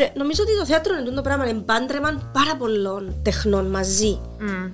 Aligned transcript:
Και 0.00 0.10
νομίζω 0.14 0.42
ότι 0.42 0.58
το 0.58 0.66
θέατρο 0.66 0.96
είναι 0.96 1.10
το 1.10 1.22
πράγμα, 1.22 1.48
είναι 1.48 1.60
πάντρεμα 1.60 2.30
πάρα 2.32 2.56
πολλών 2.58 3.14
τεχνών 3.22 3.66
μαζί. 3.66 4.20
Μμ. 4.38 4.70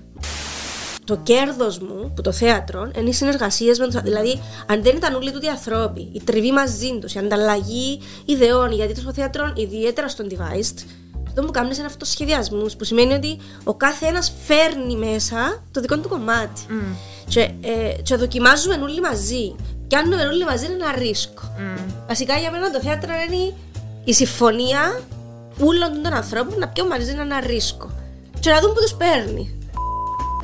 Το 1.05 1.17
κέρδος 1.17 1.79
μου 1.79 2.13
που 2.15 2.23
το 2.23 2.33
θέατρο 2.33 2.91
είναι 2.99 3.09
οι 3.09 3.13
συνεργασίες 3.13 3.79
με 3.79 3.89
του. 3.89 4.01
Δηλαδή, 4.03 4.41
αν 4.67 4.83
δεν 4.83 4.97
ήταν 4.97 5.15
όλοι 5.15 5.33
τούτοι 5.33 5.47
οι 5.47 5.49
άνθρωποι, 5.49 6.11
η 6.13 6.23
τριβή 6.25 6.53
μαζί 6.53 6.99
τους, 7.01 7.15
η 7.15 7.19
ανταλλαγή 7.19 8.01
ιδεών, 8.25 8.73
γιατί 8.73 8.95
το 8.95 9.01
στο 9.01 9.13
θέατρο, 9.13 9.53
ιδιαίτερα 9.57 10.09
στον 10.09 10.27
device, 10.31 10.85
αυτό 11.27 11.43
που 11.43 11.51
κάνουν 11.51 11.73
είναι 11.73 11.87
αυτοσχεδιασμούς, 11.87 12.77
που 12.77 12.85
σημαίνει 12.85 13.15
ότι 13.15 13.39
ο 13.65 13.75
κάθε 13.75 14.07
ένας 14.07 14.33
φέρνει 14.47 14.97
μέσα 14.97 15.63
το 15.71 15.81
δικό 15.81 15.99
του 15.99 16.09
κομμάτι. 16.09 16.61
Μμ. 16.69 16.95
Και, 17.29 17.41
ε, 17.41 18.03
και 18.03 18.17
δοκιμάζουμε 18.17 18.75
όλοι 18.75 19.01
μαζί. 19.01 19.55
Κάνουμε 19.89 20.27
όλοι 20.27 20.45
μαζί 20.45 20.65
ένα 20.65 20.95
ρίσκο. 20.99 21.43
Μμ. 21.59 21.91
Βασικά 22.07 22.39
για 22.39 22.51
μένα 22.51 22.71
το 22.71 22.81
θέατρο 22.81 23.11
είναι 23.31 23.55
η 24.05 24.13
συμφωνία 24.13 25.01
όλων 25.61 26.03
των 26.03 26.13
ανθρώπων 26.13 26.59
να 26.59 26.69
πιούν 26.69 26.87
μαζί 26.87 27.11
ένα 27.11 27.41
ρίσκο. 27.41 27.91
Και 28.41 28.51
να 28.51 28.61
δουν 28.61 28.73
που 28.73 28.81
τους 28.81 28.95
παίρνει. 28.95 29.59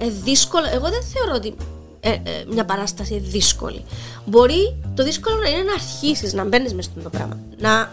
Ε, 0.01 0.09
δύσκολο. 0.09 0.66
Εγώ 0.73 0.88
δεν 0.88 1.02
θεωρώ 1.02 1.35
ότι 1.35 1.55
ε, 2.01 2.11
ε, 2.11 2.45
μια 2.48 2.65
παράσταση 2.65 3.15
είναι 3.15 3.27
δύσκολη. 3.27 3.85
Μπορεί 4.25 4.77
το 4.95 5.05
δύσκολο 5.05 5.37
να 5.37 5.48
είναι 5.48 5.62
να 5.62 5.73
αρχίσεις 5.73 6.33
να 6.33 6.45
μπαίνεις 6.45 6.75
μέσα 6.75 6.91
στο 7.01 7.11
πράγμα. 7.11 7.38
Να, 7.59 7.91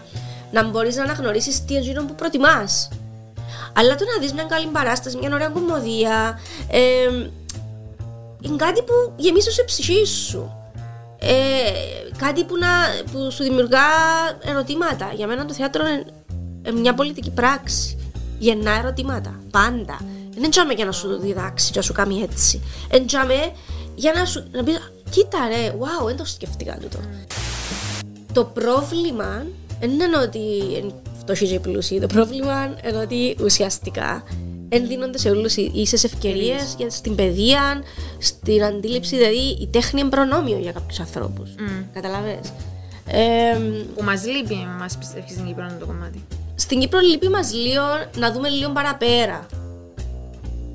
να 0.52 0.64
μπορείς 0.64 0.96
να 0.96 1.02
αναγνωρίσεις 1.02 1.64
τι 1.64 1.74
είναι 1.74 2.00
που 2.00 2.14
προτιμάς. 2.14 2.88
Αλλά 3.72 3.94
το 3.94 4.04
να 4.04 4.20
δεις 4.20 4.32
μια 4.32 4.44
καλή 4.44 4.66
παράσταση, 4.66 5.16
μια 5.16 5.30
ωραία 5.32 5.48
κομμωδία, 5.48 6.40
ε, 6.68 6.80
είναι 8.40 8.56
κάτι 8.56 8.82
που 8.82 9.12
γεμίζει 9.16 9.50
σε 9.50 9.62
ψυχή 9.62 10.04
σου. 10.06 10.54
Ε, 11.18 11.34
κάτι 12.18 12.44
που, 12.44 12.56
να, 12.56 12.68
που 13.12 13.30
σου 13.30 13.42
δημιουργά 13.42 13.86
ερωτήματα. 14.44 15.12
Για 15.14 15.26
μένα 15.26 15.44
το 15.44 15.54
θέατρο 15.54 15.86
είναι 15.86 15.96
ε, 15.98 16.19
μια 16.74 16.94
πολιτική 16.94 17.30
πράξη. 17.30 17.98
Γεννά 18.38 18.78
ερωτήματα. 18.78 19.40
Πάντα. 19.50 20.00
Δεν 20.34 20.50
είναι 20.64 20.74
για 20.74 20.84
να 20.84 20.92
σου 20.92 21.18
διδάξει 21.20 21.70
και 21.72 21.78
να 21.78 21.84
σου 21.84 21.92
κάνει 21.92 22.22
έτσι. 22.22 22.60
Είναι 22.94 23.52
για 23.94 24.12
να 24.12 24.24
σου 24.24 24.44
να 24.52 24.64
πεις, 24.64 24.92
κοίτα 25.10 25.38
ρε, 25.48 25.74
wow, 25.78 26.06
δεν 26.06 26.16
το 26.16 26.24
σκεφτήκα 26.24 26.78
τούτο. 26.80 26.98
Το 28.32 28.44
πρόβλημα 28.44 29.46
δεν 29.80 29.90
είναι 29.90 30.18
ότι 30.22 30.38
είναι 30.78 30.92
φτωχοί 31.20 31.46
και 31.48 31.60
πλούσιοι. 31.60 32.00
Το 32.00 32.06
πρόβλημα 32.06 32.76
είναι 32.88 32.98
ότι 32.98 33.36
ουσιαστικά 33.42 34.24
δεν 34.68 34.86
δίνονται 34.86 35.18
σε 35.18 35.30
όλους 35.30 35.56
οι 35.56 35.70
ίσες 35.74 36.04
ευκαιρίες 36.04 36.74
για 36.78 36.90
στην 36.90 37.14
παιδεία, 37.14 37.82
στην 38.18 38.64
αντίληψη, 38.64 39.16
δηλαδή 39.16 39.56
η 39.60 39.68
τέχνη 39.70 40.00
είναι 40.00 40.08
προνόμιο 40.08 40.58
για 40.58 40.72
κάποιους 40.72 41.00
ανθρώπους. 41.00 41.50
Μμ. 41.58 41.92
Καταλαβες. 41.92 42.52
Ε, 43.06 43.58
Που 43.96 44.04
μας 44.04 44.24
λείπει, 44.24 44.66
μας 44.78 44.98
πιστεύεις 44.98 45.30
στην 45.30 45.46
Κύπρο 45.46 45.66
το 45.80 45.86
κομμάτι. 45.86 46.24
Στην 46.60 46.80
Κύπρο 46.80 46.98
λείπει 47.00 47.28
μας 47.28 47.52
λίγο 47.52 47.82
να 48.16 48.32
δούμε 48.32 48.48
λίγο 48.48 48.70
παραπέρα 48.70 49.46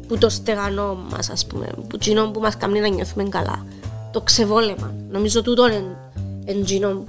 που 0.08 0.18
το 0.18 0.30
στεγανό 0.30 0.96
μας 1.12 1.30
ας 1.30 1.46
πούμε, 1.46 1.66
που 1.66 1.96
εκείνο 1.96 2.32
που 2.32 2.40
μας 2.40 2.58
κάνει 2.58 2.80
να 2.80 2.88
νιώθουμε 2.88 3.24
καλά. 3.24 3.66
Το 4.12 4.22
ξεβόλεμα. 4.22 4.94
Νομίζω 5.10 5.42
τούτο 5.42 5.68
είναι 5.68 5.98
εκείνο 6.46 7.04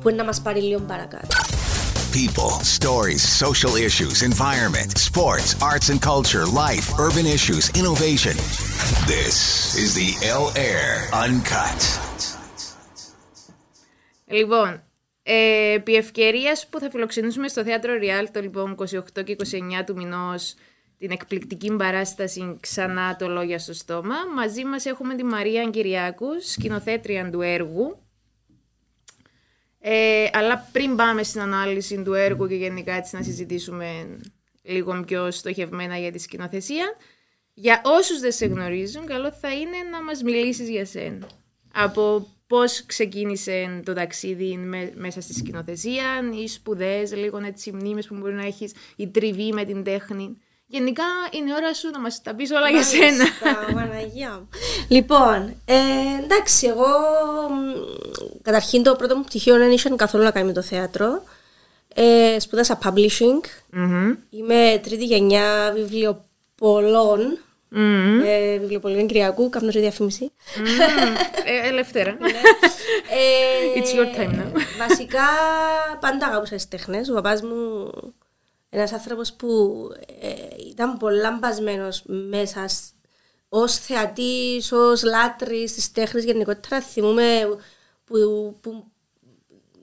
που 0.00 0.08
είναι 0.08 0.18
να 0.18 0.24
μας 0.24 0.40
πάρει 0.40 0.60
λίγο 0.60 0.80
παρακάτω. 0.80 1.26
People, 2.12 2.52
stories, 2.78 3.22
social 3.44 3.74
issues, 3.88 4.16
environment, 4.30 4.90
sports, 5.08 5.48
arts 5.70 5.88
and 5.92 6.00
culture, 6.10 6.44
life, 6.64 6.86
urban 7.06 7.26
issues, 7.38 7.64
innovation. 7.80 8.36
This 9.14 9.36
is 9.82 9.90
the 10.00 10.10
L 10.42 10.46
Air 10.70 10.88
Uncut. 11.24 11.80
Λοιπόν, 14.26 14.82
ε, 15.22 15.72
επί 15.72 15.94
ευκαιρίας 15.94 16.66
που 16.68 16.78
θα 16.78 16.90
φιλοξενήσουμε 16.90 17.48
στο 17.48 17.64
θέατρο 17.64 17.94
Ριάλτο 17.94 18.40
λοιπόν 18.40 18.76
28 18.78 19.24
και 19.24 19.36
29 19.80 19.84
του 19.86 19.96
μηνός 19.96 20.54
την 20.98 21.10
εκπληκτική 21.10 21.76
παράσταση 21.76 22.56
ξανά 22.60 23.16
το 23.16 23.28
λόγια 23.28 23.58
στο 23.58 23.72
στόμα. 23.72 24.14
Μαζί 24.34 24.64
μας 24.64 24.84
έχουμε 24.84 25.14
τη 25.14 25.24
Μαρία 25.24 25.70
Κυριάκου, 25.70 26.26
σκηνοθέτρια 26.40 27.30
του 27.30 27.40
έργου. 27.40 27.98
Ε, 29.78 30.28
αλλά 30.32 30.68
πριν 30.72 30.96
πάμε 30.96 31.22
στην 31.22 31.40
ανάλυση 31.40 32.02
του 32.02 32.14
έργου 32.14 32.46
και 32.46 32.54
γενικά 32.54 32.92
έτσι 32.92 33.16
να 33.16 33.22
συζητήσουμε 33.22 34.18
λίγο 34.62 35.04
πιο 35.06 35.30
στοχευμένα 35.30 35.98
για 35.98 36.12
τη 36.12 36.18
σκηνοθεσία, 36.18 36.96
για 37.54 37.80
όσους 37.84 38.20
δεν 38.20 38.32
σε 38.32 38.46
γνωρίζουν, 38.46 39.06
καλό 39.06 39.32
θα 39.32 39.54
είναι 39.54 39.76
να 39.90 40.02
μας 40.02 40.22
μιλήσεις 40.22 40.68
για 40.68 40.86
σένα. 40.86 41.28
Από 41.74 42.26
πώς 42.50 42.82
ξεκίνησε 42.86 43.82
το 43.84 43.92
ταξίδι 43.92 44.56
με- 44.56 44.92
μέσα 44.96 45.20
στη 45.20 45.34
σκηνοθεσία, 45.34 46.04
οι 46.42 46.48
σπουδές, 46.48 47.14
λίγο 47.14 47.40
έτσι 47.46 47.72
μνήμες 47.72 48.06
που 48.06 48.14
μπορεί 48.14 48.32
να 48.32 48.46
έχεις, 48.46 48.72
η 48.96 49.08
τριβή 49.08 49.52
με 49.52 49.64
την 49.64 49.84
τέχνη. 49.84 50.36
Γενικά 50.66 51.02
είναι 51.30 51.50
η 51.50 51.52
ώρα 51.56 51.74
σου 51.74 51.90
να 51.90 52.00
μας 52.00 52.22
τα 52.22 52.34
πεις 52.34 52.50
όλα 52.50 52.68
για 52.68 52.82
σένα. 52.82 53.24
Μάλιστα, 53.44 53.72
Παναγία 53.74 54.30
μου. 54.30 54.48
Λοιπόν, 54.88 55.54
ε, 55.64 55.74
εντάξει, 56.22 56.66
εγώ 56.66 56.86
μ, 57.50 57.72
καταρχήν 58.42 58.82
το 58.82 58.96
πρώτο 58.96 59.16
μου 59.16 59.24
πτυχίο 59.24 59.56
δεν 59.56 59.70
είχε 59.70 59.88
καθόλου 59.96 60.24
να 60.24 60.30
κάνει 60.30 60.46
με 60.46 60.52
το 60.52 60.62
θέατρο. 60.62 61.22
Ε, 61.94 62.36
σπούδασα 62.40 62.78
publishing. 62.84 63.44
Μμμ. 63.70 64.14
Είμαι 64.30 64.80
τρίτη 64.82 65.04
γενιά 65.04 65.72
βιβλιοπολών. 65.74 67.38
Μμμ. 67.72 68.20
Ε, 68.24 68.58
βιβλιοπολίων 68.58 69.06
Κυριακού, 69.06 69.48
κάπνος 69.48 69.72
για 69.72 69.80
διαφήμιση. 69.82 70.32
Μμμ. 70.58 70.66
Ε, 71.44 71.68
Ελεύθερα. 71.68 72.10
Ε, 73.10 73.80
It's 73.80 73.94
your 73.96 74.18
time 74.20 74.30
now. 74.34 74.60
Βασικά 74.78 75.22
πάντα 76.00 76.26
αγάπησα 76.26 76.54
τις 76.54 76.68
τέχνες. 76.68 77.08
Ο 77.08 77.14
παπάς 77.14 77.42
μου 77.42 77.90
ένας 78.70 78.92
άνθρωπος 78.92 79.32
που 79.32 79.78
ε, 80.20 80.28
ήταν 80.70 80.96
πολλά 80.96 81.38
μπασμένος 81.40 82.02
μέσα 82.06 82.68
σ- 82.68 82.92
ως 83.48 83.76
θεατής, 83.78 84.72
ως 84.72 85.02
λάτρης 85.02 85.74
της 85.74 85.92
τέχνης 85.92 86.24
γενικότερα. 86.24 86.80
Θυμούμαι 86.82 87.40
που, 88.04 88.16
που 88.60 88.84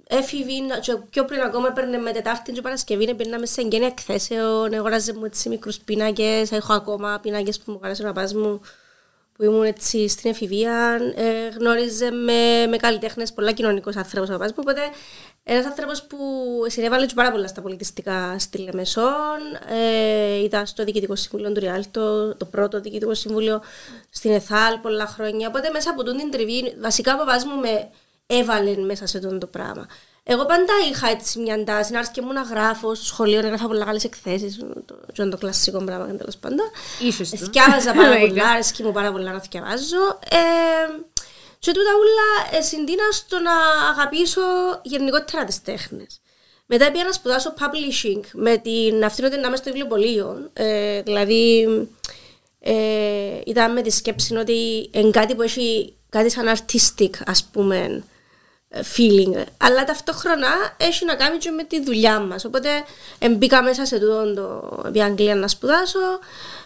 έφηβη 0.08 0.62
και 0.82 0.96
πιο 1.10 1.26
πριν 1.26 1.42
ακόμα 1.42 1.68
έπαιρνε 1.68 1.98
με 1.98 2.12
Τετάρτη 2.12 2.52
και 2.52 2.62
Παρασκευή 2.62 3.16
πήγαμε 3.16 3.46
σε 3.46 3.62
εγγένεια 3.62 3.88
εκθέσεων, 3.88 4.74
αγόραζε 4.74 5.14
μου 5.14 5.26
έτσι 5.26 5.50
μικρούς 5.50 5.78
πίνακες, 5.78 6.52
έχω 6.52 6.74
ακόμα 6.74 7.20
πίνακες 7.22 7.60
που 7.60 7.72
μου 7.72 7.80
άρεσε 7.84 8.02
ο 8.02 8.06
παπάς 8.06 8.34
μου 8.34 8.62
που 9.34 9.44
ήμουν 9.44 9.64
έτσι 9.64 10.08
στην 10.08 10.30
εφηβεία, 10.30 11.00
ε, 11.16 11.48
γνώριζε 11.60 12.12
με, 12.12 12.68
με 12.68 12.78
καλλιτέχνες 12.78 13.34
πολλά 13.34 13.52
κοινωνικός 13.52 13.96
άνθρωπος 13.96 14.30
ο 14.30 14.32
παπάς 14.32 14.50
μου, 14.50 14.58
οπότε 14.60 14.82
ένας 15.44 15.66
άνθρωπος 15.66 16.04
που 16.04 16.18
συνέβαλε 16.68 17.06
και 17.06 17.14
πάρα 17.14 17.32
πολλά 17.32 17.48
στα 17.48 17.62
πολιτιστικά 17.62 18.40
στη 18.40 18.58
Λεμεσόν, 18.58 19.40
ε, 19.70 20.44
ήταν 20.44 20.66
στο 20.66 20.84
Διοικητικό 20.84 21.16
Συμβούλιο 21.16 21.52
του 21.52 21.60
Ριάλτο, 21.60 22.36
το 22.36 22.46
πρώτο 22.46 22.82
Διοικητικό 22.82 23.14
Συμβούλιο 23.14 23.62
στην 24.10 24.32
ΕΘΑΛ 24.32 24.78
πολλά 24.82 25.06
χρόνια, 25.06 25.48
οπότε 25.48 25.70
μέσα 25.74 25.90
από 25.90 26.04
τούτη 26.04 26.18
την 26.18 26.32
τριβή, 26.32 26.76
βασικά 26.80 27.14
ο 27.14 27.18
παπάς 27.18 27.46
μου 27.46 27.60
με 27.60 27.90
έβαλε 28.28 28.78
μέσα 28.78 29.08
σε 29.08 29.18
αυτό 29.18 29.38
το 29.38 29.48
πράγμα. 29.48 29.88
Εγώ 30.24 30.46
πάντα 30.46 30.74
είχα 30.92 31.10
έτσι 31.10 31.40
μια 31.40 31.64
τάση 31.64 31.92
να 31.92 32.00
έρθει 32.00 32.12
και 32.12 32.22
μου 32.22 32.34
να 32.34 32.42
γράφω 32.42 32.96
στο 32.96 33.06
σχολείο, 33.06 33.42
να 33.42 33.48
γράφω 33.48 33.68
πολλά 33.68 33.86
καλές 33.86 34.04
εκθέσεις, 34.04 34.58
το, 34.58 34.66
το, 34.86 35.24
είναι 35.24 35.30
το 35.30 35.38
κλασικό 35.38 35.84
πράγμα 35.84 36.06
τέλος 36.06 36.38
πάντων. 36.38 36.60
Ίσως 37.00 37.30
το. 37.30 37.38
Θυκιάβαζα 37.38 37.94
πάρα 37.94 38.10
Λογικά. 38.10 38.28
πολλά, 38.28 38.50
αρέσκει 38.50 38.84
μου 38.84 38.92
πάρα 38.92 39.12
πολλά 39.12 39.32
να 39.32 39.40
θυκιαβάζω. 39.40 40.20
Ε, 40.30 40.38
και 41.60 41.72
τούτα 41.72 41.90
όλα 41.96 42.58
ε, 42.60 42.62
συντήνα 42.62 43.04
στο 43.12 43.40
να 43.40 43.52
αγαπήσω 43.90 44.42
γενικότερα 44.84 45.44
τις 45.44 45.62
τέχνες. 45.62 46.22
Μετά 46.66 46.92
πήγα 46.92 47.04
να 47.04 47.12
σπουδάσω 47.12 47.54
publishing 47.60 48.22
με 48.34 48.58
την 48.58 49.04
αυτήν 49.04 49.30
να 49.30 49.48
είμαι 49.48 49.56
στο 49.56 49.66
βιβλιοπωλείο. 49.66 50.50
Ε, 50.54 51.02
δηλαδή, 51.02 51.68
ε, 52.60 53.42
ήταν 53.46 53.72
με 53.72 53.82
τη 53.82 53.90
σκέψη 53.90 54.36
ότι 54.36 54.90
είναι 54.92 55.10
κάτι 55.10 55.36
που 55.36 55.42
έχει 55.42 55.96
κάτι 56.10 56.30
σαν 56.30 56.56
artistic, 56.56 57.10
ας 57.26 57.50
πούμε, 57.52 57.78
ε, 57.78 58.04
feeling. 58.72 59.44
Αλλά 59.58 59.84
ταυτόχρονα 59.84 60.48
έχει 60.78 61.06
να 61.06 61.16
κάνει 61.16 61.38
και 61.38 61.52
με 61.52 61.64
τη 61.64 61.84
δουλειά 61.84 62.20
μας. 62.20 62.46
Οπότε 62.46 62.70
ε, 63.20 63.30
μπήκα 63.30 63.64
μέσα 63.64 63.86
σε 63.86 64.00
τούτο 64.00 64.34
το 64.34 64.84
επί 64.88 65.02
Αγγλία 65.02 65.36
να 65.36 65.48
σπουδάσω 65.48 66.00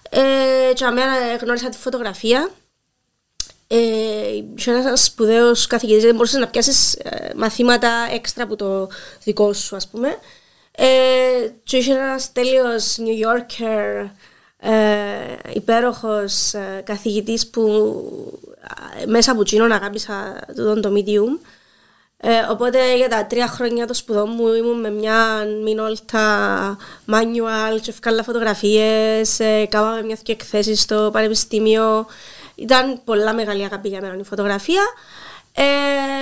ε, 0.09 0.74
και 0.74 0.86
αμένα 0.86 1.36
γνώρισα 1.42 1.69
τη 1.69 1.77
φωτογραφία. 1.77 2.50
Ε, 3.68 3.77
είχε 4.57 4.71
ένας 4.71 5.03
σπουδαίος 5.03 5.68
καθηγητής, 5.68 6.03
δεν 6.03 6.15
μπορούσες 6.15 6.39
να 6.39 6.48
πιάσεις 6.48 6.94
ε, 6.94 7.31
μαθήματα 7.36 8.07
έξτρα 8.13 8.44
από 8.44 8.56
το 8.56 8.89
δικό 9.24 9.54
σου, 9.54 9.75
ας 9.75 9.88
πούμε. 9.88 10.18
Ε, 10.71 10.86
και 11.63 11.77
είχε 11.77 11.94
ένας 11.94 12.31
τέλειος 12.31 12.97
New 13.00 13.27
Yorker, 13.27 14.09
ε, 14.57 15.51
υπέροχος 15.54 16.54
ε, 16.54 16.81
καθηγητής 16.86 17.50
που 17.50 17.62
ε, 19.01 19.06
μέσα 19.06 19.31
από 19.31 19.42
εκείνον 19.42 19.71
αγάπησα 19.71 20.39
τούτον 20.56 20.81
το 20.81 20.94
medium. 20.95 21.45
Ε, 22.23 22.29
οπότε 22.51 22.95
για 22.95 23.09
τα 23.09 23.25
τρία 23.25 23.47
χρόνια 23.47 23.85
των 23.85 23.95
σπουδών 23.95 24.29
μου 24.35 24.53
ήμουν 24.53 24.79
με 24.79 24.89
μια 24.89 25.45
μινόλτα 25.63 26.77
manual 27.12 27.79
και 27.81 27.89
ευκάλα 27.89 28.23
φωτογραφίες, 28.23 29.39
ε, 29.39 29.65
κάναμε 29.69 30.01
μιας 30.01 30.19
και 30.19 30.31
εκθέσεις 30.31 30.81
στο 30.81 31.09
πανεπιστήμιο. 31.13 32.06
Ήταν 32.56 33.01
πολλά 33.03 33.33
μεγάλη 33.33 33.63
αγάπη 33.63 33.89
για 33.89 34.01
μένα 34.01 34.15
η 34.19 34.23
φωτογραφία. 34.23 34.81
Ε, 35.53 35.63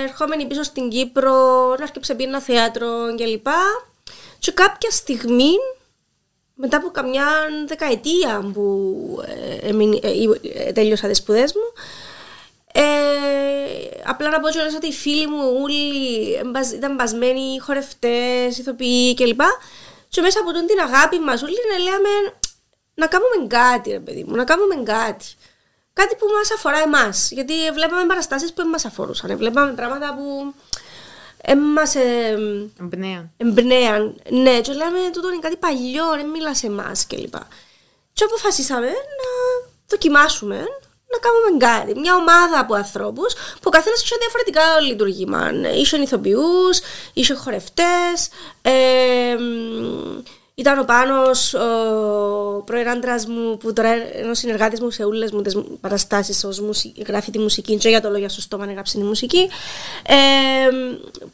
ερχόμενη 0.03 0.45
πίσω 0.45 0.63
στην 0.63 0.89
Κύπρο, 0.89 1.67
να 1.77 1.83
έρχεψε 1.83 2.13
πει 2.15 2.23
ένα 2.23 2.41
θέατρο 2.41 2.87
κλπ. 3.15 3.47
Και 4.39 4.51
κάποια 4.51 4.91
στιγμή, 4.91 5.51
μετά 6.53 6.77
από 6.77 6.89
καμιά 6.89 7.27
δεκαετία 7.67 8.49
που 8.53 8.63
ε, 9.61 9.67
έμεινε- 9.67 10.03
ε, 10.03 10.09
ε, 10.67 10.71
τέλειωσα 10.71 11.07
τις 11.07 11.17
σπουδές 11.17 11.53
μου, 11.53 11.83
ε, 12.81 14.01
απλά 14.05 14.29
να 14.29 14.39
πω 14.39 14.49
κιόλας 14.49 14.75
ότι 14.75 14.87
οι 14.87 14.93
φίλοι 14.93 15.27
μου 15.27 15.59
όλοι 15.63 16.33
εμπαζ- 16.33 16.73
ήταν 16.73 16.95
μπασμένοι, 16.95 17.59
χορευτές, 17.59 18.57
ηθοποιοί 18.57 19.13
κλπ. 19.13 19.41
Και 20.09 20.21
μέσα 20.21 20.39
από 20.39 20.51
τον 20.53 20.65
την 20.65 20.79
αγάπη 20.79 21.19
μας 21.19 21.41
όλοι 21.43 21.57
να 21.71 21.77
λέμε 21.77 22.09
να 22.93 23.07
κάνουμε 23.07 23.47
κάτι 23.47 23.89
ρε 23.91 23.99
παιδί 23.99 24.23
μου, 24.27 24.35
να 24.35 24.43
κάνουμε 24.43 24.75
κάτι. 24.75 25.25
Κάτι 25.93 26.15
που 26.15 26.25
μας 26.37 26.51
αφορά 26.51 26.77
εμάς. 26.79 27.31
Γιατί 27.31 27.53
βλέπαμε 27.73 28.05
παραστάσεις 28.05 28.49
που 28.49 28.55
δεν 28.61 28.67
μας 28.67 28.85
αφορούσαν. 28.85 29.37
Βλέπαμε 29.37 29.71
πράγματα 29.73 30.15
που 30.15 30.53
ε, 31.41 31.55
μας 31.55 31.95
ε, 31.95 32.37
Εμπνέα. 32.79 33.29
εμπνέαν. 33.37 34.21
Ναι, 34.29 34.61
και 34.61 34.73
λέμε 34.73 34.99
τούτο 35.13 35.29
είναι 35.29 35.39
κάτι 35.39 35.55
παλιό, 35.57 36.05
δεν 36.15 36.29
μιλά 36.29 36.55
σε 36.55 36.67
εμάς 36.67 37.07
κλπ. 37.07 37.33
Και 38.13 38.23
αποφασίσαμε 38.23 38.87
να 38.87 39.29
δοκιμάσουμε 39.87 40.65
να 41.11 41.17
κάνουμε 41.25 41.65
κάτι. 41.65 41.99
Μια 41.99 42.15
ομάδα 42.15 42.59
από 42.59 42.73
ανθρώπους 42.73 43.33
που 43.33 43.63
ο 43.63 43.69
καθένας 43.69 44.01
είχε 44.03 44.15
διαφορετικά 44.19 44.79
λειτουργήμα. 44.87 45.51
Είχε 45.75 45.97
ηθοποιούς, 45.97 46.79
είχε 47.13 47.33
χορευτές. 47.33 48.29
Ε, 48.61 49.35
μ, 49.39 50.21
ήταν 50.55 50.79
ο 50.79 50.83
Πάνος, 50.83 51.53
ο 51.53 52.63
πρώην 52.65 52.89
άντρας 52.89 53.25
μου, 53.25 53.57
που 53.57 53.73
τώρα 53.73 53.95
είναι 53.95 54.29
ο 54.29 54.33
συνεργάτης 54.33 54.81
μου 54.81 54.89
σε 54.89 55.03
όλες 55.03 55.31
μου 55.31 55.41
τις 55.41 55.57
παραστάσεις 55.81 56.43
ως 56.43 56.59
μουσι... 56.59 56.93
γράφει 57.07 57.31
τη 57.31 57.39
μουσική 57.39 57.75
και 57.77 57.89
για 57.89 58.01
το 58.01 58.09
λόγια 58.09 58.29
στο 58.29 58.41
στόμα 58.41 58.65
να 58.65 58.71
γράψει 58.71 58.97
τη 58.97 59.03
μουσική. 59.03 59.49
Ε, 60.07 60.15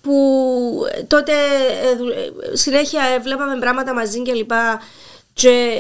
που 0.01 0.16
τότε 1.07 1.31
ε, 1.92 1.95
δου- 1.95 2.10
ε, 2.10 2.56
συνέχεια 2.56 3.01
βλέπαμε 3.24 3.60
πράγματα 3.60 3.94
μαζί 3.94 4.22
και 4.22 4.33
λοιπά 4.33 4.81
και 5.33 5.80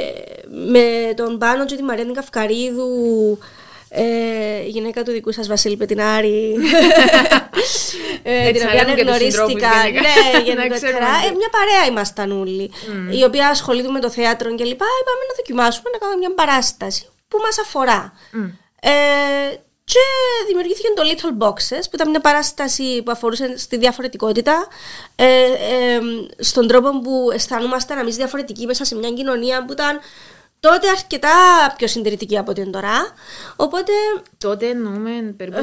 με 0.49 1.13
τον 1.15 1.37
Πάνο 1.37 1.65
και 1.65 1.75
τη 1.75 1.83
Μαρία 1.83 2.03
την 2.03 2.13
Καυκαρίδου 2.13 3.37
ε, 3.95 4.65
η 4.65 4.69
γυναίκα 4.69 5.03
του 5.03 5.11
δικού 5.11 5.31
σας 5.31 5.47
Βασίλη 5.47 5.77
Πετινάρη. 5.77 6.55
Ε, 8.27 8.47
Έτσι 8.47 8.51
την 8.53 8.61
να 8.63 8.69
οποία 8.71 8.83
λέμε 8.83 8.95
και 8.95 9.05
τους 9.05 9.15
συντρόφους 9.17 9.53
γνωρίστηκα 9.53 9.81
γενικά. 9.83 10.01
ναι, 10.01 10.31
Να 10.37 10.39
γενικότερα. 10.39 10.75
Ξέρουμε 10.75 11.05
ε, 11.25 11.29
και- 11.29 11.35
μια 11.41 11.49
παρέα 11.57 11.85
ήμασταν 11.89 12.31
όλοι. 12.41 12.71
Η 13.19 13.23
οποία 13.23 13.47
ασχολείται 13.47 13.89
με 13.89 13.99
το 13.99 14.09
θέατρο 14.09 14.55
και 14.55 14.63
λοιπά. 14.63 14.85
Είπαμε 15.01 15.23
να 15.29 15.33
δοκιμάσουμε 15.35 15.89
να 15.93 15.97
κάνουμε 15.97 16.17
μια 16.19 16.33
παράσταση 16.33 17.05
που 17.27 17.37
μας 17.43 17.59
αφορά. 17.59 18.13
Ε, 18.81 18.91
και 19.83 19.99
δημιουργήθηκε 20.47 20.87
το 20.95 21.03
Little 21.09 21.43
Boxes 21.47 21.83
που 21.89 21.95
ήταν 21.95 22.09
μια 22.09 22.19
παράσταση 22.19 23.01
που 23.05 23.11
αφορούσε 23.11 23.57
στη 23.57 23.77
διαφορετικότητα. 23.77 24.67
Ε, 25.15 25.25
ε, 25.45 25.99
στον 26.39 26.67
τρόπο 26.67 26.89
που 26.99 27.29
αισθανόμασταν 27.33 27.97
εμείς 27.97 28.15
διαφορετικοί 28.15 28.65
μέσα 28.65 28.85
σε 28.85 28.95
μια 28.95 29.09
κοινωνία 29.11 29.65
που 29.65 29.71
ήταν 29.71 29.99
τότε 30.59 30.89
αρκετά 30.89 31.29
πιο 31.77 31.87
συντηρητική 31.87 32.37
από 32.37 32.51
ό,τι 32.51 32.61
είναι 32.61 32.69
τώρα 32.71 33.13
οπότε 33.55 33.91
Τότε 34.37 34.67
εννοούμε 34.67 35.33
περίπου. 35.37 35.57
ε, 35.57 35.61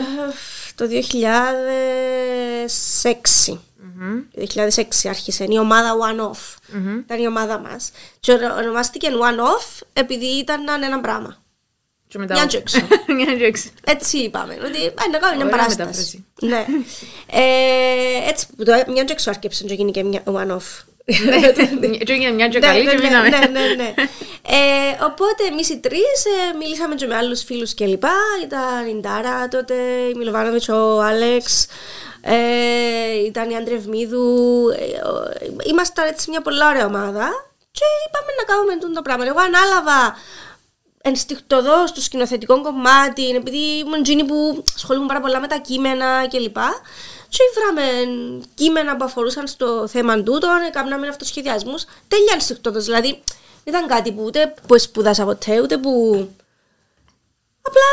το 0.74 0.86
2006 0.86 3.58
Μμμ. 3.96 4.20
2006 4.54 5.08
άρχισε 5.08 5.44
η 5.48 5.58
ομάδα 5.58 5.92
One 6.00 6.20
Off. 6.30 6.56
Ήταν 7.04 7.22
η 7.22 7.26
ομάδα 7.26 7.58
μας. 7.58 7.90
Και 8.20 8.32
ονο- 8.32 8.56
ονομάστηκε 8.56 9.08
One 9.10 9.40
Off 9.40 9.80
επειδή 9.92 10.26
ήταν 10.26 10.82
ένα 10.82 11.00
πράγμα. 11.00 11.36
Και 12.08 12.18
μετά. 12.18 12.34
Μια 12.34 12.46
και 12.46 12.56
έξω. 12.56 12.80
Μια 13.06 13.34
και 13.38 13.44
έξω. 13.44 13.68
Έτσι 13.84 14.18
είπαμε. 14.18 14.54
Ότι 14.54 14.84
ε, 14.84 14.92
να 15.12 15.18
κάνουμε 15.18 15.44
μια 15.44 15.54
Ωραία 15.54 15.56
παράσταση. 15.66 16.24
μετάφραση. 16.40 16.40
ναι. 16.40 16.66
Ε, 17.26 18.28
έτσι 18.28 18.46
που 18.56 18.64
το 18.64 18.72
μια 18.88 19.04
και 19.04 19.12
έξω 19.12 19.30
άρχισε 19.30 19.64
και 19.64 19.74
γίνει 19.74 19.90
και 19.90 20.02
μια 20.04 20.22
One 20.24 20.56
Off. 21.10 21.98
Και 22.04 22.12
έγινε 22.12 22.30
μια 22.30 22.48
και 22.48 22.58
Ναι, 22.58 22.66
καλή 22.66 22.84
ναι, 22.84 22.90
και 22.90 22.96
ναι, 22.96 23.02
μείναμε. 23.02 23.28
ναι, 23.28 23.38
ναι, 23.38 23.74
ναι. 23.76 23.94
Ε, 24.48 25.04
οπότε 25.04 25.44
εμείς 25.50 25.68
οι 25.68 25.78
τρεις 25.80 26.24
μιλήσαμε 26.58 26.94
και 26.94 27.06
με 27.06 27.14
άλλους 27.16 27.42
φίλους 27.42 27.74
κλπ. 27.74 28.04
Ήταν 28.44 28.86
η 28.88 29.00
Ντάρα 29.00 29.48
τότε, 29.48 29.74
η 30.12 30.14
Μιλοβάνοβιτς, 30.16 30.68
ο 30.68 31.00
Άλεξ, 31.00 31.66
ε, 32.20 33.24
ήταν 33.26 33.50
η 33.50 33.56
Άντρε 33.56 33.74
Ευμίδου. 33.74 34.68
Ε, 34.68 35.08
ο- 35.08 35.30
ήμασταν 35.70 36.06
έτσι 36.06 36.30
μια 36.30 36.40
πολύ 36.42 36.64
ωραία 36.64 36.86
ομάδα 36.86 37.28
και 37.70 37.84
είπαμε 38.08 38.32
να 38.38 38.44
κάνουμε 38.54 38.76
τούτο 38.76 38.92
το 38.92 39.02
πράγμα. 39.02 39.24
Εγώ 39.26 39.38
ανάλαβα 39.40 40.16
ενστικτοδός 41.02 41.88
στο 41.90 42.00
σκηνοθετικό 42.00 42.60
κομμάτι, 42.62 43.28
επειδή 43.28 43.58
ήμουν 43.58 43.98
εκείνη 44.00 44.24
που 44.24 44.64
ασχολούμαι 44.76 45.06
πάρα 45.06 45.20
πολλά 45.20 45.40
με 45.40 45.46
τα 45.46 45.56
κείμενα 45.56 46.28
κλπ. 46.28 46.56
Και 47.32 47.42
βράμε 47.54 47.86
κείμενα 48.54 48.96
που 48.96 49.04
αφορούσαν 49.04 49.46
στο 49.46 49.88
θέμα 49.88 50.22
τούτο, 50.22 50.48
έκαναμε 50.66 51.08
αυτοσχεδιασμούς. 51.08 51.84
Τέλεια 52.08 52.32
ενστικτοδό. 52.32 52.80
Δηλαδή, 52.80 53.22
δεν 53.64 53.74
ήταν 53.74 53.86
κάτι 53.86 54.12
που 54.12 54.22
ούτε 54.22 54.54
που 54.66 54.78
σπουδάσα 54.78 55.24
ποτέ, 55.24 55.60
ούτε 55.60 55.78
που. 55.78 55.90
Απλά 57.62 57.88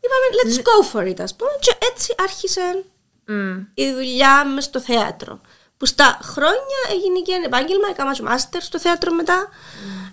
είπαμε, 0.00 0.26
let's 0.38 0.58
go 0.58 0.92
for 0.92 1.10
it, 1.10 1.20
ας 1.22 1.34
πούμε. 1.34 1.50
Και 1.60 1.74
έτσι 1.92 2.14
άρχισε 2.18 2.84
Μμ. 3.24 3.58
η 3.74 3.92
δουλειά 3.92 4.44
μες 4.44 4.64
στο 4.64 4.80
θέατρο. 4.80 5.40
Που 5.76 5.86
στα 5.86 6.18
χρόνια 6.22 6.80
έγινε 6.90 7.20
και 7.20 7.32
ένα 7.32 7.44
επάγγελμα, 7.44 7.88
έκανα 7.88 8.14
και 8.14 8.22
μάστερ 8.22 8.62
στο 8.62 8.78
θέατρο 8.78 9.12
μετά. 9.12 9.48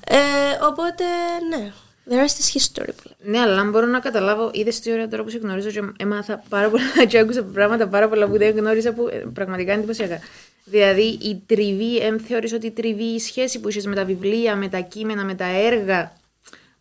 Ε, 0.05 0.17
οπότε, 0.61 1.03
ναι, 1.49 1.73
the 2.09 2.15
rest 2.15 2.37
is 2.41 2.57
history. 2.57 2.93
που 2.95 3.09
λέμε. 3.21 3.37
Ναι, 3.37 3.39
αλλά 3.39 3.59
αν 3.59 3.69
μπορώ 3.69 3.85
να 3.85 3.99
καταλάβω, 3.99 4.49
είδες 4.53 4.79
τι 4.79 4.91
ωραία 4.91 5.07
τώρα 5.07 5.23
που 5.23 5.29
σε 5.29 5.37
γνωρίζω 5.37 5.69
και 5.69 5.81
έμαθα 5.97 6.43
πάρα 6.49 6.69
πολλά 6.69 7.05
και 7.07 7.17
άκουσα 7.17 7.43
πράγματα 7.43 7.87
πάρα 7.87 8.09
πολλά 8.09 8.27
που 8.27 8.37
δεν 8.37 8.55
γνώριζα 8.55 8.93
που 8.93 9.07
ε, 9.07 9.17
πραγματικά 9.33 9.71
είναι 9.71 9.81
εντυπωσιακά. 9.81 10.19
Δηλαδή, 10.63 11.17
η 11.21 11.43
τριβή, 11.45 11.97
εμ 11.97 12.17
θεωρείς 12.17 12.53
ότι 12.53 12.65
η 12.65 12.71
τριβή, 12.71 13.03
η 13.03 13.19
σχέση 13.19 13.59
που 13.59 13.69
είσαι 13.69 13.89
με 13.89 13.95
τα 13.95 14.05
βιβλία, 14.05 14.55
με 14.55 14.67
τα 14.67 14.79
κείμενα, 14.79 15.25
με 15.25 15.35
τα 15.35 15.45
έργα, 15.45 16.17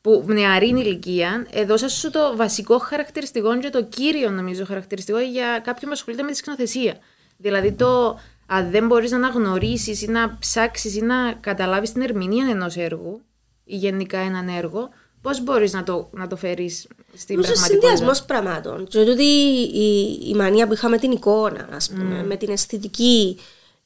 που 0.01 0.25
νεαρή 0.27 0.69
ηλικία, 0.69 1.47
έδωσα 1.51 1.89
σου 1.89 2.11
το 2.11 2.37
βασικό 2.37 2.79
χαρακτηριστικό 2.79 3.59
και 3.59 3.71
το 3.71 3.85
κύριο 3.85 4.31
νομίζω 4.31 4.65
χαρακτηριστικό 4.65 5.19
για 5.19 5.61
κάποιον 5.65 5.91
που 5.91 5.93
ασχολείται 5.93 6.23
με 6.23 6.31
τη 6.31 6.37
σκηνοθεσία. 6.37 6.99
Δηλαδή 7.37 7.73
το 7.73 8.19
αν 8.47 8.71
δεν 8.71 8.87
μπορείς 8.87 9.11
να 9.11 9.17
αναγνωρίσεις 9.17 10.03
ή 10.03 10.11
να 10.11 10.37
ψάξεις 10.39 10.97
ή 10.97 11.01
να 11.01 11.33
καταλάβεις 11.33 11.93
την 11.93 12.03
ερμηνεία 12.03 12.47
ενός 12.51 12.77
έργου 12.77 13.21
ή 13.65 13.77
γενικά 13.77 14.19
έναν 14.19 14.49
έργο, 14.49 14.89
πώς 15.23 15.43
μπορείς 15.43 15.73
να 15.73 15.83
το, 15.83 16.09
να 16.13 16.27
το 16.27 16.37
φέρεις 16.37 16.87
στην 17.17 17.37
Νομίζω 17.37 17.53
πραγματικότητα; 17.53 17.97
συνδυασμός 17.97 18.25
πραγμάτων. 18.25 18.87
Και 18.87 18.99
ότι 18.99 19.23
η, 19.23 20.19
η 20.29 20.35
μανία 20.35 20.67
που 20.67 20.73
είχαμε 20.73 20.99
την 20.99 21.11
εικόνα, 21.11 21.69
ας 21.73 21.89
πούμε, 21.89 22.25
με 22.25 22.37
την 22.37 22.51
αισθητική, 22.51 23.39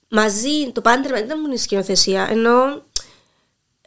μαζί, 0.09 0.71
το 0.73 0.81
πάντρεμα 0.81 1.17
δεν 1.17 1.25
ήταν 1.25 1.41
μόνο 1.41 1.53
η 1.53 1.57
σκηνοθεσία. 1.57 2.29
Ενώ 2.31 2.83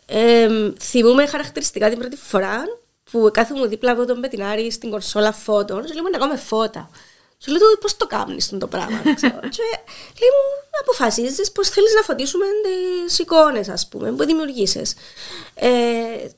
ε, 0.05 0.47
θυμούμαι 0.79 1.25
χαρακτηριστικά 1.25 1.89
την 1.89 1.99
πρώτη 1.99 2.15
φορά 2.15 2.63
που 3.11 3.29
κάθομαι 3.33 3.67
δίπλα 3.67 3.91
από 3.91 4.05
τον 4.05 4.21
Πετινάρη 4.21 4.71
στην 4.71 4.89
κονσόλα 4.89 5.31
φώτων 5.31 5.85
και 5.85 5.93
λέμε 5.93 6.09
να 6.09 6.17
κάνουμε 6.17 6.37
φώτα. 6.37 6.89
Σου 7.37 7.51
λέω 7.51 7.59
του 7.59 7.77
πώς 7.81 7.97
το 7.97 8.07
κάνεις 8.07 8.49
το 8.59 8.67
πράγμα. 8.67 9.01
ξέρω. 9.15 9.39
και 9.55 9.63
λέει 10.19 10.29
μου 10.35 10.79
αποφασίζεις 10.81 11.51
πώς 11.51 11.69
θέλεις 11.69 11.93
να 11.93 12.01
φωτίσουμε 12.01 12.45
τις 12.63 13.19
εικόνες 13.19 13.69
ας 13.69 13.87
πούμε 13.87 14.11
που 14.11 14.25
δημιουργήσεις. 14.25 14.93
Ε, 15.55 15.69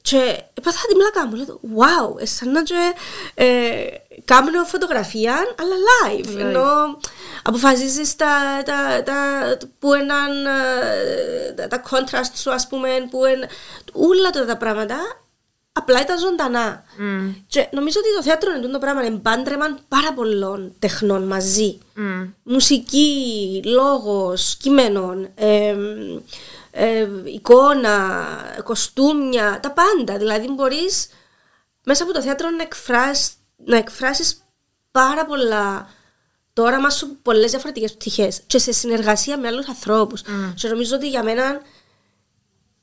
και 0.01 0.43
έπαθα 0.53 0.87
την 0.87 0.97
πλάκα 0.97 1.27
μου. 1.27 1.35
Λέω 1.35 1.59
wow, 1.77 2.21
ε, 2.21 2.25
σαν 2.25 2.51
να 2.51 2.63
και, 2.63 2.93
ε, 3.33 3.87
κάνω 4.25 4.63
φωτογραφία 4.63 5.33
αλλά 5.33 5.75
live. 5.87 6.27
Live. 6.27 6.39
Ενώ 6.39 6.99
αποφασίζεις 7.43 8.15
τα, 8.15 8.61
τα, 8.65 9.03
τα, 9.03 9.57
που 9.79 9.93
έναν, 9.93 10.45
ε, 10.45 11.51
τα, 11.51 11.67
τα 11.67 11.83
contrast 11.89 12.31
σου 12.35 12.51
ας 12.53 12.67
πούμε 12.67 12.89
που 13.09 13.25
εν, 13.25 13.39
όλα 13.93 14.27
αυτά 14.27 14.45
τα 14.45 14.57
πράγματα 14.57 15.26
απλά 15.77 16.01
ήταν 16.01 16.19
ζωντανά. 16.19 16.83
Μμ. 16.97 17.33
Και 17.47 17.67
νομίζω 17.71 17.99
ότι 17.99 18.15
το 18.15 18.23
θέατρο 18.23 18.53
είναι 18.53 18.67
το 18.67 18.79
πράγμα, 18.79 19.05
είναι 19.05 19.17
πάντρεμα 19.17 19.77
πάρα 19.87 20.13
πολλών 20.13 20.73
τεχνών 20.79 21.23
μαζί. 21.23 21.77
Μμ. 21.93 22.23
Μουσική, 22.43 23.61
λόγος, 23.65 24.57
κείμενων, 24.57 25.29
εμ, 25.35 25.79
ε, 26.71 27.07
εικόνα, 27.23 28.25
κοστούμια, 28.63 29.59
τα 29.61 29.71
πάντα. 29.71 30.17
Δηλαδή 30.17 30.47
μπορείς 30.51 31.07
μέσα 31.83 32.03
από 32.03 32.13
το 32.13 32.21
θέατρο 32.21 32.49
να, 32.49 32.63
εκφράς, 32.63 33.31
να 33.65 33.77
εκφράσεις 33.77 34.43
πάρα 34.91 35.25
πολλά 35.25 35.89
το 36.53 36.63
όραμα 36.63 36.89
σου 36.89 37.05
από 37.05 37.15
πολλές 37.21 37.49
διαφορετικές 37.51 37.93
πτυχές 37.93 38.41
και 38.47 38.57
σε 38.57 38.71
συνεργασία 38.71 39.37
με 39.37 39.47
άλλους 39.47 39.67
ανθρώπους. 39.67 40.21
Και 40.55 40.67
νομίζω 40.67 40.95
ότι 40.95 41.09
για 41.09 41.23
μένα 41.23 41.61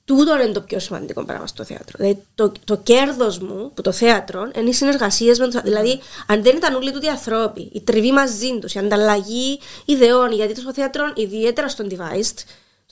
τούτο 0.04 0.34
είναι 0.42 0.52
το 0.52 0.61
πιο 0.61 0.78
σημαντικό 0.78 1.25
πράγμα 1.25 1.46
στο 1.46 1.64
θέατρο. 1.64 1.96
Δηλαδή, 1.96 2.23
το, 2.34 2.52
το 2.64 2.76
κέρδος 2.76 3.38
μου 3.38 3.70
που 3.75 3.82
το 3.82 3.92
θέατρο 3.92 4.50
είναι 4.56 4.68
οι 4.68 4.73
συνεργασίες 4.73 5.38
με 5.38 5.49
του. 5.49 5.61
Δηλαδή, 5.64 6.00
αν 6.26 6.42
δεν 6.42 6.56
ήταν 6.56 6.75
όλοι 6.75 6.92
τούτοι 6.92 7.06
οι 7.06 7.08
άνθρωποι, 7.08 7.70
η 7.73 7.80
τριβή 7.80 8.12
μαζί 8.12 8.58
τους, 8.61 8.75
η 8.75 8.78
ανταλλαγή 8.78 9.61
ιδεών, 9.84 10.32
γιατί 10.32 10.61
στο 10.61 10.73
θέατρο, 10.73 11.12
ιδιαίτερα 11.14 11.68
στον 11.68 11.88
device, 11.90 12.44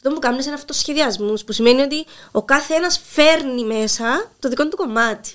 το 0.03 0.11
που 0.11 0.19
κάνουν 0.19 0.41
είναι 0.41 0.55
αυτοσχεδιασμού, 0.55 1.35
που 1.47 1.53
σημαίνει 1.53 1.83
ότι 1.83 2.05
ο 2.31 2.43
κάθε 2.43 2.75
ένας 2.75 3.01
φέρνει 3.09 3.65
μέσα 3.65 4.31
το 4.39 4.49
δικό 4.49 4.69
του 4.69 4.77
κομμάτι. 4.77 5.35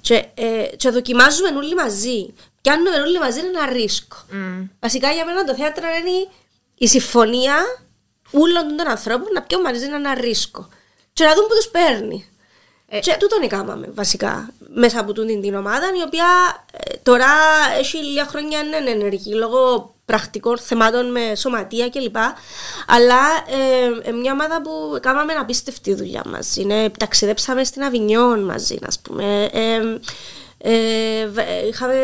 Και, 0.00 0.24
ε, 0.34 0.76
και 0.76 0.90
δοκιμάζουμε 0.90 1.48
όλοι 1.48 1.74
μαζί. 1.74 2.34
Πιάνουμε 2.60 2.90
όλοι 2.90 3.18
μαζί 3.18 3.38
ένα 3.38 3.72
ρίσκο. 3.72 4.16
Μμ. 4.30 4.64
Βασικά 4.80 5.12
για 5.12 5.24
μένα 5.24 5.44
το 5.44 5.54
θέατρο 5.54 5.84
είναι 5.88 6.28
η 6.78 6.88
συμφωνία 6.88 7.56
όλων 8.30 8.76
των 8.76 8.88
ανθρώπων 8.88 9.32
να 9.32 9.42
πιω 9.42 9.62
μαζί 9.62 9.84
ένα 9.84 10.14
ρίσκο. 10.14 10.68
Και 11.18 11.24
να 11.24 11.34
δουν 11.34 11.46
που 11.46 11.54
τους 11.54 11.68
παίρνει. 11.68 12.28
Ε, 12.88 12.98
και 12.98 13.16
τούτον 13.18 13.42
έκαναμε 13.42 13.88
βασικά 13.94 14.50
μέσα 14.74 15.00
από 15.00 15.12
τούτη 15.12 15.40
την 15.40 15.54
ομάδα 15.54 15.86
η 15.98 16.02
οποία 16.06 16.26
ε, 16.72 16.96
τώρα 17.02 17.26
έχει 17.78 17.96
λίγα 17.96 18.24
χρόνια 18.24 18.58
είναι 18.58 18.90
ενεργή 18.90 19.34
λόγω 19.34 19.94
πρακτικών 20.04 20.58
θεμάτων 20.58 21.10
με 21.10 21.34
σωματεία 21.34 21.88
κλπ. 21.88 22.16
Αλλά 22.86 23.20
ε, 23.48 24.08
ε, 24.08 24.12
μια 24.12 24.32
ομάδα 24.32 24.62
που 24.62 24.98
κάναμε 25.00 25.32
απίστευτη 25.32 25.94
δουλειά 25.94 26.22
μαζί. 26.26 26.60
Είναι, 26.60 26.90
ταξιδέψαμε 26.98 27.64
στην 27.64 27.82
Αβινιόν 27.82 28.44
μαζί, 28.44 28.78
ας 28.86 28.98
πούμε. 29.00 29.48
Ε, 29.52 29.80
ε, 30.58 31.66
είχαμε 31.68 31.94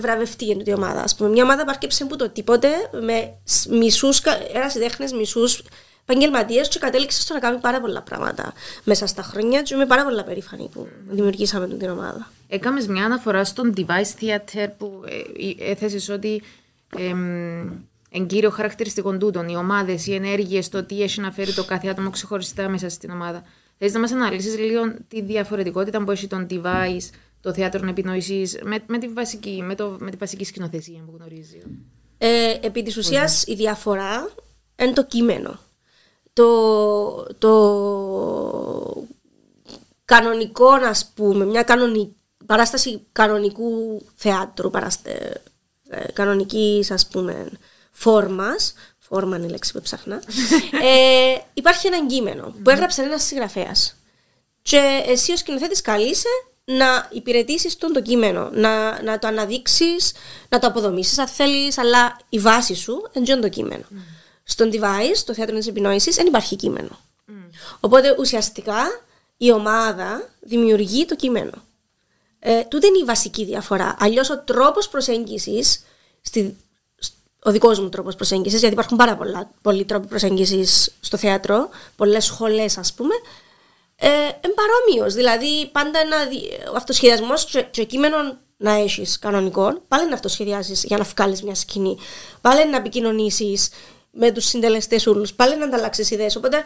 βραβευτεί 0.00 0.44
για 0.44 0.56
την 0.56 0.74
ομάδα. 0.74 1.02
Ας 1.02 1.14
πούμε. 1.14 1.30
Μια 1.30 1.42
ομάδα 1.42 1.62
που 1.62 1.70
άρκεψε 1.70 2.04
που 2.04 2.16
το 2.16 2.28
τίποτε 2.28 2.68
με 3.00 3.34
μισούς, 3.68 4.20
ένας 4.52 4.72
τέχνες 4.72 5.12
μισούς 5.12 5.62
επαγγελματίες 6.10 6.68
και 6.68 6.78
κατέληξε 6.78 7.20
στο 7.20 7.34
να 7.34 7.40
κάνει 7.40 7.58
πάρα 7.58 7.80
πολλά 7.80 8.02
πράγματα 8.02 8.52
μέσα 8.84 9.06
στα 9.06 9.22
χρόνια 9.22 9.62
και 9.62 9.74
είμαι 9.74 9.86
πάρα 9.86 10.04
πολλά 10.04 10.24
περήφανη 10.24 10.68
που 10.72 10.88
δημιουργήσαμε 11.08 11.68
την 11.68 11.90
ομάδα. 11.90 12.30
Έκαμες 12.48 12.86
μια 12.86 13.04
αναφορά 13.04 13.44
στον 13.44 13.74
device 13.76 14.20
theater 14.20 14.68
που 14.78 15.02
ε, 15.06 15.70
έθεσες 15.70 16.08
ότι 16.08 16.42
εν 18.10 18.26
κύριο 18.26 18.50
χαρακτηριστικό 18.50 19.16
τούτων, 19.18 19.48
οι 19.48 19.56
ομάδες, 19.56 20.06
οι 20.06 20.14
ενέργειες, 20.14 20.68
το 20.68 20.84
τι 20.84 21.02
έχει 21.02 21.20
να 21.20 21.30
φέρει 21.30 21.52
το 21.52 21.64
κάθε 21.64 21.88
άτομο 21.88 22.10
ξεχωριστά 22.10 22.68
μέσα 22.68 22.88
στην 22.88 23.10
ομάδα. 23.10 23.42
Θες 23.78 23.92
να 23.92 24.00
μας 24.00 24.12
αναλύσεις 24.12 24.58
λίγο 24.58 24.94
τη 25.08 25.22
διαφορετικότητα 25.22 26.04
που 26.04 26.10
έχει 26.10 26.26
τον 26.26 26.46
device, 26.50 27.10
το 27.40 27.52
θέατρο 27.52 27.88
επινόησης, 27.88 28.58
με, 28.62 28.78
με, 28.86 28.98
τη 28.98 29.08
βασική, 29.08 29.62
με, 29.66 29.74
το, 29.74 29.96
με 30.00 30.10
τη 30.10 30.16
βασική 30.16 30.44
σκηνοθεσία 30.44 31.00
που 31.06 31.14
γνωρίζει. 31.16 31.60
Ε, 32.18 32.54
επί 32.62 32.82
της 32.82 32.96
ουσίας, 32.96 33.44
η 33.46 33.54
διαφορά 33.54 34.30
είναι 34.76 34.92
το 34.92 35.04
κείμενο 35.04 35.58
το, 36.32 37.36
το 37.38 39.06
κανονικό, 40.04 40.76
να 40.76 40.94
πούμε, 41.14 41.44
μια 41.44 41.62
κανονική, 41.62 42.16
παράσταση 42.46 43.06
κανονικού 43.12 44.02
θεάτρου, 44.14 44.70
παράστε, 44.70 45.42
ε, 45.88 46.12
κανονικής 46.12 46.90
ας 46.90 47.08
πούμε 47.08 47.50
φόρμας, 47.90 48.74
φόρμα 48.98 49.36
είναι 49.36 49.46
η 49.46 49.50
λέξη 49.50 49.72
που 49.72 49.80
ψάχνα, 49.80 50.16
ε, 50.82 51.34
υπάρχει 51.54 51.86
ένα 51.86 52.06
κείμενο 52.06 52.54
που 52.62 52.70
έγραψε 52.70 53.02
ένας 53.02 53.22
συγγραφέας. 53.22 53.94
Και 54.62 55.02
εσύ 55.06 55.32
ως 55.32 55.38
σκηνοθέτης 55.38 55.80
καλείσαι 55.80 56.28
να 56.64 57.08
υπηρετήσεις 57.12 57.76
τον 57.76 57.92
το 57.92 58.02
κείμενο, 58.02 58.50
να, 58.52 59.02
να 59.02 59.18
το 59.18 59.26
αναδείξεις, 59.26 60.12
να 60.48 60.58
το 60.58 60.66
αποδομήσεις 60.66 61.18
αν 61.18 61.28
θέλεις, 61.28 61.78
αλλά 61.78 62.16
η 62.28 62.38
βάση 62.38 62.74
σου 62.74 63.10
είναι 63.12 63.36
το 63.36 63.48
κείμενο. 63.48 63.84
Στον 64.50 64.70
device, 64.72 65.22
το 65.24 65.34
θέατρο 65.34 65.56
της 65.56 65.66
επινόησης, 65.66 66.14
δεν 66.14 66.26
υπάρχει 66.26 66.56
κείμενο. 66.56 66.98
Mm. 67.28 67.32
Οπότε 67.80 68.16
ουσιαστικά 68.18 69.00
η 69.36 69.52
ομάδα 69.52 70.28
δημιουργεί 70.40 71.06
το 71.06 71.16
κείμενο. 71.16 71.52
Ε, 72.38 72.62
τούτη 72.62 72.86
είναι 72.86 72.98
η 72.98 73.04
βασική 73.04 73.44
διαφορά. 73.44 73.96
Αλλιώς 73.98 74.30
ο 74.30 74.38
τρόπος 74.38 74.88
προσέγγισης, 74.88 75.84
ο 77.42 77.50
δικός 77.50 77.80
μου 77.80 77.88
τρόπος 77.88 78.14
προσέγγισης, 78.14 78.58
γιατί 78.58 78.74
υπάρχουν 78.74 78.96
πάρα 78.96 79.16
πολλά, 79.16 79.50
πολλοί 79.62 79.84
τρόποι 79.84 80.06
προσέγγισης 80.06 80.94
στο 81.00 81.16
θέατρο, 81.16 81.68
πολλές 81.96 82.24
σχολές 82.24 82.78
ας 82.78 82.92
πούμε, 82.92 83.14
ε, 83.96 84.08
είναι 84.08 84.54
παρόμοιος. 84.54 85.14
Δηλαδή, 85.14 85.66
πάντα 85.72 85.98
ένα, 85.98 86.16
ο 86.72 86.76
αυτοσχεδιασμός 86.76 87.44
και, 87.44 87.62
και 87.62 87.84
κείμενο 87.84 88.16
να 88.56 88.72
έχεις 88.72 89.18
κανονικό, 89.18 89.82
πάλι 89.88 90.08
να 90.08 90.14
αυτοσχεδιάσεις 90.14 90.84
για 90.84 90.96
να 90.96 91.04
βγάλεις 91.04 91.42
μια 91.42 91.54
σκηνή, 91.54 91.98
πάλι 92.40 92.70
να 92.70 92.76
επικοινωνήσεις 92.76 93.68
με 94.10 94.30
τους 94.32 94.44
συντελεστές 94.44 95.06
όλου, 95.06 95.26
πάλι 95.36 95.56
να 95.56 95.64
ανταλλάξεις 95.64 96.10
ιδέες. 96.10 96.36
Οπότε 96.36 96.64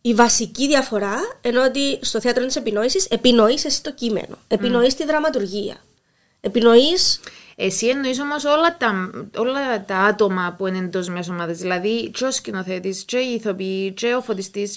η 0.00 0.14
βασική 0.14 0.66
διαφορά 0.66 1.16
ενώ 1.40 1.64
ότι 1.64 1.98
στο 2.00 2.20
θέατρο 2.20 2.46
της 2.46 2.56
επινόησης 2.56 3.06
επινοείς 3.06 3.64
εσύ 3.64 3.82
το 3.82 3.92
κείμενο, 3.92 4.38
επινοείς 4.48 4.94
τη 4.94 5.04
δραματουργία. 5.04 5.76
Επινοείς. 6.40 7.20
Εσύ 7.60 7.86
εννοείς 7.86 8.20
όμως 8.20 8.44
όλα 8.44 8.76
τα, 8.76 9.10
όλα 9.36 9.84
τα 9.84 9.96
άτομα 9.96 10.54
που 10.58 10.66
είναι 10.66 10.78
εντός 10.78 11.08
μιας 11.08 11.28
ομάδας. 11.28 11.58
Δηλαδή, 11.58 12.10
και 12.10 12.24
ο 12.24 12.30
σκηνοθέτης, 12.30 13.02
και 13.02 13.18
οι 13.18 13.34
ηθοποιοί, 13.34 13.92
και 13.92 14.14
ο 14.14 14.20
φωτιστής, 14.20 14.74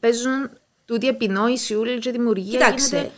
παίζουν 0.00 0.50
τούτη 0.84 1.08
επινόηση, 1.08 1.74
όλη 1.74 1.98
και 1.98 2.10
δημιουργία. 2.10 2.58
Κοιτάξτε. 2.58 3.10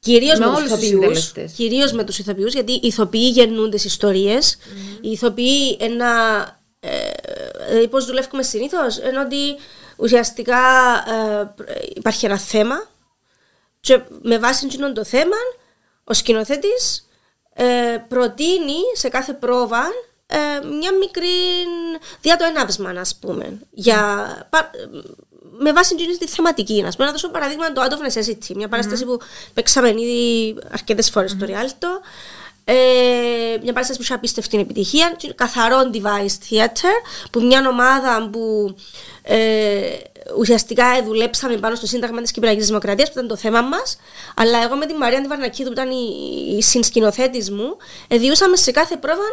Κυρίως 0.00 0.38
με, 0.38 0.46
με 0.46 0.52
τους 0.52 0.62
ηθοποιούς. 0.62 1.32
Κυρίως 1.56 1.92
με 1.92 2.04
τους 2.04 2.18
ηθοποιούς, 2.18 2.52
γιατί 2.52 2.72
οι 2.72 2.80
ηθοποιοί 2.82 3.30
γεννούν 3.34 3.70
τι 3.70 3.86
ιστορίες. 3.86 4.56
Mm-hmm. 4.56 4.98
Οι 5.00 5.10
ηθοποιοί 5.10 5.76
ένα 5.80 6.10
ε, 7.68 7.86
πώς 7.86 8.04
δουλεύουμε 8.04 8.42
συνήθως, 8.42 8.98
ενώ 8.98 9.20
ότι 9.20 9.56
ουσιαστικά 9.96 10.58
ε, 11.08 11.54
υπάρχει 11.94 12.26
ένα 12.26 12.38
θέμα 12.38 12.86
και 13.80 14.00
με 14.22 14.38
βάση 14.38 14.66
το 14.94 15.04
θέμα 15.04 15.36
ο 16.04 16.12
σκηνοθέτης 16.12 17.08
ε, 17.54 17.96
προτείνει 18.08 18.78
σε 18.94 19.08
κάθε 19.08 19.32
πρόβα 19.32 19.82
ε, 20.26 20.66
μια 20.66 20.92
μικρή 20.98 21.28
δια 22.20 22.36
το 22.36 22.44
ενάβσμα, 22.44 22.90
α 22.90 23.04
πούμε, 23.20 23.58
για, 23.70 24.48
με 25.58 25.72
βάση 25.72 25.94
τη 26.18 26.26
θεματική. 26.26 26.84
Α 26.86 26.90
πούμε, 26.90 27.06
να 27.06 27.10
δώσω 27.10 27.30
παραδείγμα 27.30 27.72
το 27.72 27.82
Out 27.82 27.92
of 27.92 28.06
Necessity, 28.08 28.54
μια 28.54 28.68
παρασταση 28.68 29.04
που 29.04 29.18
παίξαμε 29.54 29.88
ήδη 29.88 30.56
αρκετές 30.72 31.10
φορές 31.10 31.30
στο 31.30 31.46
Rialto. 31.46 31.88
Ε, 32.68 32.74
μια 33.62 33.72
παράσταση 33.72 33.98
που 33.98 34.02
είχε 34.02 34.14
απίστευτη 34.14 34.58
επιτυχία. 34.58 35.16
Καθαρό 35.34 35.90
device 35.92 36.50
theater, 36.50 36.94
που 37.30 37.42
μια 37.42 37.68
ομάδα 37.68 38.28
που 38.32 38.74
ε, 39.22 39.96
ουσιαστικά 40.38 41.02
δουλέψαμε 41.04 41.56
πάνω 41.56 41.74
στο 41.74 41.86
Σύνταγμα 41.86 42.22
της 42.22 42.30
Κυπριακής 42.30 42.66
Δημοκρατίας, 42.66 43.08
που 43.08 43.14
ήταν 43.16 43.28
το 43.28 43.36
θέμα 43.36 43.60
μας. 43.60 43.98
Αλλά 44.36 44.62
εγώ 44.62 44.76
με 44.76 44.86
τη 44.86 44.94
Μαρία 44.94 45.18
Αντιβαρνακίδου, 45.18 45.68
που 45.68 45.80
ήταν 45.80 45.90
η, 45.90 46.56
η 46.56 46.62
συνσκηνοθέτη 46.62 47.52
μου, 47.52 47.76
διούσαμε 48.08 48.56
σε 48.56 48.70
κάθε 48.70 48.96
πρόβα 48.96 49.24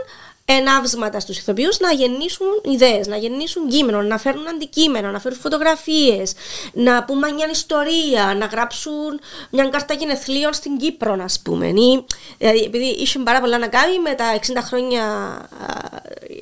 ενάυσματα 0.45 1.19
στους 1.19 1.37
ηθοποιούς 1.37 1.79
να 1.79 1.91
γεννήσουν 1.91 2.47
ιδέες, 2.63 3.07
να 3.07 3.17
γεννήσουν 3.17 3.69
κείμενο, 3.69 4.01
να 4.01 4.17
φέρουν 4.17 4.47
αντικείμενα, 4.47 5.11
να 5.11 5.19
φέρουν 5.19 5.37
φωτογραφίες, 5.39 6.33
να 6.73 7.03
πούμε 7.03 7.31
μια 7.31 7.47
ιστορία, 7.51 8.35
να 8.37 8.45
γράψουν 8.45 9.19
μια 9.49 9.69
κάρτα 9.69 9.93
γενεθλίων 9.93 10.53
στην 10.53 10.77
Κύπρο, 10.77 11.15
να 11.15 11.25
πούμε. 11.43 11.67
Ή, 11.67 12.05
δηλαδή, 12.37 12.59
επειδή 12.59 12.85
είχε 12.85 13.19
πάρα 13.19 13.39
πολλά 13.39 13.57
να 13.57 13.67
κάνει 13.67 13.99
με 13.99 14.13
τα 14.13 14.39
60 14.39 14.59
χρόνια 14.63 15.03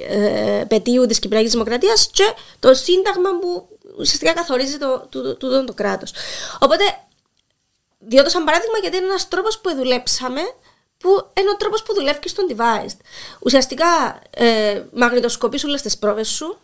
ε, 0.10 0.64
πετίου 0.68 1.06
της 1.06 1.20
Κυπριακής 1.20 1.52
Δημοκρατίας 1.52 2.10
και 2.14 2.34
το 2.60 2.74
σύνταγμα 2.74 3.30
που 3.40 3.68
ουσιαστικά 3.98 4.34
καθορίζει 4.34 4.78
το, 4.78 5.08
το, 5.10 5.38
το, 5.38 5.50
το, 5.50 5.64
το 5.64 5.74
κράτος. 5.74 6.14
Οπότε, 6.60 6.84
διότι 8.00 8.30
σαν 8.30 8.44
παράδειγμα 8.44 8.78
γιατί 8.82 8.98
είναι 8.98 9.06
ένας 9.06 9.28
τρόπος 9.28 9.60
που 9.60 9.76
δουλέψαμε 9.76 10.42
που 11.02 11.10
είναι 11.40 11.50
ο 11.50 11.56
τρόπος 11.56 11.84
που 11.84 11.94
δουλεύει 11.94 12.30
στον 12.30 12.46
device. 12.50 12.96
Ουσιαστικά, 13.40 14.22
ε, 14.30 14.82
μαγνητοσκοπείς 14.94 15.64
όλες 15.64 15.82
τις 15.82 15.98
πρόβες 15.98 16.28
σου, 16.28 16.58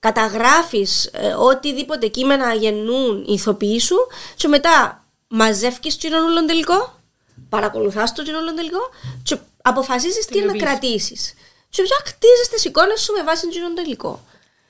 καταγράφεις 0.00 1.10
ε, 1.12 1.34
οτιδήποτε 1.38 2.06
κείμενα 2.06 2.54
γεννούν 2.54 3.24
οι 3.26 3.32
ηθοποιοί 3.32 3.80
σου, 3.80 3.96
και 4.36 4.48
μετά 4.48 5.04
μαζεύει 5.28 5.96
το 6.10 6.24
όλο 6.24 6.44
τελικό, 6.44 7.00
παρακολουθάς 7.48 8.12
το 8.12 8.22
όλο 8.38 8.54
τελικό, 8.54 8.80
και 9.22 9.38
αποφασίζεις 9.62 10.26
τι 10.26 10.40
να 10.40 10.56
κρατήσεις. 10.56 11.34
Και 11.68 11.82
μετά 11.82 11.96
χτίζεις 12.04 12.48
τις 12.50 12.64
εικόνες 12.64 13.00
σου 13.00 13.12
με 13.12 13.22
βάση 13.22 13.48
το 13.48 13.74
τελικό. 13.74 14.24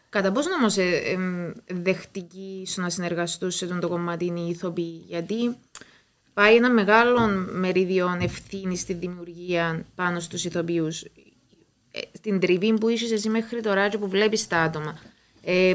Κατά 0.09 0.33
πόσο 0.33 0.51
όμως 0.51 0.77
ε, 0.77 0.83
ε, 0.83 1.17
δεχτική 1.67 2.69
σου 2.69 2.81
να 2.81 2.91
συνεργαστούν 2.91 3.51
σε 3.51 3.65
αυτό 3.65 3.79
το 3.79 3.89
κομμάτι 3.89 4.25
είναι 4.25 4.41
οι 4.41 4.49
ηθοποιοί, 4.49 5.05
γιατί 5.07 5.57
πάει 6.35 6.55
ένα 6.55 6.71
μεγάλο 6.71 7.21
μερίδιο 7.53 8.19
ευθύνης 8.21 8.81
στη 8.81 8.93
δημιουργία 8.93 9.85
πάνω 9.95 10.21
στους 10.21 10.45
ηθοποιούς. 10.45 11.03
Ε, 11.03 12.01
στην 12.13 12.41
τριβή 12.41 12.79
που 12.79 12.89
είσαι 12.89 13.15
εσύ 13.15 13.29
μέχρι 13.29 13.61
τώρα 13.61 13.89
και 13.89 13.99
που 13.99 14.09
βλέπεις 14.09 14.47
τα 14.47 14.59
άτομα. 14.59 14.99
Ε, 15.43 15.75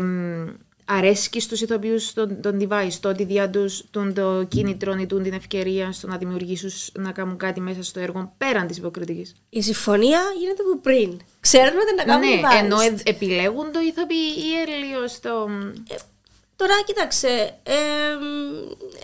αρέσκεις 0.86 1.44
στους 1.44 1.62
ηθοποιούς 1.62 2.14
τον, 2.14 2.42
τον 2.42 2.60
device, 2.62 2.94
το 3.00 3.10
ότι 3.10 3.24
διά 3.24 3.50
τους 3.50 3.84
τον 3.92 4.14
το 4.14 4.44
κίνητρο 4.44 4.94
ή 5.00 5.06
την 5.06 5.34
ευκαιρία 5.34 5.92
στο 5.92 6.08
να 6.08 6.18
δημιουργήσουν 6.18 6.72
να 7.04 7.12
κάνουν 7.12 7.38
κάτι 7.38 7.62
μέσα 7.62 7.84
στο 7.84 8.00
έργο 8.00 8.34
πέραν 8.38 8.68
της 8.68 8.78
υποκριτικής. 8.78 9.36
Η 9.50 9.62
συμφωνία 9.62 10.22
γίνεται 10.40 10.62
από 10.62 10.80
πριν. 10.82 11.20
Ξέρουν 11.40 11.78
ότι 11.78 11.96
να 11.96 12.04
κάνουν 12.04 12.30
ναι, 12.30 12.58
ενώ 12.58 12.80
ε, 12.80 12.96
επιλέγουν 13.04 13.72
το 13.72 13.80
ηθοποιοί 13.80 14.34
ή 14.38 14.72
έλιο 14.72 15.08
στο... 15.08 15.48
Ε, 15.90 15.96
Τώρα 16.60 16.82
κοίταξε, 16.86 17.60
ε, 17.64 17.74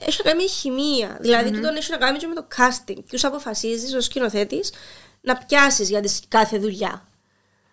έχει 0.05 0.21
να 0.23 0.31
κάνει 0.31 0.41
με 0.41 0.47
χημεία. 0.47 1.17
Δηλαδή, 1.19 1.49
mm-hmm. 1.49 1.53
τούτο 1.55 1.67
έχει 1.67 1.91
να 1.91 1.97
κάνει 1.97 2.17
και 2.17 2.27
με 2.27 2.35
το 2.35 2.47
casting. 2.57 2.97
Ποιους 3.07 3.23
αποφασίζεις 3.23 3.93
ως 3.93 4.05
σκηνοθέτης 4.05 4.73
να 5.21 5.37
πιάσεις 5.37 5.89
για 5.89 6.01
τη 6.01 6.19
κάθε 6.27 6.57
δουλειά. 6.57 7.07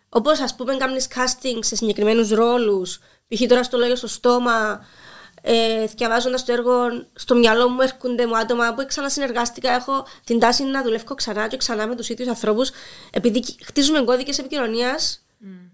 Όπως 0.08 0.40
ας 0.40 0.54
πούμε, 0.54 0.76
κάνεις 0.76 1.06
casting 1.14 1.58
σε 1.60 1.76
συγκεκριμένους 1.76 2.30
ρόλους. 2.30 2.98
Π.χ. 3.28 3.46
τώρα 3.48 3.62
στο 3.62 3.78
λόγιο 3.78 3.96
στο 3.96 4.06
στόμα, 4.06 4.86
ε, 5.42 5.84
διαβάζοντα 5.86 6.42
το 6.44 6.52
έργο, 6.52 7.06
στο 7.14 7.34
μυαλό 7.34 7.68
μου 7.68 7.80
έρχονται 7.80 8.26
μου 8.26 8.36
άτομα 8.36 8.74
που 8.74 8.84
ξανασυνεργάστηκα. 8.86 9.72
Έχω 9.72 10.06
την 10.24 10.38
τάση 10.38 10.64
να 10.64 10.82
δουλεύω 10.82 11.14
ξανά 11.14 11.48
και 11.48 11.56
ξανά 11.56 11.86
με 11.86 11.96
τους 11.96 12.08
ίδιους 12.08 12.28
ανθρώπους, 12.28 12.70
επειδή 13.12 13.44
χτίζουμε 13.64 14.00
κώδικες 14.02 14.38
επικοινωνίας 14.38 15.24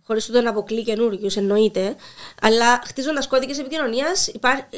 Χωρίς 0.02 0.28
ούτε 0.28 0.40
να 0.40 0.50
αποκλεί 0.50 0.82
καινούριου, 0.84 1.30
εννοείται. 1.34 1.96
Αλλά 2.42 2.80
χτίζοντας 2.87 3.26
κώδικες 3.26 3.58
επικοινωνίας, 3.58 4.30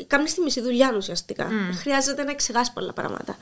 κάνει 0.06 0.24
τη 0.24 0.40
μισή 0.40 0.60
δουλειά 0.60 0.92
ουσιαστικά. 0.96 1.50
Χρειάζεται 1.80 2.22
να 2.22 2.30
εξηγάσει 2.30 2.72
πολλά 2.72 2.92
πράγματα. 2.92 3.36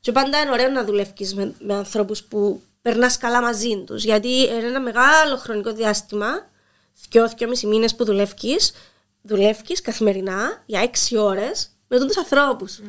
Και 0.00 0.12
πάντα 0.12 0.40
είναι 0.40 0.50
ωραίο 0.50 0.70
να 0.70 0.84
δουλεύει 0.84 1.34
με, 1.34 1.54
με 1.58 1.74
ανθρώπους 1.74 2.22
που 2.22 2.62
περνάς 2.82 3.18
καλά 3.18 3.42
μαζί 3.42 3.84
τους. 3.86 4.04
Γιατί 4.04 4.28
είναι 4.28 4.66
ένα 4.66 4.80
μεγάλο 4.80 5.36
χρονικό 5.36 5.72
διάστημα, 5.72 6.48
δύο, 7.10 7.48
μισή 7.48 7.66
μήνες 7.66 7.94
που 7.94 8.04
δουλεύει, 8.04 8.60
δουλεύει 9.22 9.82
καθημερινά 9.82 10.62
για 10.66 10.80
έξι 10.80 11.16
ώρες 11.16 11.70
με 11.88 11.98
του 11.98 12.08
ανθρώπους. 12.18 12.80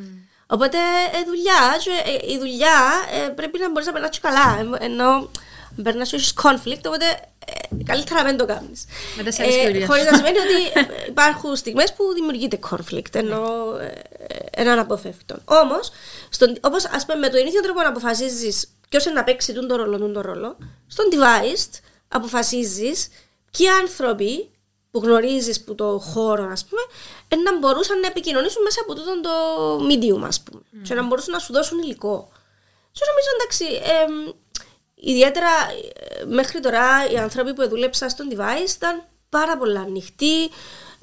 Οπότε 0.48 0.78
ε, 1.14 1.24
δουλειά, 1.26 1.78
ε, 2.06 2.34
η 2.34 2.38
δουλειά 2.38 2.92
ε, 3.26 3.30
πρέπει 3.30 3.60
να 3.60 3.72
μπορείς 3.72 3.88
να 3.88 3.94
περνάς 3.94 4.20
καλά. 4.20 4.78
Ενώ 4.80 5.30
περνά 5.84 6.02
έχεις 6.02 6.34
conflict, 6.44 6.82
οπότε 6.86 7.06
ε, 7.46 7.84
καλύτερα 7.84 8.22
να 8.22 8.28
μην 8.28 8.38
το 8.38 8.46
κάνεις. 8.46 8.86
Ε, 9.38 9.86
Χωρίς 9.86 10.06
να 10.12 10.18
σημαίνει 10.18 10.38
ότι 10.46 10.80
ε, 10.80 11.08
υπάρχουν 11.08 11.56
στιγμές 11.56 11.94
που 11.94 12.14
δημιουργείται 12.14 12.60
conflict, 12.70 13.16
ενώ 13.16 13.76
ε, 13.80 13.92
έναν 14.52 14.80
αποφεύγκτο. 14.80 15.36
Όμως, 15.46 15.92
όπως 16.62 16.86
ας 16.86 17.06
πούμε 17.06 17.18
με 17.18 17.30
τον 17.30 17.48
ίδιο 17.48 17.62
τρόπο 17.62 17.82
να 17.82 17.88
αποφασίζεις 17.88 18.68
ποιος 18.90 19.06
να 19.06 19.24
παίξει 19.24 19.54
τον 19.54 19.68
ρόλο, 19.68 19.98
τον 19.98 20.20
ρόλο, 20.20 20.58
στον 20.88 21.06
device 21.12 21.80
αποφασίζεις 22.08 23.08
ποιοι 23.58 23.68
άνθρωποι 23.68 24.50
που 24.92 25.00
γνωρίζεις 25.00 25.64
που 25.64 25.76
το 25.76 26.00
χώρο, 26.00 26.48
ας 26.52 26.66
πούμε, 26.66 26.82
να 27.44 27.58
μπορούσαν 27.58 28.00
να 28.00 28.08
επικοινωνήσουν 28.08 28.62
μέσα 28.64 28.80
από 28.82 28.96
τούτο 28.96 29.22
το 29.22 29.32
medium, 29.90 30.22
ας 30.28 30.42
πούμε. 30.42 30.62
Mm. 30.62 30.78
Και 30.84 30.94
να 30.94 31.04
μπορούσαν 31.04 31.34
να 31.34 31.40
σου 31.40 31.54
δώσουν 31.54 31.80
υλικό. 31.80 32.32
Και 32.92 33.02
νομίζω 33.10 33.30
εντάξει, 33.36 33.66
ε, 33.66 34.34
ιδιαίτερα 35.04 35.50
ε, 36.20 36.26
μέχρι 36.26 36.60
τώρα 36.60 37.12
οι 37.12 37.18
άνθρωποι 37.18 37.54
που 37.54 37.70
δούλεψαν 37.70 38.10
στον 38.10 38.28
device 38.32 38.76
ήταν 38.76 39.04
πάρα 39.30 39.58
πολλά 39.58 39.80
ανοιχτοί, 39.80 40.44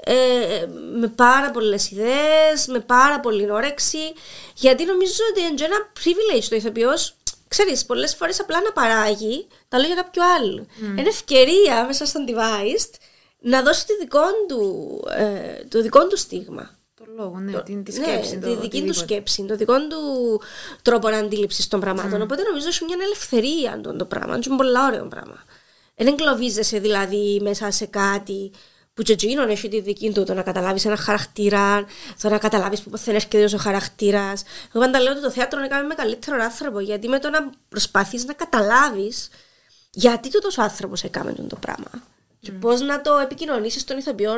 ε, 0.04 0.66
με 0.94 1.08
πάρα 1.08 1.50
πολλές 1.50 1.90
ιδέες, 1.90 2.66
με 2.66 2.80
πάρα 2.80 3.20
πολύ 3.20 3.50
όρεξη. 3.50 4.12
Γιατί 4.54 4.84
νομίζω 4.84 5.22
ότι 5.30 5.40
είναι 5.40 5.64
ένα 5.64 5.92
privilege 5.98 6.46
το 6.48 6.56
ηθοποιός, 6.56 7.16
ξέρεις, 7.52 7.84
πολλές 7.84 8.14
φορές 8.14 8.40
απλά 8.40 8.60
να 8.60 8.72
παράγει 8.72 9.46
τα 9.68 9.78
λόγια 9.78 9.94
κάποιου 9.94 10.24
άλλου. 10.24 10.66
Mm. 10.66 10.98
Είναι 10.98 11.08
ευκαιρία 11.08 11.86
μέσα 11.86 12.06
στον 12.06 12.24
device 12.28 12.98
να 13.40 13.62
δώσει 13.62 13.86
το 13.86 13.94
δικό 14.00 14.24
του, 14.48 15.00
ε, 15.16 15.64
το 15.68 15.82
δικό 15.82 16.06
του 16.06 16.16
στίγμα. 16.16 16.78
Το 17.16 17.22
λόγο, 17.22 17.38
ναι, 17.38 17.52
το, 17.52 17.62
την, 17.62 17.84
τη 17.84 17.98
ναι, 17.98 18.04
σκέψη. 18.04 18.36
Ναι, 18.36 18.46
τη 18.46 18.56
δική 18.56 18.84
του 18.84 18.94
σκέψη, 18.94 19.44
το 19.44 19.56
δικό 19.56 19.74
του 19.86 20.40
τρόπο 20.82 21.08
αντίληψης 21.08 21.68
των 21.68 21.80
πραγμάτων. 21.80 22.20
Mm. 22.20 22.24
Οπότε 22.24 22.42
νομίζω 22.42 22.66
ότι 22.68 22.84
μια 22.84 22.96
ελευθερία 23.00 23.80
το, 23.80 23.96
το 23.96 24.04
πράγμα. 24.04 24.38
Είναι 24.46 24.56
πολύ 24.56 24.78
ωραίο 24.86 25.06
πράγμα. 25.06 25.44
Δεν 25.96 26.06
εγκλωβίζεσαι 26.06 26.78
δηλαδή 26.78 27.40
μέσα 27.42 27.70
σε 27.70 27.86
κάτι 27.86 28.52
που 28.94 29.02
και 29.02 29.12
εκείνον 29.12 29.48
έχει 29.48 29.68
τη 29.68 29.80
δική 29.80 30.12
του, 30.12 30.24
το 30.24 30.34
να 30.34 30.42
καταλάβεις 30.42 30.84
ένα 30.84 30.96
χαρακτήρα, 30.96 31.84
το 32.22 32.28
να 32.28 32.38
καταλάβεις 32.38 32.80
που 32.80 32.90
δεν 32.96 33.14
έρχεται 33.14 33.56
ο 33.56 33.58
χαρακτήρας. 33.58 34.42
Εγώ 34.74 34.84
πάντα 34.84 35.00
λέω 35.00 35.12
ότι 35.12 35.20
το 35.20 35.30
θέατρο 35.30 35.58
είναι 35.60 35.82
με 35.82 35.94
καλύτερο 35.94 36.42
άνθρωπο, 36.42 36.80
γιατί 36.80 37.08
με 37.08 37.18
το 37.18 37.30
να 37.30 37.50
προσπαθείς 37.68 38.24
να 38.24 38.32
καταλάβεις 38.32 39.28
γιατί 39.90 40.30
το 40.30 40.38
τόσο 40.38 40.62
άνθρωπος 40.62 41.02
έκανε 41.02 41.32
το 41.32 41.56
πράγμα. 41.56 41.90
Και 42.40 42.52
πώς 42.52 42.80
να 42.80 43.00
το 43.00 43.16
επικοινωνήσεις 43.16 43.82
στον 43.82 43.98
ηθοποιό, 43.98 44.32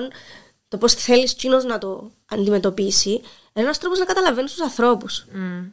το 0.73 0.79
πώς 0.79 0.95
θέλεις 0.95 1.33
εκείνος 1.33 1.65
να 1.65 1.79
το 1.79 2.11
αντιμετωπίσει, 2.31 3.23
ένας 3.53 3.79
τρόπος 3.79 3.99
να 3.99 4.05
καταλαβαίνεις 4.05 4.53
τους 4.53 4.61
ανθρώπους. 4.61 5.25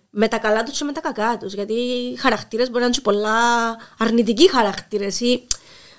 Με 0.09 0.27
τα 0.27 0.37
καλά 0.37 0.63
τους 0.63 0.77
και 0.77 0.83
με 0.83 0.91
τα 0.91 1.01
κακά 1.01 1.37
τους. 1.37 1.53
Γιατί 1.53 1.73
οι 1.73 2.15
χαρακτήρες 2.15 2.69
μπορεί 2.69 2.79
να 2.79 2.85
είναι 2.85 3.01
πολλά 3.03 3.77
αρνητικοί 3.97 4.49
χαρακτήρες. 4.49 5.21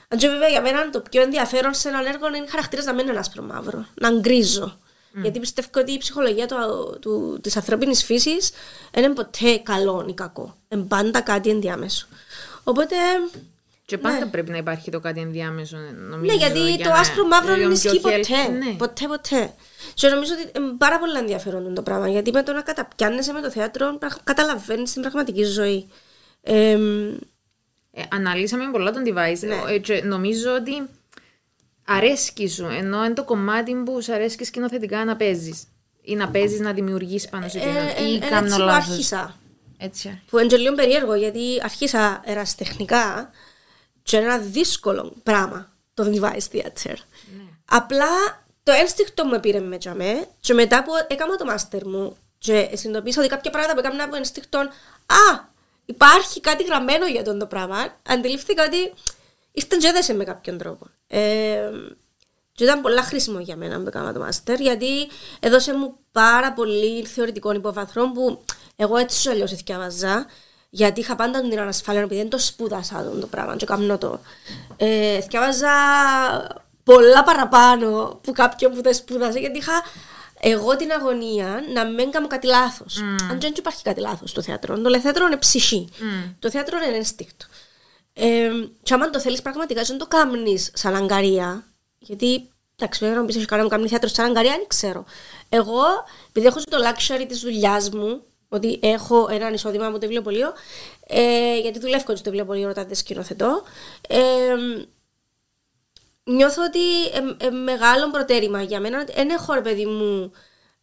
Αν 0.09 0.19
και 0.19 0.29
βέβαια 0.29 0.49
για 0.49 0.61
μένα 0.61 0.91
το 0.91 1.01
πιο 1.11 1.23
ενδιαφέρον 1.23 1.75
σε 1.75 1.89
έναν 1.89 2.07
έργο 2.07 2.29
είναι 2.29 2.37
οι 2.37 2.47
χαρακτήρες 2.49 2.85
να 2.85 2.93
μην 2.93 3.09
είναι 3.09 3.19
άσπρο 3.19 3.43
μαύρο, 3.43 3.87
να 3.95 4.11
γκρίζο. 4.11 4.79
Γιατί 5.15 5.41
πιστεύω 5.41 5.69
ότι 5.75 5.93
η 5.93 5.99
ψυχολογία 5.99 6.49
της 7.41 7.57
ανθρώπινης 7.57 8.05
φύσης 8.05 8.51
δεν 8.91 9.05
είναι 9.05 9.15
ποτέ 9.15 9.57
καλό 9.57 10.07
ή 10.09 10.15
κακό. 10.15 10.57
Είναι 10.69 10.83
πάντα 10.83 11.21
κάτι 11.21 11.51
ενδιάμεσο. 11.51 12.07
Οπότε 12.65 12.97
και 13.91 13.99
πάντα 13.99 14.19
ναι. 14.19 14.27
πρέπει 14.27 14.51
να 14.51 14.57
υπάρχει 14.57 14.91
το 14.91 15.01
κάτι 15.01 15.21
ενδιάμεσο, 15.21 15.77
νομίζω. 16.11 16.33
Ναι, 16.33 16.39
γιατί 16.39 16.75
για 16.75 16.85
το 16.85 16.93
άσπρο 16.93 17.27
μαύρο 17.27 17.57
δεν 17.57 17.71
ισχύει 17.71 18.01
ποτέ. 18.01 18.49
Ναι. 18.59 18.75
Ποτέ, 18.79 19.07
ποτέ. 19.07 19.55
Και 19.95 20.09
νομίζω 20.09 20.33
ότι 20.33 20.59
είναι 20.59 20.75
πάρα 20.79 20.99
πολύ 20.99 21.19
ενδιαφέρον 21.19 21.75
το 21.75 21.83
πράγμα. 21.83 22.09
Γιατί 22.09 22.31
με 22.31 22.43
το 22.43 22.53
να 22.53 22.61
καταπιάνεσαι 22.61 23.33
με 23.33 23.41
το 23.41 23.51
θέατρο, 23.51 23.99
καταλαβαίνεις 24.25 24.93
την 24.93 25.01
πραγματική 25.01 25.45
ζωή. 25.45 25.89
Ε, 26.43 26.71
ε, 27.93 28.03
αναλύσαμε 28.11 28.71
πολλά 28.73 28.93
τον 28.93 29.03
device. 29.07 29.41
Ναι. 29.41 29.73
Ε, 29.75 29.79
και 29.79 30.03
νομίζω 30.05 30.55
ότι 30.55 30.89
αρέσκει 31.87 32.49
σου, 32.49 32.65
ενώ 32.65 33.05
είναι 33.05 33.15
το 33.15 33.25
κομμάτι 33.25 33.75
που 33.75 34.03
σου 34.03 34.13
αρέσκει 34.13 34.45
σκηνοθετικά 34.45 35.05
να 35.05 35.17
παίζεις. 35.17 35.63
Ή 36.03 36.15
να 36.15 36.29
παίζεις 36.29 36.61
να 36.61 36.73
δημιουργείς 36.73 37.29
πάνω 37.29 37.49
σε 37.49 37.59
εκείνο. 37.59 37.79
Ε, 37.79 38.11
ή 38.11 38.15
ε, 38.15 38.29
κάνω 38.29 38.57
λάθος. 38.57 38.91
άρχισα. 38.91 39.37
Έτσι. 39.79 40.21
Που 40.31 40.39
είναι 40.39 40.57
λίγο 40.57 40.75
περίεργο 40.75 41.15
γιατί 41.15 41.61
αρχίσα 41.63 42.23
ερασιτεχνικά 42.25 43.31
και 44.11 44.17
ένα 44.17 44.39
δύσκολο 44.39 45.13
πράγμα 45.23 45.73
το 45.95 46.13
device 46.15 46.55
theater. 46.55 46.95
Ναι. 47.37 47.45
Απλά 47.65 48.07
το 48.63 48.73
ένστικτο 48.73 49.25
μου 49.25 49.41
πήρε 49.41 49.61
με 49.61 49.79
τζαμέ 49.79 50.27
και 50.41 50.55
μετά 50.55 50.83
που 50.85 50.91
έκανα 51.09 51.37
το 51.37 51.45
μάστερ 51.45 51.87
μου 51.87 52.17
και 52.39 52.71
συνειδητοποίησα 52.73 53.21
ότι 53.21 53.29
κάποια 53.29 53.51
πράγματα 53.51 53.75
που 53.75 53.81
έκανα 53.81 54.05
από 54.05 54.17
ένστικτο 54.17 54.59
α, 55.07 55.49
υπάρχει 55.85 56.41
κάτι 56.41 56.65
γραμμένο 56.65 57.07
για 57.07 57.25
τον 57.25 57.39
το 57.39 57.47
πράγμα, 57.47 57.97
αντιλήφθηκα 58.07 58.65
ότι 58.65 58.93
ήρθε 59.53 59.77
και 60.07 60.13
με 60.13 60.25
κάποιον 60.25 60.59
τρόπο. 60.59 60.87
Ε, 61.07 61.71
και 62.53 62.65
ήταν 62.65 62.81
πολύ 62.81 63.01
χρήσιμο 63.01 63.41
για 63.41 63.57
μένα 63.57 63.81
που 63.81 63.89
έκανα 63.89 64.13
το 64.13 64.21
μάστερ, 64.21 64.61
γιατί 64.61 65.09
έδωσε 65.41 65.75
μου 65.75 65.97
πάρα 66.13 66.53
πολύ 66.53 67.05
θεωρητικών 67.05 67.57
υποβαθρών 67.57 68.13
που 68.13 68.45
εγώ 68.77 68.97
έτσι 68.97 69.21
σου 69.21 69.31
αλλιώς 69.31 69.55
διάβαζα 69.55 70.27
γιατί 70.71 71.01
είχα 71.01 71.17
πάντα 71.17 71.41
την 71.41 71.61
ανασφάλεια 71.61 72.03
επειδή 72.03 72.21
δεν 72.21 72.31
το 72.31 72.39
σπούδασα 72.39 73.11
το 73.21 73.27
πράγμα 73.27 73.57
και 73.57 73.67
κάνω 73.67 73.99
το. 73.99 74.21
Ε, 74.77 75.19
διάβαζα 75.19 75.71
πολλά 76.85 77.25
παραπάνω 77.25 78.21
που 78.23 78.33
κάποιον 78.33 78.73
που 78.73 78.83
δεν 78.83 78.95
σπούδασε 78.95 79.39
γιατί 79.39 79.59
είχα 79.59 79.83
εγώ 80.41 80.77
την 80.77 80.93
αγωνία 80.93 81.61
να 81.75 81.85
μην 81.85 82.11
κάνω 82.11 82.27
κάτι 82.27 82.47
λάθος. 82.47 82.99
Mm. 83.01 83.27
Αν 83.31 83.41
δεν 83.41 83.53
υπάρχει 83.57 83.83
κάτι 83.83 84.01
λάθος 84.01 84.31
στο 84.31 84.43
θέατρο. 84.43 84.81
Το 84.81 85.01
θέατρο 85.01 85.27
είναι 85.27 85.37
ψυχή. 85.37 85.89
Mm. 85.93 86.35
Το 86.39 86.51
θέατρο 86.51 86.79
είναι 86.87 86.97
ένστικτο. 86.97 87.47
Ε, 88.13 88.51
και 88.83 88.95
άμα 88.95 89.11
το 89.11 89.21
θέλεις 89.21 89.43
πραγματικά, 89.43 89.83
δεν 89.83 89.99
το 89.99 90.07
κάνει 90.07 90.59
σαν 90.73 90.95
αγκαρία. 90.95 91.65
Γιατί 91.99 92.51
εντάξει, 92.77 93.05
βέβαια, 93.05 93.21
να 93.21 93.27
πεις: 93.27 93.37
Έχει 93.37 93.47
κάνει 93.47 93.89
θέατρο 93.89 94.09
σαν 94.09 94.27
αγκαρία, 94.27 94.51
δεν 94.51 94.67
ξέρω. 94.67 95.05
Εγώ, 95.49 95.83
επειδή 96.29 96.47
έχω 96.47 96.61
το 96.71 96.77
luxury 96.85 97.25
της 97.29 97.41
δουλειάς 97.41 97.91
μου, 97.91 98.23
ότι 98.53 98.79
έχω 98.83 99.29
ένα 99.31 99.51
εισόδημα 99.51 99.87
από 99.87 99.95
το 99.95 100.01
βιβλιοπωλείο, 100.01 100.53
ε, 101.07 101.59
γιατί 101.59 101.79
δουλεύω 101.79 102.17
στο 102.17 102.31
βιβλιοπωλείο 102.31 102.69
όταν 102.69 102.87
δεν 102.87 102.97
σκηνοθετώ. 102.97 103.63
Ε, 104.09 104.55
νιώθω 106.25 106.63
ότι 106.65 107.05
ε, 107.05 107.47
ε, 107.47 107.51
μεγάλο 107.51 108.11
προτέρημα 108.11 108.63
για 108.63 108.81
μένα. 108.81 109.05
Δεν 109.15 109.31
έχω, 109.31 109.55
ρε 109.55 109.61
παιδί 109.61 109.87
μου, 109.87 110.33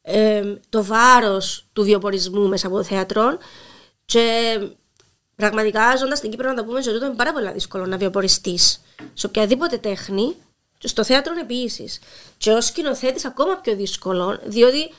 ε, 0.02 0.56
το 0.70 0.84
βάρος 0.84 1.66
του 1.74 1.84
βιοπορισμού 1.84 2.48
μέσα 2.48 2.68
από 2.68 2.76
το 2.76 2.84
θέατρο. 2.84 3.38
Και 4.06 4.58
πραγματικά, 5.36 5.96
ζώντας 5.98 6.18
στην 6.18 6.30
Κύπρο, 6.30 6.50
να 6.50 6.56
το 6.56 6.64
πούμε, 6.64 6.82
ζωή 6.82 6.96
είναι 6.96 7.10
πάρα 7.10 7.34
πολύ 7.34 7.52
δύσκολο 7.52 7.86
να 7.86 7.98
βιοποριστείς 7.98 8.82
σε 9.14 9.26
οποιαδήποτε 9.26 9.78
τέχνη. 9.78 10.36
Και 10.80 10.88
στο 10.88 11.04
θέατρο 11.04 11.34
επίσης. 11.40 12.00
Και 12.38 12.52
ως 12.52 12.66
σκηνοθέτης, 12.66 13.26
ακόμα 13.26 13.56
πιο 13.56 13.76
δύσκολο, 13.76 14.40
διότι 14.44 14.94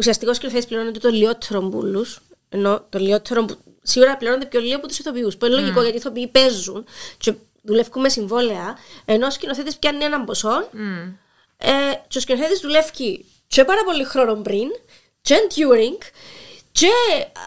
ουσιαστικά 0.00 0.30
ο 0.30 0.34
σκηνοθέτη 0.34 0.66
πληρώνεται 0.66 0.98
το 0.98 1.08
λιότερο 1.08 1.60
μπουλού. 1.60 2.06
Ενώ 2.48 2.84
το 2.88 2.98
λιότερο 2.98 3.44
που 3.44 3.56
σίγουρα 3.82 4.16
πληρώνεται 4.16 4.46
πιο 4.46 4.60
λίγο 4.60 4.76
από 4.76 4.86
τους 4.86 4.98
ηθοποιούς. 4.98 5.36
Που 5.36 5.46
είναι 5.46 5.54
λογικό 5.54 5.78
mm. 5.78 5.82
γιατί 5.82 5.96
οι 5.96 6.00
ηθοποιοί 6.00 6.26
παίζουν 6.26 6.84
και 7.18 7.34
δουλεύουν 7.62 8.02
με 8.02 8.08
συμβόλαια. 8.08 8.78
Ενώ 9.04 9.26
ο 9.26 9.30
σκηνοθέτης 9.30 9.76
πιάνει 9.76 10.04
έναν 10.04 10.24
ποσό. 10.24 10.68
Mm. 10.72 11.12
Ε, 11.56 11.70
και 12.08 12.18
ο 12.18 12.20
σκηνοθέτης 12.20 12.60
δουλεύει 12.60 13.24
και 13.46 13.64
πάρα 13.64 13.84
πολύ 13.84 14.04
χρόνο 14.04 14.34
πριν, 14.34 14.68
και 15.20 15.34
during, 15.54 15.98
και 16.72 16.88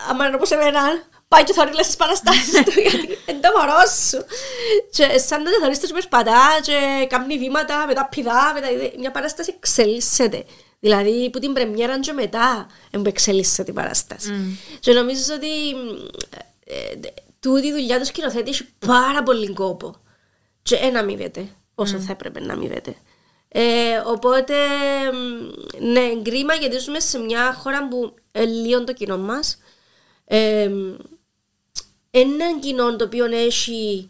άμα 0.09 0.29
να 0.29 0.37
πω 0.37 0.45
σε 0.45 0.55
μένα, 0.55 0.81
πάει 1.27 1.43
και 1.43 1.53
θωρεί 1.53 1.83
στις 1.83 1.95
παραστάσεις 1.95 2.63
του 2.63 2.79
γιατί 2.85 3.17
είναι 3.25 3.39
το 3.41 3.49
μωρό 3.57 3.81
σου. 4.09 4.25
Και 4.91 5.17
σαν 5.17 5.43
τότε 5.43 5.57
θωρείς 5.61 5.79
τους 5.79 5.91
περπατά 5.91 6.59
και 6.61 7.07
κάνει 7.09 7.37
βήματα 7.37 7.85
με 7.87 7.93
τα 7.93 8.05
πηδά, 8.05 8.51
με 8.53 8.61
τα... 8.61 8.67
μια 8.99 9.11
παράσταση 9.11 9.53
εξελίσσεται. 9.55 10.45
Δηλαδή 10.83 11.29
που 11.29 11.39
την 11.39 11.53
πρεμιέρα 11.53 11.99
και 11.99 12.11
μετά 12.11 12.67
εξελίσσεται 13.05 13.63
την 13.63 13.73
παράσταση. 13.73 14.29
Mm. 14.33 14.77
Και 14.79 14.93
νομίζω 14.93 15.33
ότι 15.33 15.47
ε, 16.65 16.99
τούτη 17.39 17.67
η 17.67 17.71
δουλειά 17.71 17.99
τους 17.99 18.07
σκηνοθέτης 18.07 18.59
έχει 18.59 18.69
πάρα 18.79 19.23
πολύ 19.23 19.53
κόπο. 19.53 19.95
Και 20.61 20.75
ένα 20.75 20.99
αμοιβέται 20.99 21.47
όσο 21.75 21.97
mm. 21.97 21.99
θα 21.99 22.11
έπρεπε 22.11 22.39
να 22.39 22.53
αμοιβέται. 22.53 22.95
Ε, 23.47 23.97
οπότε, 24.05 24.55
ναι, 25.79 26.21
κρίμα 26.21 26.53
γιατί 26.53 26.77
ζούμε 26.77 26.99
σε 26.99 27.19
μια 27.19 27.53
χώρα 27.53 27.87
που 27.87 28.13
λίγο 28.31 28.83
το 28.83 28.93
κοινό 28.93 29.17
μας. 29.17 29.57
Ε, 30.25 30.71
ένα 32.11 32.59
κοινό 32.59 32.95
το 32.95 33.05
οποίο 33.05 33.25
έχει 33.25 34.09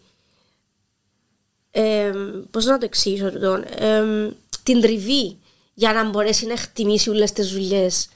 ε, 1.72 2.12
πώς 2.52 2.66
να 2.66 2.78
το 2.78 2.86
εξηγήσω 2.86 3.32
τούτο, 3.32 3.64
ε, 3.78 4.30
την 4.64 4.82
τριβή 4.82 5.38
για 5.74 5.94
να 5.94 6.10
μπορέσει 6.10 6.46
να 6.46 6.54
εκτιμήσει 6.54 7.10
όλες 7.10 7.32
τις 7.32 7.52
δουλειές 7.52 8.10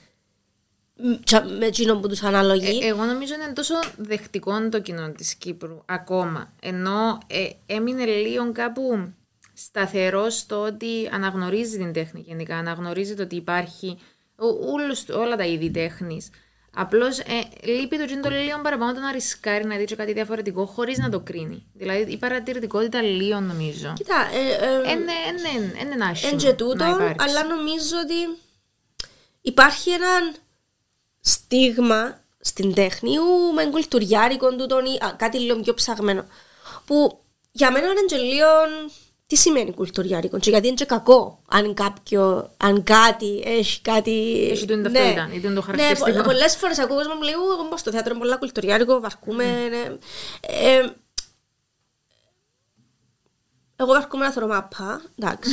με 1.60 1.65
εκείνο 1.65 2.00
που 2.00 2.08
τους 2.08 2.24
αναλογεί. 2.24 2.80
Ε, 2.82 2.88
εγώ 2.88 3.04
νομίζω 3.04 3.34
είναι 3.34 3.54
τόσο 3.54 3.74
δεκτικό 3.98 4.70
το 4.70 4.82
κοινό 4.82 5.12
της 5.12 5.36
Κύπρου 5.36 5.82
ακόμα. 5.86 6.54
Ενώ 6.62 7.17
ε, 7.28 7.50
έμεινε 7.65 8.06
λίγο 8.06 8.52
κάπου 8.52 9.13
σταθερός 9.54 10.38
στο 10.38 10.62
ότι 10.62 11.10
αναγνωρίζει 11.12 11.78
την 11.78 11.93
τέχνη 11.93 12.24
γενικά. 12.28 12.58
Αναγνωρίζει 12.58 13.15
το 13.15 13.24
ότι 13.24 13.36
υπάρχει 13.36 13.98
όλους, 14.74 15.10
όλα 15.10 15.36
τα 15.36 15.46
είδη 15.46 15.72
τέχνης. 15.72 16.30
Απλώς 16.80 17.20
ε, 17.20 17.48
λείπει 17.63 17.98
το 17.98 18.06
τζίντο 18.06 18.30
λίγο 18.30 18.62
παραπάνω 18.62 19.00
να 19.00 19.12
ρισκάρει 19.12 19.66
να 19.66 19.76
δει 19.76 19.86
κάτι 19.86 20.13
διαφορετικό 20.13 20.66
χωρίς 20.66 20.98
να 20.98 21.10
το 21.10 21.20
κρίνει. 21.20 21.66
Δηλαδή 21.74 22.12
η 22.12 22.18
παρατηρητικότητα 22.18 23.02
λίγο 23.02 23.40
νομίζω. 23.40 23.94
Κοίτα, 23.96 24.16
είναι 24.92 25.92
ένα 25.92 26.06
άσχημο. 26.06 26.40
Εν 26.44 26.56
τούτο, 26.56 26.86
αλλά 27.18 27.44
νομίζω 27.44 27.98
ότι 28.04 28.40
υπάρχει 29.42 29.90
ένα 29.90 30.34
στίγμα 31.20 32.24
στην 32.40 32.74
τέχνη 32.74 33.12
ή 33.12 33.18
με 33.56 33.66
κουλτουριάρικο 33.66 34.56
του 34.56 34.66
τον, 34.66 34.84
κάτι 35.16 35.40
λίγο 35.40 35.60
πιο 35.60 35.74
ψαγμένο. 35.74 36.26
Που 36.86 37.24
για 37.52 37.72
μένα 37.72 37.86
είναι 37.88 38.24
λίγο 38.24 38.48
τι 39.28 39.36
σημαίνει 39.36 39.74
κουλτουριάρικο; 39.74 40.40
Και 40.40 40.50
γιατί 40.50 40.68
είναι 40.68 40.76
και 40.76 40.86
κακό 40.86 41.42
αν 41.50 41.74
κάποιο, 41.74 42.50
αν 42.58 42.84
κάτι 42.84 43.44
έχει 43.46 43.82
κάτι... 43.82 44.48
Έχει 44.52 44.66
το 44.66 44.76
ναι. 44.76 44.90
ταυτότητα 44.90 45.30
ή 45.34 45.40
το 45.40 45.50
ναι, 45.50 45.62
χαρακτηριστικό. 45.62 46.18
Ναι, 46.18 46.24
πολλές 46.24 46.56
φορές 46.56 46.80
ακούω 46.80 46.96
κόσμο 46.96 47.13
μου 47.13 47.22
λέει 47.22 47.34
εγώ 47.34 47.68
πάω 47.70 47.78
στο 47.78 47.92
θέατρο 47.92 48.18
πολλά 48.18 48.38
κουλτουριάρικο, 48.38 49.00
βαρκούμε, 49.00 49.44
mm. 49.44 49.70
ναι. 49.70 49.96
ε, 50.42 50.94
εγώ 53.80 53.94
βαρκούμε 53.94 54.26
να 54.26 54.32
θέλω 54.32 54.48
μάπα, 54.48 55.02
εντάξει. 55.20 55.50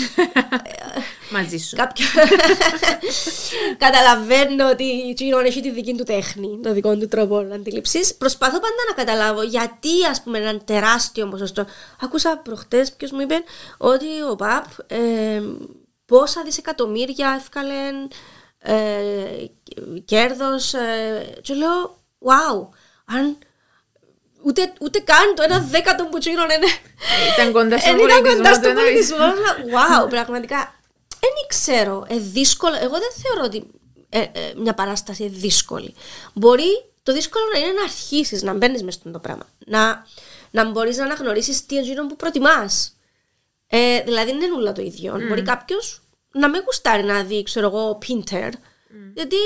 Μαζί 1.33 1.59
σου. 1.59 1.77
Κάποιο... 1.77 2.07
Καταλαβαίνω 3.85 4.69
ότι 4.71 4.85
η 4.85 5.15
Τσίνον 5.15 5.45
έχει 5.45 5.61
τη 5.61 5.71
δική 5.71 5.95
του 5.95 6.05
τέχνη, 6.05 6.61
το 6.63 6.73
δικό 6.73 6.97
του 6.97 7.09
τρόπο 7.09 7.37
αντίληψης. 7.37 8.15
Προσπαθώ 8.15 8.61
πάντα 8.61 8.75
να 8.89 8.95
καταλάβω 8.95 9.43
γιατί, 9.43 10.05
ας 10.11 10.23
πούμε, 10.23 10.39
ένα 10.39 10.59
τεράστιο 10.59 11.29
ποσοστό. 11.29 11.67
Άκουσα 12.01 12.39
προχτές, 12.39 12.93
ποιος 12.93 13.11
μου 13.11 13.21
είπε 13.21 13.35
ότι 13.77 14.07
ο 14.31 14.37
ΠΑΠ 14.37 14.65
ε, 14.87 15.43
πόσα 16.07 16.43
δισεκατομμύρια 16.43 17.35
έφκαλε 17.41 17.75
ε, 18.59 18.75
κέρδος. 20.05 20.75
Ε, 20.75 21.39
και 21.43 21.55
λέω, 21.55 21.99
wow, 22.19 22.69
αν 23.05 23.39
ούτε, 24.45 24.73
ούτε 24.81 24.99
καν 24.99 25.35
το 25.37 25.43
ένα 25.43 25.61
δέκατο 25.61 26.05
που 26.05 26.19
τσίνον 26.19 26.51
είναι. 26.51 26.67
Ήταν 27.35 27.53
κοντά 27.53 27.79
στον 28.55 28.75
πολιτισμό. 28.75 29.27
Wow, 29.75 30.09
πραγματικά 30.09 30.75
δεν 31.25 31.47
ξέρω. 31.49 32.07
Ε, 32.09 32.19
δύσκολο. 32.19 32.75
Εγώ 32.77 32.99
δεν 32.99 33.11
θεωρώ 33.23 33.45
ότι 33.45 33.67
ε, 34.09 34.21
ε, 34.21 34.53
μια 34.57 34.75
παράσταση 34.75 35.23
είναι 35.23 35.37
δύσκολη. 35.37 35.95
Μπορεί 36.33 36.85
το 37.03 37.13
δύσκολο 37.13 37.45
να 37.53 37.59
είναι 37.59 37.73
να 37.73 37.83
αρχίσεις 37.83 38.43
να 38.43 38.53
μπαίνεις 38.53 38.83
μέσα 38.83 38.99
στο 38.99 39.19
πράγμα. 39.19 39.47
Να, 39.67 40.07
να 40.51 40.71
μπορείς 40.71 40.97
να 40.97 41.05
αναγνωρίσεις 41.05 41.67
τι 41.67 41.77
είναι 41.77 42.07
που 42.07 42.17
προτιμάς. 42.17 42.97
Ε, 43.67 44.03
δηλαδή 44.03 44.31
δεν 44.31 44.41
είναι 44.41 44.55
όλα 44.55 44.73
το 44.73 44.83
ίδιο. 44.83 45.15
Mm. 45.15 45.29
Μπορεί 45.29 45.43
κάποιος 45.43 46.03
να 46.33 46.49
μεν 46.49 46.62
γουστάρει 46.65 47.05
να 47.05 47.23
δει, 47.23 47.43
ξέρω 47.43 47.67
εγώ, 47.67 47.99
Pinter. 48.07 48.49
Mm. 48.49 48.53
Γιατί 49.15 49.37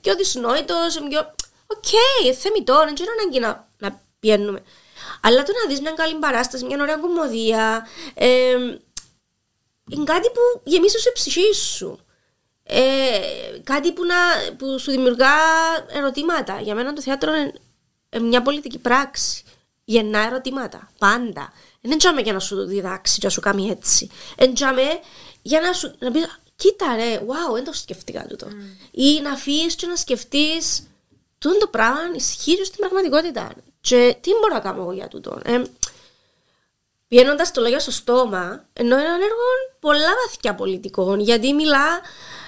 πιο 0.00 0.14
δυσνόητος, 0.14 0.98
πιο. 1.08 1.34
OK, 1.66 1.84
okay, 1.84 2.32
θεμητό, 2.34 2.82
δεν 2.84 2.94
ξέρω 2.94 3.10
ανάγκη 3.20 3.38
να, 3.38 3.68
να 3.78 4.00
πηαίνουμε. 4.26 4.62
Αλλά 5.20 5.42
το 5.42 5.52
να 5.52 5.68
δεις 5.68 5.80
μια 5.80 5.90
καλή 5.90 6.14
παράσταση, 6.14 6.64
μια 6.64 6.78
ωραία 6.80 6.96
κωμωδία, 6.96 7.86
ε, 8.14 8.50
είναι 9.90 10.04
κάτι 10.04 10.28
που 10.28 10.60
γεμίζει 10.64 10.98
την 10.98 11.10
ψυχή 11.10 11.54
σου. 11.54 11.98
Ε, 12.62 13.18
κάτι 13.64 13.92
που, 13.92 14.04
να, 14.04 14.14
που 14.56 14.78
σου 14.78 14.90
δημιουργά 14.90 15.34
ερωτήματα. 15.92 16.60
Για 16.60 16.74
μένα 16.74 16.92
το 16.92 17.02
θέατρο 17.02 17.34
είναι 17.34 17.52
μια 18.20 18.42
πολιτική 18.42 18.78
πράξη. 18.78 19.42
Γεννά 19.84 20.18
ερωτήματα. 20.18 20.90
Πάντα. 20.98 21.52
Δεν 21.80 21.98
είναι 22.10 22.20
για 22.22 22.32
να 22.32 22.38
σου 22.38 22.64
διδάξει, 22.64 23.16
για 23.18 23.28
να 23.28 23.34
σου 23.34 23.40
κάνει 23.40 23.68
έτσι. 23.70 24.10
Είναι 24.38 25.00
για 25.42 25.60
να 25.60 25.72
σου 25.72 25.94
να 25.98 26.10
πεις, 26.10 26.40
κοίτα 26.56 26.94
ρε, 26.96 27.20
wow, 27.20 27.54
δεν 27.54 27.64
το 27.64 27.72
σκεφτήκα 27.72 28.26
τούτο. 28.26 28.46
Mm. 28.50 28.88
Ή 28.90 29.20
να 29.20 29.30
αφήσεις 29.30 29.74
και 29.74 29.86
να 29.86 29.96
σκεφτείς 29.96 30.86
τούτο 31.38 31.58
το 31.58 31.66
πράγμα 31.66 32.00
ισχύει 32.14 32.64
στην 32.64 32.78
πραγματικότητα. 32.78 33.52
Και 33.88 34.16
τι 34.20 34.30
μπορώ 34.30 34.54
να 34.54 34.60
κάνω 34.60 34.82
εγώ 34.82 34.92
για 34.92 35.08
τούτο. 35.08 35.40
Ε, 35.44 35.62
Πιένοντα 37.08 37.50
το 37.50 37.60
λόγιο 37.60 37.78
στο 37.78 37.90
στόμα, 37.90 38.64
ενώ 38.72 38.96
είναι 38.98 39.06
έργο 39.06 39.46
πολλά 39.80 40.08
βαθιά 40.24 40.54
πολιτικών, 40.54 41.20
γιατί 41.20 41.52
μιλά 41.52 42.00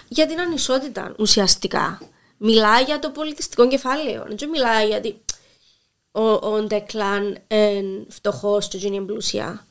για 0.08 0.26
την 0.26 0.40
ανισότητα 0.40 1.14
ουσιαστικά. 1.18 2.00
Μιλά 2.38 2.80
για 2.80 2.98
το 2.98 3.10
πολιτιστικό 3.10 3.68
κεφάλαιο. 3.68 4.24
Δεν 4.28 4.48
μιλά 4.48 4.82
γιατί 4.82 5.20
ο, 6.12 6.22
ο 6.22 6.62
Ντεκλάν 6.62 7.38
είναι 7.48 8.06
φτωχός 8.08 8.68
και 8.68 8.86
είναι 8.86 9.00
πλούσια. 9.00 9.66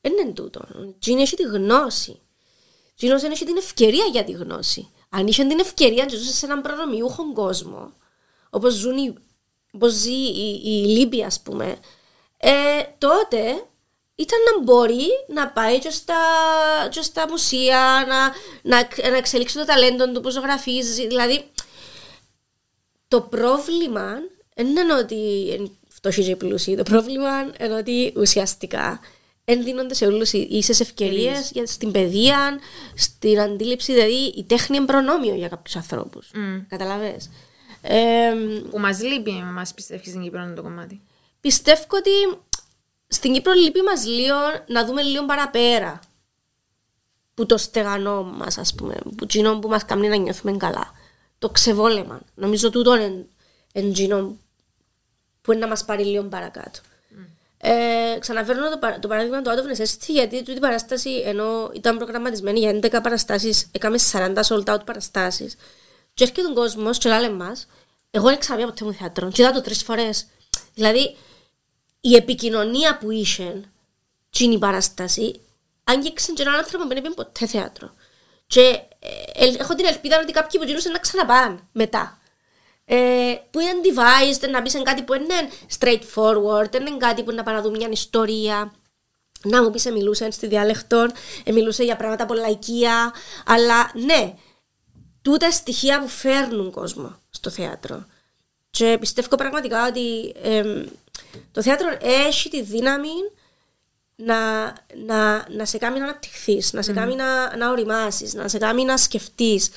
Δεν 0.00 0.12
είναι 0.12 0.32
τούτο. 0.32 0.60
Τζείνη 0.98 1.22
έχει 1.22 1.36
τη 1.36 1.42
γνώση. 1.42 2.20
Τζείνος 2.96 3.20
δεν 3.20 3.30
έχει 3.30 3.44
την 3.44 3.56
ευκαιρία 3.56 4.04
για 4.04 4.24
τη 4.24 4.32
γνώση. 4.32 4.88
Αν 5.08 5.26
είχε 5.26 5.44
την 5.44 5.58
ευκαιρία 5.58 6.04
να 6.04 6.10
ζούσε 6.10 6.32
σε 6.32 6.46
έναν 6.46 6.62
προνομιούχο 6.62 7.32
κόσμο, 7.32 7.92
όπως 8.50 8.74
ζει 9.88 10.12
η, 10.12 10.60
η 10.64 10.84
Λίμπη, 10.86 11.24
ας 11.24 11.40
πούμε, 11.40 11.76
ε, 12.36 12.50
τότε 12.98 13.64
ήταν 14.14 14.38
να 14.52 14.62
μπορεί 14.62 15.08
να 15.28 15.48
πάει 15.48 15.78
και 15.78 15.90
στα, 15.90 16.14
και 16.90 17.02
στα 17.02 17.28
μουσεία, 17.28 18.04
να, 18.08 18.28
να, 18.62 18.88
να 19.10 19.16
εξελίξει 19.16 19.56
το 19.56 19.64
ταλέντο 19.64 20.12
του, 20.12 20.20
που 20.20 20.30
ζωγραφίζει. 20.30 21.06
Δηλαδή, 21.06 21.44
το 23.08 23.20
πρόβλημα 23.20 24.14
δεν 24.54 24.66
είναι 24.66 24.94
ότι 24.94 25.16
φτωχοί 25.88 26.24
και 26.24 26.36
πλούσιοι. 26.36 26.76
Το 26.76 26.82
πρόβλημα 26.82 27.30
είναι 27.60 27.74
ότι 27.74 28.12
ουσιαστικά 28.16 29.00
δεν 29.44 29.64
δίνονται 29.64 29.94
σε 29.94 30.06
όλους 30.06 30.32
ίσες 30.32 30.80
ευκαιρίες 30.80 31.50
για 31.50 31.66
στην 31.66 31.90
παιδεία, 31.90 32.58
στην 32.94 33.40
αντίληψη. 33.40 33.92
Δηλαδή, 33.92 34.32
η 34.36 34.44
τέχνη 34.44 34.76
είναι 34.76 34.86
προνόμιο 34.86 35.34
για 35.34 35.48
κάποιους 35.48 35.76
ανθρώπους. 35.76 36.30
Mm. 36.34 36.64
Καταλαβέ. 36.68 37.16
Ε, 37.82 38.32
που 38.70 38.78
μας 38.78 39.02
λείπει, 39.02 39.32
μας 39.32 39.74
πιστεύεις 39.74 40.08
στην 40.08 40.22
Κύπρο 40.22 40.52
το 40.56 40.62
κομμάτι. 40.62 41.00
Πιστεύω 41.40 41.84
ότι 41.90 42.10
στην 43.06 43.32
Κύπρο 43.32 43.52
λείπει 43.52 43.82
μας 43.82 44.04
λίγο 44.04 44.36
να 44.66 44.84
δούμε 44.84 45.02
λίγο 45.02 45.26
παραπέρα 45.26 46.00
που 47.34 47.46
το 47.46 47.56
στεγανό 47.56 48.22
μας 48.22 48.58
ας 48.58 48.74
πούμε, 48.74 48.94
που 49.16 49.26
κοινό 49.26 49.58
που 49.58 49.68
μας 49.68 49.84
κάνει 49.84 50.08
να 50.08 50.16
νιώθουμε 50.16 50.56
καλά. 50.56 50.92
Το 51.38 51.48
ξεβόλεμα. 51.48 52.20
Νομίζω 52.34 52.70
τούτο 52.70 52.96
είναι 52.96 53.26
εκείνο 53.72 54.36
που 55.42 55.52
είναι 55.52 55.60
να 55.60 55.66
μας 55.66 55.84
πάρει 55.84 56.04
λίγο 56.04 56.22
παρακάτω. 56.24 56.78
Mm. 56.80 57.24
Ε, 57.58 58.16
ξαναφέρνω 58.18 58.78
το, 58.78 58.78
το 59.00 59.08
παράδειγμα 59.08 59.42
του 59.42 59.50
Out 59.50 59.54
of 59.54 59.80
Necessity 59.80 60.06
γιατί 60.08 60.42
τούτη 60.42 60.60
παράσταση 60.60 61.10
ενώ 61.10 61.70
ήταν 61.74 61.96
προγραμματισμένη 61.96 62.58
για 62.58 62.78
11 62.82 63.00
παραστάσεις 63.02 63.68
έκαμε 63.72 63.98
40 64.12 64.34
sold 64.48 64.64
out 64.64 64.84
παραστάσεις 64.84 65.56
και 66.20 66.26
έρχεται 66.26 66.48
ο 66.48 66.52
κόσμος 66.52 66.98
και 66.98 67.08
λέει 67.08 67.30
μας 67.30 67.66
εγώ 68.10 68.28
δεν 68.28 68.38
ξαναβία 68.38 68.66
ποτέ 68.66 68.84
μου 68.84 68.92
θέατρο 68.92 69.30
και 69.30 69.42
είδα 69.42 69.52
το 69.52 69.60
τρεις 69.60 69.82
φορές. 69.82 70.26
Δηλαδή 70.74 71.16
η 72.00 72.14
επικοινωνία 72.14 72.98
που 72.98 73.10
είχε 73.10 73.62
την 74.30 74.58
παράσταση 74.58 75.40
άγγιξε 75.84 76.32
και 76.32 76.42
έναν 76.42 76.54
άνθρωπο 76.54 76.82
που 76.82 76.88
δεν 76.88 76.96
είπε 76.96 77.10
ποτέ 77.10 77.46
θέατρο. 77.46 77.94
Και 78.46 78.60
ε, 78.98 79.44
ε, 79.44 79.54
έχω 79.58 79.74
την 79.74 79.86
ελπίδα 79.86 80.20
ότι 80.22 80.32
κάποιοι 80.32 80.60
που 80.60 80.66
γίνουν 80.66 80.92
να 80.92 80.98
ξαναπάνε 80.98 81.58
μετά. 81.72 82.18
Ε, 82.84 83.34
που 83.50 83.60
είναι 83.60 83.80
device, 83.82 84.50
να 84.50 84.62
πεις 84.62 84.80
κάτι 84.82 85.02
που 85.02 85.14
είναι 85.14 85.34
straightforward, 85.78 86.74
είναι 86.74 86.96
κάτι 86.98 87.22
που 87.22 87.32
να 87.32 87.42
παραδούμε 87.42 87.76
μια 87.76 87.88
ιστορία. 87.90 88.72
Να 89.42 89.62
μου 89.62 89.70
πεις, 89.70 89.82
σε 89.82 89.90
μιλούσε 89.90 90.30
στη 90.30 90.46
διάλεκτο, 90.46 91.06
ε, 91.44 91.52
μιλούσε 91.52 91.84
για 91.84 91.96
πράγματα 91.96 92.26
πολλά 92.26 92.48
οικία, 92.48 93.14
αλλά 93.46 93.90
ναι, 93.94 94.34
τούτα 95.22 95.50
στοιχεία 95.50 96.00
που 96.00 96.08
φέρνουν 96.08 96.70
κόσμο 96.70 97.16
στο 97.30 97.50
θέατρο. 97.50 98.06
Και 98.70 98.96
πιστεύω 99.00 99.36
πραγματικά 99.36 99.86
ότι 99.86 100.34
ε, 100.42 100.84
το 101.52 101.62
θέατρο 101.62 101.96
έχει 102.00 102.50
τη 102.50 102.62
δύναμη 102.62 103.08
να, 104.16 104.62
να, 105.06 105.46
να 105.48 105.64
σε 105.64 105.78
κάνει 105.78 105.98
να 105.98 106.04
αναπτυχθείς, 106.04 106.72
να 106.72 106.82
σε 106.82 106.92
κάνει 106.92 107.14
να, 107.14 107.56
να 107.56 107.70
οριμάσεις, 107.70 108.34
να 108.34 108.48
σε 108.48 108.58
κάνει 108.58 108.84
να 108.84 108.96
σκεφτείς. 108.96 109.70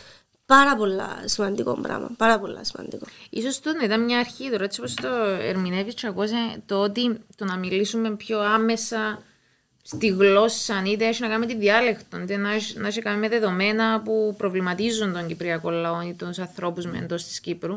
Πάρα 0.46 0.76
πολλά 0.76 1.24
σημαντικό 1.26 1.74
πράγμα. 1.82 2.10
Πάρα 2.18 2.40
πολλά 2.40 2.64
σημαντικό. 2.64 3.06
σω 3.52 3.62
το 3.62 3.74
να 3.78 3.84
ήταν 3.84 4.04
μια 4.04 4.20
αρχή 4.20 4.50
τώρα, 4.50 4.64
έτσι 4.64 4.80
όπως 4.80 4.94
το 4.94 5.08
ερμηνεύεις, 5.40 5.94
το 6.66 6.82
ότι 6.82 7.20
το 7.36 7.46
να 7.46 7.58
μιλήσουμε 7.58 8.16
πιο 8.16 8.40
άμεσα 8.40 9.24
στη 9.86 10.08
γλώσσα, 10.08 10.84
είτε 10.86 11.06
έχεις 11.06 11.20
να 11.20 11.28
κάνει 11.28 11.40
με 11.40 11.46
τη 11.46 11.56
διάλεκτο, 11.58 12.20
είτε 12.20 12.38
να 12.38 12.52
έχει, 12.54 12.78
να 12.78 12.88
έχεις 12.88 13.04
κάνει 13.04 13.20
με 13.20 13.30
δεδομένα 13.30 14.02
που 14.02 14.36
προβληματίζουν 14.38 15.14
τον 15.14 15.28
Κυπριακό 15.28 15.70
λαό 15.70 16.02
ή 16.02 16.14
τους 16.14 16.40
ανθρώπους 16.40 16.86
με 16.86 16.98
εντός 16.98 17.24
της 17.24 17.40
Κύπρου. 17.40 17.76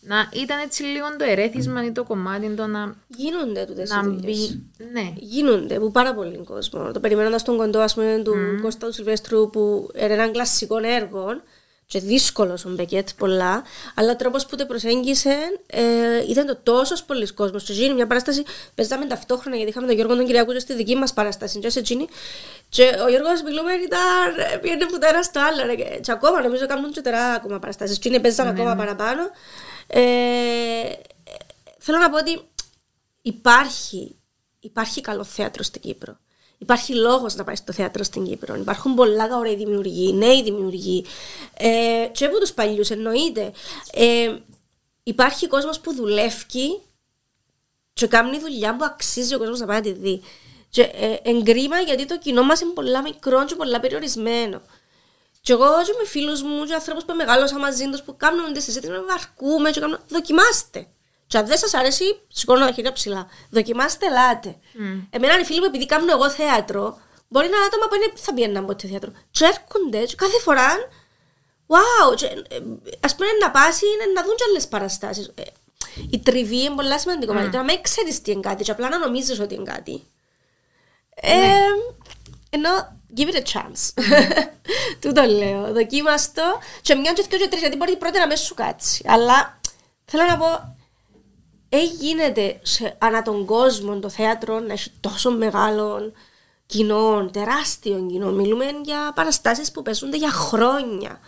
να 0.00 0.28
ήταν 0.32 0.58
έτσι 0.60 0.82
λίγο 0.82 1.06
το 1.18 1.24
ερέθισμα 1.28 1.84
ή 1.84 1.92
το 1.92 2.04
κομμάτι 2.04 2.48
το 2.48 2.66
να, 2.66 2.94
Γίνονται 3.06 3.64
τούτες 3.64 3.90
να 3.90 4.00
οι 4.04 4.08
δουλειές. 4.08 4.48
μπει. 4.48 4.84
Ναι. 4.92 5.12
Γίνονται 5.16 5.76
από 5.76 5.90
πάρα 5.90 6.14
πολύ 6.14 6.36
κόσμο. 6.44 6.92
Το 6.92 7.00
περιμένοντας 7.00 7.42
τον 7.42 7.56
κοντό 7.56 7.78
ας 7.78 7.94
πούμε, 7.94 8.20
του 8.24 8.34
Κώστα 8.62 8.86
του 8.86 8.92
Σιλβέστρου 8.92 9.50
που 9.50 9.90
είναι 9.94 10.12
έναν 10.12 10.32
κλασικό 10.32 10.76
έργο 10.76 11.26
και 11.88 12.00
δύσκολος 12.00 12.64
ο 12.64 12.70
Μπεκέτ 12.70 13.08
πολλά, 13.16 13.62
αλλά 13.94 14.12
ο 14.12 14.16
τρόπος 14.16 14.46
που 14.46 14.56
το 14.56 14.66
προσέγγισε 14.66 15.36
ε, 15.66 15.82
ήταν 16.28 16.46
το 16.46 16.56
τόσος 16.62 17.04
πολλοί 17.04 17.32
κόσμος. 17.32 17.64
Και 17.64 17.72
γίνει 17.72 17.94
μια 17.94 18.06
παράσταση, 18.06 18.42
παίζαμε 18.74 19.06
ταυτόχρονα 19.06 19.56
γιατί 19.56 19.70
είχαμε 19.70 19.86
τον 19.86 19.96
Γιώργο 19.96 20.16
τον 20.16 20.26
Κυριακού 20.26 20.52
και 20.52 20.58
στη 20.58 20.74
δική 20.74 20.94
μας 20.94 21.12
παράσταση. 21.12 21.58
Και, 21.58 21.70
σε 21.70 21.78
εκείνη. 21.78 22.08
και 22.68 22.82
ο 23.04 23.08
Γιώργος 23.08 23.42
μιλούμε 23.42 23.72
ήταν, 23.72 24.52
ε, 24.52 24.56
πήγαινε 24.56 24.84
από 24.84 24.98
το 24.98 25.06
ένα 25.08 25.22
στο 25.22 25.40
άλλο. 25.40 25.66
ρε, 25.66 25.74
Και, 25.74 25.98
και 26.02 26.12
ακόμα 26.12 26.42
νομίζω 26.42 26.66
κάνουν 26.66 26.92
και 26.92 27.00
τώρα 27.00 27.32
ακόμα 27.32 27.58
παραστάσεις. 27.58 27.98
Και 27.98 28.08
είναι 28.08 28.18
παίζαν 28.18 28.46
ακόμα 28.46 28.74
παραπάνω. 28.74 29.22
Ε, 29.86 30.00
θέλω 31.78 31.98
να 31.98 32.10
πω 32.10 32.16
ότι 32.16 32.40
υπάρχει, 33.22 34.16
υπάρχει 34.60 35.00
καλό 35.00 35.24
θέατρο 35.24 35.62
στην 35.62 35.80
Κύπρο. 35.80 36.18
Υπάρχει 36.58 36.94
λόγος 36.94 37.34
να 37.34 37.44
πάει 37.44 37.56
στο 37.56 37.72
θέατρο 37.72 38.02
στην 38.02 38.24
Κύπρο. 38.24 38.54
Υπάρχουν 38.54 38.94
πολλά 38.94 39.36
ωραίοι 39.38 39.56
δημιουργοί, 39.56 40.12
νέοι 40.12 40.42
δημιουργοί. 40.42 41.04
Ε, 41.54 42.08
και 42.12 42.24
από 42.24 42.38
τους 42.38 42.52
παλιούς 42.52 42.90
εννοείται. 42.90 43.52
Ε, 43.92 44.36
υπάρχει 45.02 45.46
κόσμος 45.46 45.80
που 45.80 45.94
δουλεύει 45.94 46.44
και 47.92 48.06
κάνει 48.06 48.38
δουλειά 48.38 48.76
που 48.76 48.84
αξίζει 48.84 49.34
ο 49.34 49.38
κόσμος 49.38 49.60
να 49.60 49.66
πάει 49.66 49.76
να 49.76 49.82
τη 49.82 49.92
δει. 49.92 50.22
Και 50.70 50.82
ε, 50.82 51.16
εγκρίμα 51.22 51.80
γιατί 51.80 52.06
το 52.06 52.18
κοινό 52.18 52.42
μας 52.42 52.60
είναι 52.60 52.72
πολλά 52.72 53.02
μικρό 53.02 53.44
και 53.44 53.54
πολλά 53.54 53.80
περιορισμένο. 53.80 54.62
Και 55.40 55.52
εγώ 55.52 55.66
και 55.84 55.92
με 55.98 56.06
φίλους 56.06 56.42
μου 56.42 56.64
και 56.64 56.74
ανθρώπους 56.74 57.04
που 57.04 57.14
μεγάλωσα 57.14 57.58
μαζί 57.58 57.90
τους 57.90 58.02
που 58.02 58.16
κάνουν 58.16 58.52
τη 58.52 58.60
συζήτηση 58.60 58.92
με 58.92 59.00
βαρκούμε 59.00 59.70
και 59.70 59.80
κάνουν 59.80 59.98
δοκιμάστε. 60.08 60.88
Και 61.28 61.38
αν 61.38 61.46
δεν 61.46 61.58
σας 61.58 61.74
αρέσει, 61.74 62.04
σηκώνω 62.28 62.66
τα 62.66 62.72
χέρια 62.72 62.92
ψηλά. 62.92 63.28
Δοκιμάστε, 63.50 64.06
ελάτε. 64.06 64.56
Εμένα 65.10 65.40
οι 65.40 65.44
φίλοι 65.44 65.58
μου, 65.58 65.64
επειδή 65.64 65.86
κάνω 65.86 66.12
εγώ 66.12 66.30
θέατρο, 66.30 66.98
μπορεί 67.28 67.48
να 67.48 67.56
είναι 67.56 67.66
άτομα 67.66 67.88
που 67.88 67.94
είναι, 67.94 68.12
θα 68.14 68.34
πήγαιναν 68.34 68.66
ποτέ 68.66 68.88
θέατρο. 68.88 69.12
Και 69.30 69.44
έρχονται 69.44 70.04
και 70.04 70.14
κάθε 70.14 70.38
φορά, 70.40 70.68
wow, 71.66 72.16
και, 72.16 72.26
ε, 72.26 72.58
ας 73.00 73.14
πούμε 73.14 73.28
να 73.40 73.50
πάσει 73.50 73.86
είναι 73.86 74.12
να 74.14 74.22
δουν 74.24 74.34
και 74.36 74.44
άλλες 74.48 74.68
παραστάσεις. 74.68 75.30
Ε, 75.34 75.42
η 76.10 76.18
τριβή 76.18 76.60
είναι 76.62 76.74
πολύ 76.74 76.98
σημαντικό. 76.98 77.32
Mm. 77.32 77.50
Να 77.52 77.64
μην 77.64 77.82
ξέρεις 77.82 78.22
τι 78.22 78.30
είναι 78.30 78.40
κάτι 78.40 78.64
και 78.64 78.70
απλά 78.70 78.88
να 78.88 78.98
νομίζεις 78.98 79.40
ότι 79.40 79.54
είναι 79.54 79.72
κάτι. 79.72 80.02
Ε, 81.14 81.30
ενώ 82.50 82.70
give 83.16 83.28
it 83.32 83.36
a 83.36 83.42
chance. 83.52 84.02
Του 85.00 85.12
το 85.12 85.22
λέω. 85.22 85.72
Δοκίμαστο. 85.72 86.58
Και 86.82 86.94
μια 86.94 87.12
και 87.12 87.24
δύο 87.28 87.38
και 87.38 87.48
τρεις, 87.48 87.60
γιατί 87.60 87.76
μπορεί 87.76 87.96
πρώτα 87.96 88.18
να 88.18 88.26
μην 88.26 88.36
σου 88.36 88.54
κάτσει. 88.54 89.04
Αλλά 89.06 89.60
θέλω 90.04 90.24
να 90.24 90.38
πω, 90.38 90.76
ε, 91.68 91.84
γίνεται 91.84 92.60
σε, 92.62 92.96
ανά 92.98 93.22
τον 93.22 93.44
κόσμο 93.44 93.98
το 93.98 94.08
θέατρο 94.08 94.60
να 94.60 94.72
έχει 94.72 94.90
τόσο 95.00 95.30
μεγάλο 95.30 96.12
κοινό, 96.66 97.28
τεράστιο 97.32 98.06
κοινό. 98.10 98.30
Μιλούμε 98.30 98.64
για 98.84 99.12
παραστάσεις 99.14 99.70
που 99.70 99.82
παίζονται 99.82 100.16
για 100.16 100.30
χρόνια. 100.30 101.20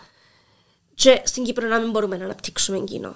Και 0.93 1.21
στην 1.23 1.43
Κύπρο 1.43 1.67
να 1.67 1.79
μην 1.79 1.89
μπορούμε 1.89 2.17
να 2.17 2.25
αναπτύξουμε 2.25 2.79
κοινό. 2.79 3.15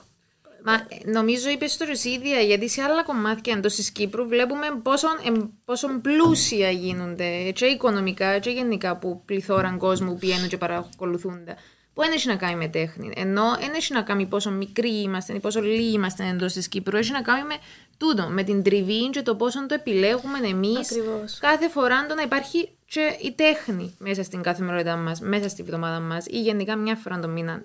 Μα 0.64 0.74
ε, 0.74 1.10
νομίζω 1.12 1.50
είπες 1.50 1.78
το 1.78 1.86
ίδια, 2.04 2.40
γιατί 2.40 2.70
σε 2.70 2.82
άλλα 2.82 3.04
κομμάτια 3.04 3.54
εντός 3.58 3.76
της 3.76 3.92
Κύπρου 3.92 4.28
βλέπουμε 4.28 4.68
πόσο, 4.84 5.08
εμ, 5.26 5.50
πόσο 5.66 5.88
πλούσια 6.02 6.70
γίνονται 6.70 7.52
και 7.52 7.66
οικονομικά 7.66 8.40
και 8.40 8.50
γενικά 8.50 8.98
που 8.98 9.22
πληθώραν 9.26 9.78
κόσμου 9.78 10.12
που 10.12 10.18
πηγαίνουν 10.18 10.48
και 10.48 10.58
παρακολουθούνται. 10.58 11.56
Που 11.96 12.02
δεν 12.02 12.12
έχει 12.12 12.28
να 12.28 12.36
κάνει 12.36 12.56
με 12.56 12.68
τέχνη. 12.68 13.12
Ενώ 13.16 13.44
δεν 13.60 13.74
έχει 13.76 13.94
να 13.94 14.02
κάνει 14.02 14.26
πόσο 14.26 14.52
μικροί 14.52 15.02
είμαστε 15.02 15.34
ή 15.34 15.40
πόσο 15.40 15.62
λίγοι 15.62 15.94
είμαστε 15.94 16.28
εντός 16.28 16.54
της 16.54 16.68
Κύπρου. 16.68 16.98
Έχει 16.98 17.12
να 17.12 17.22
κάνει 17.22 17.44
με 17.44 17.56
τούτο, 17.98 18.28
με 18.30 18.44
την 18.44 18.64
τριβή 18.64 19.10
και 19.10 19.22
το 19.22 19.36
πόσο 19.36 19.66
το 19.66 19.74
επιλέγουμε 19.74 20.38
εμείς 20.48 20.92
Ακριβώς. 20.92 21.38
κάθε 21.40 21.70
φορά 21.70 22.06
το 22.06 22.14
να 22.16 22.22
υπάρχει 22.22 22.70
και 22.86 23.18
η 23.22 23.32
τέχνη 23.32 23.96
μέσα 23.98 24.24
στην 24.24 24.42
καθημερινότητά 24.42 24.96
μας, 24.96 25.20
μέσα 25.20 25.50
στη 25.50 25.64
βδομάδα 25.64 26.00
μας 26.00 26.26
ή 26.26 26.42
γενικά 26.42 26.76
μια 26.76 26.96
φορά 26.96 27.20
το 27.20 27.28
μήνα. 27.28 27.64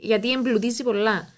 Γιατί 0.00 0.32
εμπλουτίζει 0.32 0.82
πολλά. 0.82 1.28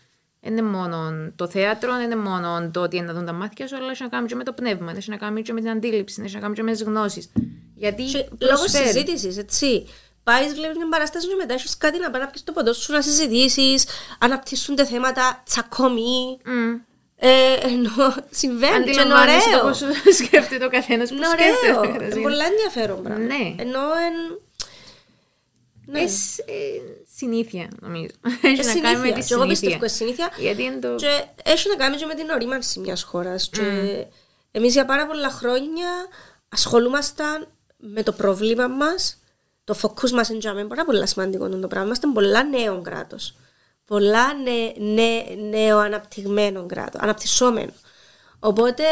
Δεν 0.40 0.52
είναι 0.52 0.62
μόνο 0.62 1.12
το 1.36 1.48
θέατρο, 1.48 1.92
δεν 1.92 2.04
είναι 2.04 2.16
μόνο 2.16 2.70
το 2.70 2.80
ότι 2.82 2.96
είναι 2.96 3.06
να 3.06 3.12
δουν 3.12 3.24
τα 3.26 3.32
μάτια 3.32 3.66
σου, 3.68 3.76
αλλά 3.76 3.90
έχει 3.90 4.02
να 4.02 4.08
κάνει 4.08 4.26
και 4.26 4.34
με 4.34 4.44
το 4.44 4.52
πνεύμα, 4.52 4.92
έχει 4.96 5.10
να 5.10 5.16
κάνει 5.16 5.42
και 5.42 5.52
με 5.52 5.60
την 5.60 5.70
αντίληψη, 5.70 6.22
έχει 6.24 6.34
να 6.34 6.40
κάνει 6.40 6.54
και 6.54 6.62
με 6.62 6.72
τις 6.72 6.82
γνώσεις. 6.82 7.32
Γιατί 7.74 8.04
Και 8.04 8.18
λόγω 8.40 8.58
προσφέρει. 8.58 8.86
συζήτησης, 8.86 9.36
έτσι. 9.38 9.86
Πάεις, 10.30 10.54
βλέπεις 10.54 10.76
μια 10.76 10.88
παράσταση 10.88 11.26
και 11.28 11.34
μετά 11.34 11.54
έχεις 11.54 11.76
κάτι 11.76 11.98
να 11.98 12.10
πάει 12.10 12.20
να 12.22 12.28
πει 12.28 12.40
το 12.40 12.52
ποντό 12.52 12.72
σου, 12.72 12.92
να 12.92 13.02
συζητήσεις, 13.02 13.84
αναπτύσσονται 14.18 14.84
θέματα, 14.84 15.42
τσακωμοί. 15.44 16.38
Μμ. 16.44 16.74
Ε, 17.22 17.52
ενώ 17.62 18.14
συμβαίνει 18.30 18.84
και 18.84 18.90
είναι 18.90 19.00
Αντιλαμβάνεσαι 19.00 19.50
το 19.50 19.56
ωραίο. 19.56 19.68
πόσο 19.68 19.86
σκέφτεται 20.24 20.64
ο 20.64 20.68
καθένας 20.68 21.08
που 21.08 21.14
Είναι 21.14 21.26
σκέφτεται. 21.26 21.72
ο 21.72 21.78
ωραίο. 21.78 21.92
καθένας. 21.92 22.12
Είναι 22.14 22.22
πολύ 22.22 22.38
ενδιαφέρον 22.44 23.02
πράγμα. 23.02 23.24
Ναι. 23.24 23.54
Ενώ 23.58 23.80
εν... 23.80 24.38
Ναι. 25.86 26.00
Εσ- 26.00 26.38
ε, 26.38 26.52
συνήθεια, 27.16 27.68
νομίζω. 27.80 28.06
Έχει 28.42 28.64
να 28.64 28.80
κάνει 28.80 29.08
με 29.08 29.12
τη 29.12 29.20
Και 29.26 29.34
εγώ 29.34 29.46
πιστεύω 29.46 29.46
συνήθεια. 29.46 29.76
ότι 29.82 29.90
συνήθεια. 29.90 30.30
Γιατί 30.38 30.62
είναι 30.62 30.76
το. 30.76 30.94
Και 30.94 31.24
έχει 31.42 31.68
να 31.68 31.74
κάνει 31.76 31.96
και 31.96 32.06
με 32.06 32.14
την 32.14 32.30
ορίμανση 32.30 32.80
μιας 32.80 33.02
χώρας. 33.02 33.48
Και 33.52 33.62
εμείς 34.50 34.72
για 34.72 34.84
πάρα 34.84 35.06
πολλά 35.06 35.30
χρόνια 35.30 35.88
ασχολούμασταν 36.48 37.48
με 37.76 38.02
το 38.02 38.12
πρόβλημα 38.12 38.68
μας. 38.68 39.19
Το 39.70 39.78
focus 39.82 40.10
μας 40.10 40.28
είναι 40.28 40.64
πάρα 40.64 40.84
πολύ 40.84 41.08
σημαντικό 41.08 41.48
το 41.48 41.66
πράγμα. 41.66 41.86
Είμαστε 41.86 42.06
πολλά 42.14 42.44
νέο 42.44 42.80
κράτος. 42.82 43.34
Πολλά 43.84 44.34
νε, 44.34 44.72
νε, 44.92 45.24
νέο 45.50 45.78
αναπτυγμένο 45.78 46.66
κράτος. 46.66 47.00
Αναπτυσσόμενο. 47.00 47.72
Οπότε 48.38 48.84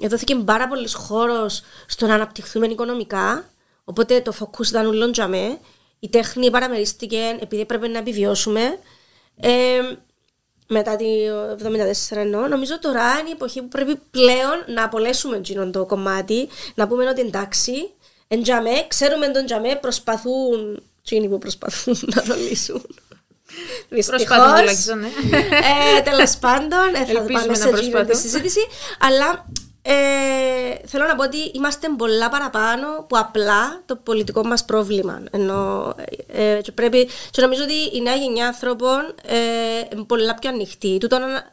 ε, 0.00 0.08
δόθηκε 0.08 0.34
πάρα 0.34 0.68
πολύ 0.68 0.90
χώρος 0.90 1.62
στο 1.86 2.06
να 2.06 2.14
αναπτυχθούμε 2.14 2.66
οικονομικά. 2.66 3.44
Οπότε 3.84 4.20
το 4.20 4.32
focus 4.38 4.66
ήταν 4.66 4.86
ούλον 4.86 5.12
τζαμέ. 5.12 5.58
Η 5.98 6.08
τέχνη 6.08 6.50
παραμερίστηκε 6.50 7.36
επειδή 7.40 7.62
έπρεπε 7.62 7.88
να 7.88 7.98
επιβιώσουμε. 7.98 8.78
Ε, 9.36 9.80
μετά 10.68 10.96
το 10.96 11.04
1974 12.12 12.16
εννοώ, 12.16 12.46
νομίζω 12.46 12.78
τώρα 12.78 13.18
είναι 13.18 13.28
η 13.28 13.32
εποχή 13.32 13.60
που 13.62 13.68
πρέπει 13.68 14.00
πλέον 14.10 14.64
να 14.74 14.84
απολέσουμε 14.84 15.36
εκείνον 15.36 15.72
το 15.72 15.86
κομμάτι, 15.86 16.48
να 16.74 16.88
πούμε 16.88 17.08
ότι 17.08 17.20
εντάξει, 17.20 17.90
εν 18.32 18.42
τζαμέ, 18.42 18.84
ξέρουμε 18.88 19.28
τον 19.28 19.44
τζαμέ, 19.44 19.74
προσπαθούν, 19.80 20.82
εκείνοι 21.04 21.28
που 21.28 21.38
προσπαθούν 21.38 21.98
να 22.14 22.22
το 22.22 22.34
λύσουν. 22.48 22.86
Προσπαθούν 23.88 24.26
τουλάχιστον, 24.58 24.98
ναι. 24.98 25.06
ε, 25.96 26.00
Τέλος 26.02 26.36
πάντων, 26.36 26.94
ε, 26.94 26.98
θα 27.04 27.10
Ελπίζουμε 27.10 27.32
πάμε 27.32 27.46
να 27.46 27.54
σε 27.54 27.68
εκείνη 27.68 27.84
τη 27.84 27.90
προσπαθούν. 27.90 28.20
συζήτηση. 28.20 28.60
Αλλά 29.00 29.46
ε, 29.82 29.92
θέλω 30.86 31.04
να 31.06 31.14
πω 31.14 31.24
ότι 31.24 31.36
είμαστε 31.54 31.88
πολλά 31.98 32.28
παραπάνω 32.28 32.86
που 33.08 33.18
απλά 33.18 33.82
το 33.86 33.96
πολιτικό 33.96 34.44
μας 34.44 34.64
πρόβλημα. 34.64 35.22
Ενώ, 35.30 35.94
ε, 36.26 36.58
και, 36.62 36.72
πρέπει, 36.72 37.08
και 37.30 37.40
νομίζω 37.42 37.62
ότι 37.62 37.96
η 37.96 38.00
νέα 38.02 38.14
γενιά 38.14 38.46
ανθρώπων 38.46 39.14
ε, 39.26 39.36
είναι 39.92 40.04
πολλά 40.04 40.34
πιο 40.34 40.50
ανοιχτή. 40.50 40.98
Τούτον, 41.00 41.22
ανα- 41.22 41.50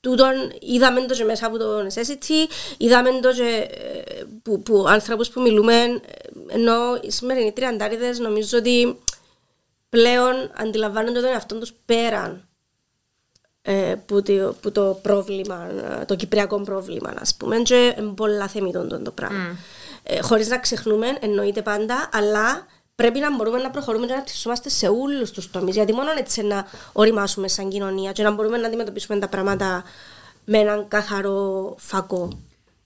τούτον 0.00 0.32
είδαμε 0.60 1.00
το 1.00 1.14
και 1.14 1.24
μέσα 1.24 1.46
από 1.46 1.58
το 1.58 1.86
necessity, 1.86 2.50
είδαμε 2.76 3.10
το 3.22 3.32
και 3.32 3.68
ε, 3.70 4.24
που, 4.42 4.62
που 4.62 4.84
άνθρωπους 4.88 5.28
που 5.28 5.40
μιλούμε, 5.40 5.74
ε, 5.74 5.98
ενώ 6.48 6.98
οι 7.02 7.10
σημερινοί 7.10 7.52
τριαντάριδες 7.52 8.18
νομίζω 8.18 8.58
ότι 8.58 8.98
πλέον 9.88 10.50
αντιλαμβάνονται 10.56 11.20
τον 11.20 11.30
εαυτό 11.30 11.58
τους 11.58 11.72
πέραν 11.84 12.48
ε, 13.62 13.94
που, 14.06 14.22
το, 14.22 14.54
που 14.60 14.72
το 14.72 14.98
πρόβλημα, 15.02 15.68
ε, 16.00 16.04
το 16.04 16.14
κυπριακό 16.14 16.60
πρόβλημα, 16.60 17.14
ας 17.18 17.34
πούμε, 17.34 17.56
και 17.56 17.94
είναι 17.98 18.12
πολλά 18.14 18.48
θεμητών 18.48 18.88
το, 18.88 19.00
το 19.00 19.10
πράγμα. 19.10 19.56
Ε, 20.02 20.20
χωρίς 20.20 20.48
να 20.48 20.58
ξεχνούμε, 20.58 21.06
εννοείται 21.20 21.62
πάντα, 21.62 22.08
αλλά 22.12 22.66
πρέπει 23.02 23.18
να 23.18 23.36
μπορούμε 23.36 23.58
να 23.58 23.70
προχωρούμε 23.70 24.04
και 24.06 24.10
να 24.10 24.16
αναπτυσσόμαστε 24.16 24.68
σε 24.68 24.88
όλους 24.88 25.30
τους 25.30 25.50
τομείς, 25.50 25.74
γιατί 25.74 25.92
μόνο 25.92 26.10
έτσι 26.18 26.42
να 26.42 26.66
οριμάσουμε 26.92 27.48
σαν 27.48 27.68
κοινωνία 27.68 28.12
και 28.12 28.22
να 28.22 28.30
μπορούμε 28.30 28.56
να 28.56 28.66
αντιμετωπίσουμε 28.66 29.18
τα 29.18 29.28
πράγματα 29.28 29.84
με 30.44 30.58
έναν 30.58 30.88
καθαρό 30.88 31.74
φακό. 31.78 32.38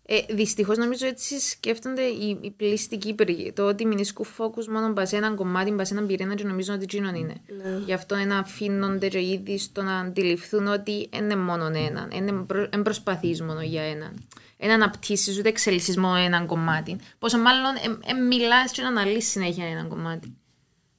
Ε, 0.07 0.19
Δυστυχώς 0.31 0.77
νομίζω 0.77 1.07
έτσι 1.07 1.41
σκέφτονται 1.41 2.03
οι, 2.03 2.39
οι 2.41 2.51
πλήστοι 2.51 2.97
Κύπροι. 2.97 3.53
Το 3.57 3.67
ότι 3.67 3.87
μηνίσκουν 3.87 4.27
focus 4.39 4.65
μόνο 4.67 4.93
πα 4.93 5.07
σε 5.07 5.17
έναν 5.17 5.37
κομμάτι, 5.37 5.73
πα 5.73 5.85
σε 5.85 5.95
έναν 5.95 6.07
πυρήνα 6.07 6.35
και 6.35 6.45
νομίζουν 6.45 6.75
ότι 6.75 6.83
εκείνον 6.83 7.15
είναι. 7.15 7.35
Γι' 7.85 7.93
αυτό 7.93 8.17
να 8.17 8.39
αφήνονται 8.39 9.09
και 9.09 9.21
ήδη 9.21 9.59
στο 9.59 9.83
να 9.83 9.99
αντιληφθούν 9.99 10.67
ότι 10.67 11.09
δεν 11.13 11.25
είναι 11.25 11.37
μόνο 11.37 11.67
έναν. 11.67 12.11
Δεν 12.71 12.83
προσπαθείς 12.83 13.43
μόνο 13.43 13.63
για 13.63 13.83
έναν. 13.83 14.13
Δεν 14.63 14.71
αναπτύσσει 14.71 15.39
ούτε 15.39 15.49
εξελίσσει 15.49 15.99
μόνο 15.99 16.15
έναν 16.15 16.47
κομμάτι. 16.47 16.97
Πόσο 17.19 17.39
μάλλον 17.39 17.75
ε, 17.75 18.11
ε, 18.11 18.13
μιλάς 18.13 18.73
και 18.73 18.83
να 18.83 18.89
αναλύσεις 18.89 19.31
συνέχεια 19.31 19.67
έναν 19.67 19.89
κομμάτι. 19.89 20.37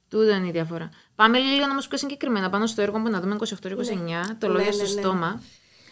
Τούτο 0.08 0.34
είναι 0.34 0.46
η 0.46 0.50
διαφορά. 0.50 0.90
Πάμε 1.14 1.38
λίγο 1.38 1.64
όμω 1.64 1.80
πιο 1.88 1.98
συγκεκριμένα 1.98 2.50
πάνω 2.50 2.66
στο 2.66 2.82
έργο 2.82 3.02
που 3.02 3.08
να 3.10 3.20
δούμε 3.20 3.36
28-29, 3.40 3.46
το 4.38 4.48
λόγιο 4.48 4.64
Ναι, 4.66 4.72
στο 4.72 4.82
ναι, 4.84 4.92
ναι. 4.94 5.00
στόμα. 5.00 5.42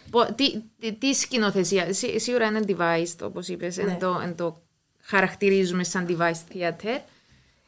Πο- 0.09 0.33
Τι, 0.35 0.61
τι, 0.79 0.93
τι 0.93 1.13
σκηνοθεσία, 1.13 1.93
Σί- 1.93 2.19
σίγουρα 2.19 2.45
είναι 2.45 2.59
device, 2.67 3.15
όπως 3.25 3.47
είπες, 3.47 3.77
Ναι. 3.77 3.91
εν, 3.91 3.99
το, 3.99 4.19
εν 4.23 4.35
το 4.35 4.61
χαρακτηρίζουμε 5.01 5.83
σαν 5.83 6.05
device 6.09 6.55
theater. 6.55 6.99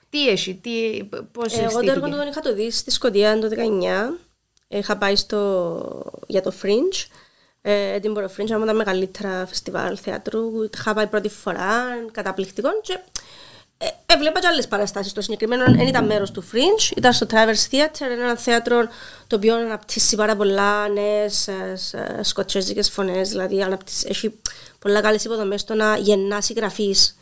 Τι 0.10 0.30
έχει, 0.30 0.56
τι, 0.56 1.04
πώς 1.32 1.54
Ε, 1.58 1.62
Εγώ 1.62 1.80
το 1.84 1.92
έργο 1.92 2.10
του 2.10 2.16
τον 2.18 2.28
είχα 2.28 2.42
το 2.42 2.54
δει 2.54 2.72
στη 2.72 2.92
Σκωτία 2.92 3.40
το 3.40 3.48
19 3.48 4.20
Είχα 4.68 4.98
πάει 4.98 5.16
στο, 5.16 6.12
για 6.28 6.42
το 6.42 6.54
Fringe, 6.62 7.06
ε, 7.06 7.25
Edinburgh 7.66 8.30
Fringe, 8.38 8.48
ένα 8.48 8.56
από 8.56 8.66
τα 8.66 8.74
μεγαλύτερα 8.74 9.46
φεστιβάλ 9.46 9.98
θεάτρου. 10.02 10.42
Είχα 10.74 10.94
πάει 10.94 11.08
πρώτη 11.08 11.30
φορά, 11.30 11.84
καταπληκτικό 12.12 12.70
και 12.82 13.00
ε, 13.78 13.86
έβλεπα 14.06 14.40
και 14.40 14.48
άλλες 14.48 14.68
παραστάσεις. 14.68 15.14
Το 15.14 15.22
συγκεκριμένο 15.22 15.64
δεν 15.66 15.88
ήταν 15.88 16.06
μέρος 16.06 16.32
του 16.32 16.44
Fringe, 16.44 16.98
ήταν 16.98 17.14
στο 17.14 17.26
Traverse 17.30 17.74
Theatre, 17.74 18.12
ένα 18.12 18.36
θέατρο 18.36 18.88
το 19.28 19.36
οποίο 19.36 19.56
αναπτύσσει 19.56 20.16
πάρα 20.16 20.36
πολλά 20.36 20.88
νέες 20.88 21.50
σκοτσέζικες 22.22 22.90
φωνές. 22.90 23.30
Δηλαδή, 23.30 23.62
αναπτύσσει, 23.62 24.08
έχει 24.10 24.40
πολλά 24.80 25.02
καλές 25.02 25.24
υποδομές 25.24 25.62
στο 25.62 25.74
να 25.74 25.98
γεννά 25.98 26.42
συγγραφείς, 26.42 27.18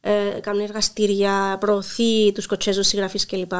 ε, 0.00 0.12
κάνει 0.40 0.62
εργαστήρια, 0.62 1.56
προωθεί 1.60 2.32
τους 2.32 2.44
σκοτσέζους 2.44 2.86
συγγραφείς 2.86 3.26
κλπ. 3.26 3.52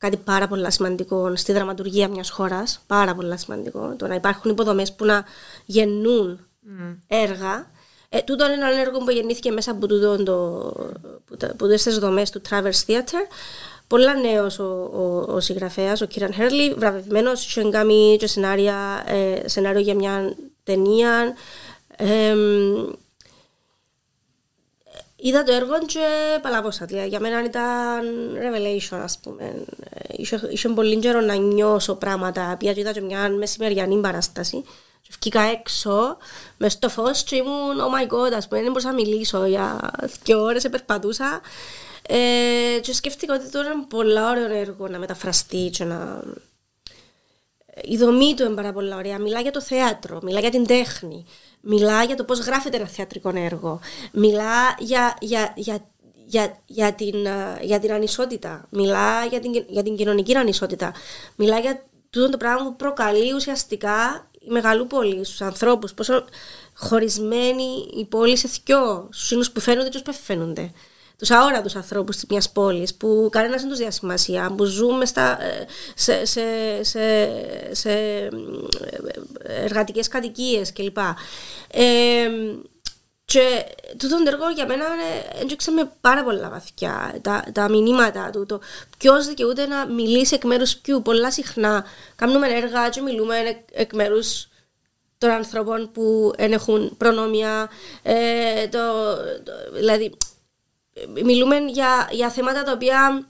Κάτι 0.00 0.16
πάρα 0.16 0.48
πολύ 0.48 0.72
σημαντικό 0.72 1.36
στη 1.36 1.52
δραματουργία 1.52 2.08
μιας 2.08 2.30
χώρας. 2.30 2.82
Πάρα 2.86 3.14
πολύ 3.14 3.38
σημαντικό. 3.38 3.94
Το 3.96 4.06
να 4.06 4.14
υπάρχουν 4.14 4.50
υποδομές 4.50 4.92
που 4.92 5.04
να 5.04 5.24
γεννούν 5.64 6.38
mm. 6.66 6.96
έργα 7.06 7.70
ε, 8.12 8.22
τούτο 8.22 8.44
είναι 8.44 8.54
ένα 8.54 8.80
έργο 8.80 8.98
που 8.98 9.10
γεννήθηκε 9.10 9.50
μέσα 9.50 9.70
από, 9.70 9.86
τούτο, 9.86 10.16
το, 11.56 11.66
τις 11.66 11.98
δομές 11.98 12.30
του 12.30 12.42
Traverse 12.50 12.84
Theatre. 12.86 13.26
Πολλά 13.86 14.14
νέος 14.14 14.58
ο, 14.58 14.90
ο, 14.92 15.32
ο 15.34 15.40
συγγραφέας, 15.40 16.00
ο 16.00 16.06
Κίραν 16.06 16.32
Χέρλι, 16.32 16.74
βραβευμένος, 16.74 17.46
είχε 17.46 17.68
κάνει 17.70 18.16
και 18.18 18.26
σενάρια, 18.26 19.04
ε, 19.06 19.48
σενάριο 19.48 19.80
για 19.80 19.94
μια 19.94 20.36
ταινία. 20.62 21.34
Ε, 21.96 22.34
είδα 25.20 25.42
το 25.42 25.52
έργο 25.52 25.78
και 25.86 26.06
παλαβώσα. 26.42 26.86
Για 27.08 27.20
μένα 27.20 27.44
ήταν 27.44 28.04
revelation, 28.34 28.98
ας 29.02 29.18
πούμε. 29.22 29.64
Είχε, 30.08 30.40
είχε 30.50 30.68
πολύ 30.68 30.96
καιρό 30.96 31.20
να 31.20 31.34
νιώσω 31.34 31.94
πράγματα. 31.94 32.56
Πήγα 32.58 32.72
είδα 32.76 32.92
και 32.92 33.00
μια 33.00 33.28
μεσημεριανή 33.28 34.00
παράσταση. 34.00 34.64
Βγήκα 35.20 35.40
έξω 35.40 36.16
μες 36.56 36.72
στο 36.72 36.88
φως 36.88 37.22
και 37.22 37.36
ήμουν 37.36 37.78
oh 37.78 38.00
my 38.00 38.12
god, 38.12 38.32
ας 38.32 38.48
πούμε, 38.48 38.60
δεν 38.60 38.70
μπορούσα 38.70 38.88
να 38.88 38.94
μιλήσω 38.94 39.46
για 39.46 39.90
δύο 40.22 40.42
ώρες, 40.42 40.68
περπατούσα 40.70 41.40
ε, 42.12 42.80
και 42.80 42.94
σκέφτηκα 42.94 43.34
ότι 43.34 43.50
τώρα 43.50 43.70
είναι 43.70 43.84
πολύ 43.88 44.20
ωραίο 44.20 44.52
έργο 44.52 44.88
να 44.88 44.98
μεταφραστεί 44.98 45.70
και 45.72 45.84
να... 45.84 46.22
Η 47.82 47.96
δομή 47.96 48.34
του 48.34 48.42
είναι 48.42 48.54
πάρα 48.54 48.72
πολύ 48.72 48.94
ωραία. 48.94 49.18
Μιλά 49.18 49.40
για 49.40 49.50
το 49.50 49.60
θέατρο, 49.60 50.18
μιλά 50.22 50.40
για 50.40 50.50
την 50.50 50.66
τέχνη, 50.66 51.24
μιλά 51.60 52.04
για 52.04 52.16
το 52.16 52.24
πώς 52.24 52.38
γράφεται 52.38 52.76
ένα 52.76 52.86
θεατρικό 52.86 53.32
έργο, 53.34 53.80
μιλά 54.12 54.76
για, 54.78 55.16
για, 55.20 55.52
για, 55.56 55.86
για, 56.26 56.58
για, 56.66 56.94
την, 56.94 57.26
για 57.60 57.78
την 57.80 57.92
ανισότητα, 57.92 58.66
μιλά 58.70 59.24
για 59.24 59.40
την, 59.40 59.64
για 59.68 59.82
την 59.82 59.96
κοινωνική 59.96 60.36
ανισότητα, 60.36 60.92
μιλά 61.36 61.58
για 61.58 61.84
τούτο 62.10 62.28
το 62.28 62.36
πράγμα 62.36 62.64
που 62.64 62.76
προκαλεί 62.76 63.34
ουσιαστικά 63.34 64.28
η 64.40 64.50
μεγαλούπολη, 64.50 65.24
στους 65.24 65.40
ανθρώπους, 65.40 65.94
πόσο 65.94 66.24
χωρισμένη 66.74 67.88
η 67.96 68.04
πόλη 68.04 68.36
σε 68.36 68.48
θυκιό, 68.48 69.08
στους 69.10 69.30
ίνου 69.30 69.44
που 69.52 69.60
φαίνονται 69.60 69.88
και 69.88 70.00
τους 70.02 70.02
που 70.02 70.22
φαίνονται. 70.22 70.72
Τους 71.20 71.30
αόρατους 71.30 71.76
ανθρώπους 71.76 72.16
τη 72.16 72.26
μιας 72.30 72.50
πόλης, 72.50 72.94
που 72.94 73.28
κανένας 73.32 73.60
δεν 73.60 73.70
τους 73.70 73.78
δίνει 73.78 73.92
σημασία, 73.92 74.52
που 74.56 74.64
ζούμε 74.64 75.04
στα, 75.04 75.42
ε, 75.42 75.66
σε, 75.94 76.24
σε, 76.24 76.42
σε, 76.82 77.28
σε 77.70 78.28
εργατικές 79.44 80.08
κατοικίες 80.08 80.72
κλπ. 80.72 80.98
Ε, 81.70 82.28
και 83.24 83.64
τούτο 83.96 84.16
το 84.16 84.30
έργο 84.30 84.50
για 84.50 84.66
μένα 84.66 84.84
έντυξε 85.40 85.70
με 85.70 85.92
πάρα 86.00 86.24
πολλά 86.24 86.48
βαθιά 86.48 87.18
τα, 87.22 87.44
τα 87.52 87.68
μηνύματα 87.68 88.30
του. 88.30 88.46
Το 88.46 88.60
ποιος 88.98 89.26
δικαιούται 89.26 89.66
να 89.66 89.86
μιλήσει 89.86 90.34
εκ 90.34 90.44
μέρους 90.44 90.76
ποιου. 90.76 91.02
Πολλά 91.02 91.30
συχνά 91.30 91.84
κάνουμε 92.16 92.48
έργα 92.48 92.88
και 92.88 93.00
μιλούμε 93.00 93.38
εκ, 93.38 93.58
εκ 93.72 93.92
μέρους 93.92 94.48
των 95.18 95.30
ανθρώπων 95.30 95.90
που 95.92 96.32
έχουν 96.36 96.96
προνόμια. 96.96 97.70
Ε, 98.02 98.68
το, 98.68 98.78
το, 99.44 99.52
δηλαδή, 99.72 100.16
μιλούμε 101.24 101.56
για, 101.56 102.08
για 102.10 102.30
θέματα 102.30 102.62
τα 102.62 102.72
οποία 102.72 103.28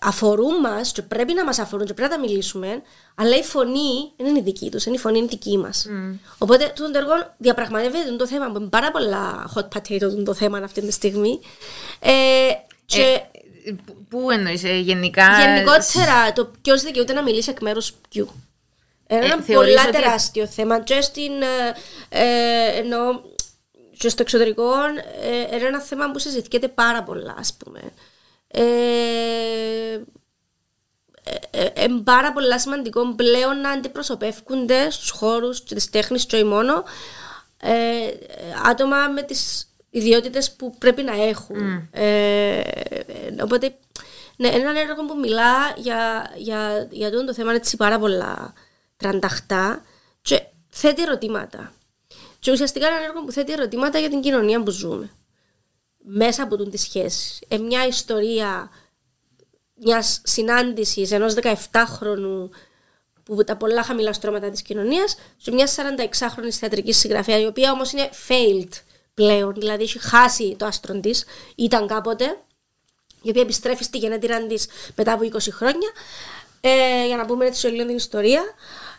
αφορούν 0.00 0.60
μας 0.60 0.92
και 0.92 1.02
πρέπει 1.02 1.32
να 1.32 1.44
μας 1.44 1.58
αφορούν 1.58 1.86
και 1.86 1.94
πρέπει 1.94 2.10
να 2.10 2.16
τα 2.16 2.22
μιλήσουμε, 2.22 2.82
αλλά 3.14 3.36
η 3.36 3.42
φωνή 3.42 4.12
δεν 4.16 4.26
είναι 4.26 4.40
δική 4.40 4.70
τους, 4.70 4.84
η 4.84 4.98
φωνή 4.98 5.18
είναι 5.18 5.26
δική 5.26 5.58
μας. 5.58 5.86
Mm. 5.88 6.18
Οπότε 6.38 6.72
το 6.76 6.90
έργο 6.94 7.12
διαπραγματεύεται 7.38 8.16
το 8.16 8.26
θέμα 8.26 8.50
που 8.50 8.58
είναι 8.60 8.68
πάρα 8.68 8.90
πολλά 8.90 9.52
hot 9.54 9.68
potato 9.76 10.24
το 10.24 10.34
θέμα 10.34 10.58
αυτή 10.58 10.80
τη 10.80 10.92
στιγμή. 10.92 11.40
Ε, 12.00 12.12
και 12.84 13.20
ε, 13.64 13.72
πού 14.08 14.30
εννοείς, 14.30 14.64
ε, 14.64 14.78
γενικά. 14.78 15.26
Γενικότερα, 15.40 16.32
το 16.34 16.50
ποιος 16.62 16.82
δικαιούται 16.82 17.12
να 17.12 17.22
μιλήσει 17.22 17.50
εκ 17.50 17.60
μέρους 17.60 17.92
ποιου. 18.08 18.28
Είναι 19.08 19.24
ένα 19.24 19.44
ε, 19.46 19.54
πολύ 19.54 19.78
ότι... 19.78 19.90
τεράστιο 19.90 20.46
θέμα. 20.46 20.80
Και 20.80 21.00
στην. 21.00 21.32
Ε, 21.42 21.74
ε, 22.08 22.78
ενώ, 22.78 23.22
και 24.02 24.08
στο 24.08 24.22
εξωτερικό 24.22 24.72
ε, 25.22 25.56
είναι 25.56 25.66
ένα 25.66 25.80
θέμα 25.80 26.10
που 26.10 26.18
συζητιέται 26.18 26.68
πάρα 26.68 27.02
πολλά, 27.02 27.34
ας 27.38 27.54
πούμε. 27.54 27.80
Ε, 28.48 28.62
ε, 31.50 31.66
ε, 31.74 31.86
πάρα 32.04 32.32
πολύ 32.32 32.60
σημαντικό 32.60 33.14
πλέον 33.14 33.60
να 33.60 33.70
αντιπροσωπεύκονται 33.70 34.90
στους 34.90 35.10
χώρους 35.10 35.64
της 35.64 35.90
τέχνης 35.90 36.26
και 36.26 36.36
όχι 36.36 36.44
μόνο 36.44 36.84
ε, 37.60 37.72
άτομα 38.64 39.08
με 39.08 39.22
τις 39.22 39.70
ιδιότητες 39.90 40.52
που 40.52 40.74
πρέπει 40.78 41.02
να 41.02 41.22
έχουν. 41.22 41.56
Mm. 41.60 42.00
Ε, 42.00 42.62
οπότε, 43.42 43.74
ναι, 44.36 44.48
ένα 44.48 44.80
έργο 44.80 45.04
που 45.06 45.18
μιλά 45.18 45.72
για, 45.76 46.32
για, 46.36 46.88
για 46.90 47.10
το 47.10 47.34
θέμα 47.34 47.52
έτσι 47.52 47.76
πάρα 47.76 47.98
πολλά 47.98 48.52
τρανταχτά 48.96 49.84
και 50.22 50.42
θέτει 50.68 51.02
ερωτήματα. 51.02 51.72
Και 52.42 52.50
ουσιαστικά 52.50 52.86
είναι 52.86 52.96
ένα 52.96 53.04
έργο 53.04 53.24
που 53.24 53.32
θέτει 53.32 53.52
ερωτήματα 53.52 53.98
για 53.98 54.08
την 54.08 54.20
κοινωνία 54.20 54.62
που 54.62 54.70
ζούμε. 54.70 55.10
Μέσα 55.98 56.42
από 56.42 56.56
τη 56.56 56.76
σχέση. 56.76 57.46
Ε, 57.48 57.58
μια 57.58 57.86
ιστορία 57.86 58.70
μιας 59.74 60.20
συνάντησης 60.24 61.10
ενός 61.10 61.34
17χρονου 61.34 62.48
που 63.22 63.44
τα 63.44 63.56
πολλά 63.56 63.82
χαμηλά 63.82 64.12
στρώματα 64.12 64.50
της 64.50 64.62
κοινωνίας, 64.62 65.16
σε 65.36 65.52
μια 65.52 65.66
46χρονη 65.66 66.50
θεατρικής 66.50 66.98
συγγραφέα, 66.98 67.40
η 67.40 67.46
οποία 67.46 67.72
όμως 67.72 67.92
είναι 67.92 68.10
failed 68.28 68.72
πλέον, 69.14 69.54
δηλαδή 69.54 69.82
έχει 69.82 69.98
χάσει 69.98 70.56
το 70.58 70.66
άστρο 70.66 71.00
της, 71.00 71.24
ήταν 71.54 71.86
κάποτε, 71.86 72.24
η 73.22 73.28
οποία 73.28 73.42
επιστρέφει 73.42 73.84
στη 73.84 73.98
γενέτειρά 73.98 74.46
της 74.46 74.68
μετά 74.96 75.12
από 75.12 75.24
20 75.24 75.38
χρόνια. 75.50 75.90
Ε, 76.60 77.06
για 77.06 77.16
να 77.16 77.24
πούμε 77.24 77.46
έτσι 77.46 77.60
σε 77.60 77.68
την 77.70 77.96
ιστορία 77.96 78.42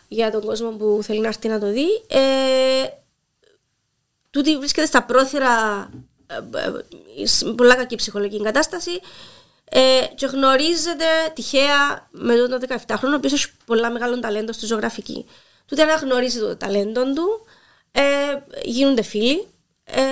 για 0.08 0.30
τον 0.30 0.44
κόσμο 0.44 0.70
που 0.70 0.98
θέλει 1.02 1.20
να 1.20 1.28
έρθει 1.28 1.48
να 1.48 1.58
το 1.58 1.70
δει. 1.70 1.86
Ε, 2.08 3.02
τούτη 4.34 4.58
βρίσκεται 4.58 4.86
στα 4.86 5.02
πρόθυρα 5.02 5.88
ε, 6.26 6.34
ε, 6.36 7.52
πολλά 7.56 7.74
κακή 7.74 7.96
ψυχολογική 7.96 8.42
κατάσταση 8.42 9.00
ε, 9.64 9.80
και 10.14 10.26
γνωρίζεται 10.26 11.04
τυχαία 11.34 12.08
με 12.10 12.34
τον 12.36 12.60
17χρονο, 12.68 13.12
ο 13.12 13.14
οποίος 13.14 13.32
έχει 13.32 13.46
πολλά 13.66 13.90
μεγάλο 13.90 14.20
ταλέντο 14.20 14.52
στη 14.52 14.66
ζωγραφική. 14.66 15.26
Τούτε 15.66 15.82
αναγνωρίζει 15.82 16.38
το 16.38 16.56
ταλέντο 16.56 17.02
του, 17.12 17.46
ε, 17.92 18.02
γίνονται 18.62 19.02
φίλοι 19.02 19.46
ε, 19.84 20.02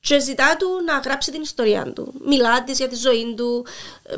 και 0.00 0.20
ζητά 0.20 0.56
του 0.56 0.68
να 0.84 0.98
γράψει 0.98 1.30
την 1.30 1.42
ιστορία 1.42 1.92
του. 1.92 2.14
Μιλά 2.24 2.64
της 2.64 2.78
για 2.78 2.88
τη 2.88 2.94
ζωή 2.94 3.34
του, 3.36 3.66
ε, 4.02 4.16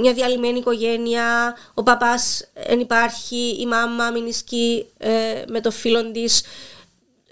μια 0.00 0.12
διαλυμένη 0.12 0.58
οικογένεια, 0.58 1.56
ο 1.74 1.82
παπάς 1.82 2.48
δεν 2.66 2.80
υπάρχει, 2.80 3.56
η 3.60 3.66
μάμα 3.66 4.10
μηνισκεί 4.10 4.86
ε, 4.98 5.42
με 5.48 5.60
το 5.60 5.70
φίλο 5.70 6.10
της. 6.10 6.42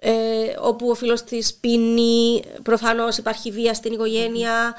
Ε, 0.03 0.13
όπου 0.61 0.91
ο 0.91 0.95
φίλος 0.95 1.23
της 1.23 1.55
πίνει, 1.55 2.43
προφανώς 2.63 3.17
υπάρχει 3.17 3.51
βία 3.51 3.75
στην 3.75 3.93
οικογένεια, 3.93 4.75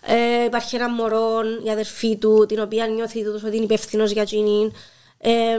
ε, 0.00 0.44
υπάρχει 0.44 0.76
ένα 0.76 0.88
μωρό, 0.88 1.40
η 1.64 1.70
αδερφή 1.70 2.16
του, 2.16 2.46
την 2.48 2.60
οποία 2.60 2.86
νιώθει 2.86 3.26
ότι 3.26 3.56
είναι 3.56 3.64
υπεύθυνος 3.64 4.10
για 4.10 4.22
εκείνη. 4.22 4.72
Ε, 5.18 5.58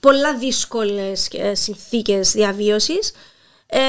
πολλά 0.00 0.38
δύσκολες 0.38 1.28
συνθήκες 1.52 2.32
διαβίωσης. 2.32 3.12
Ε, 3.66 3.80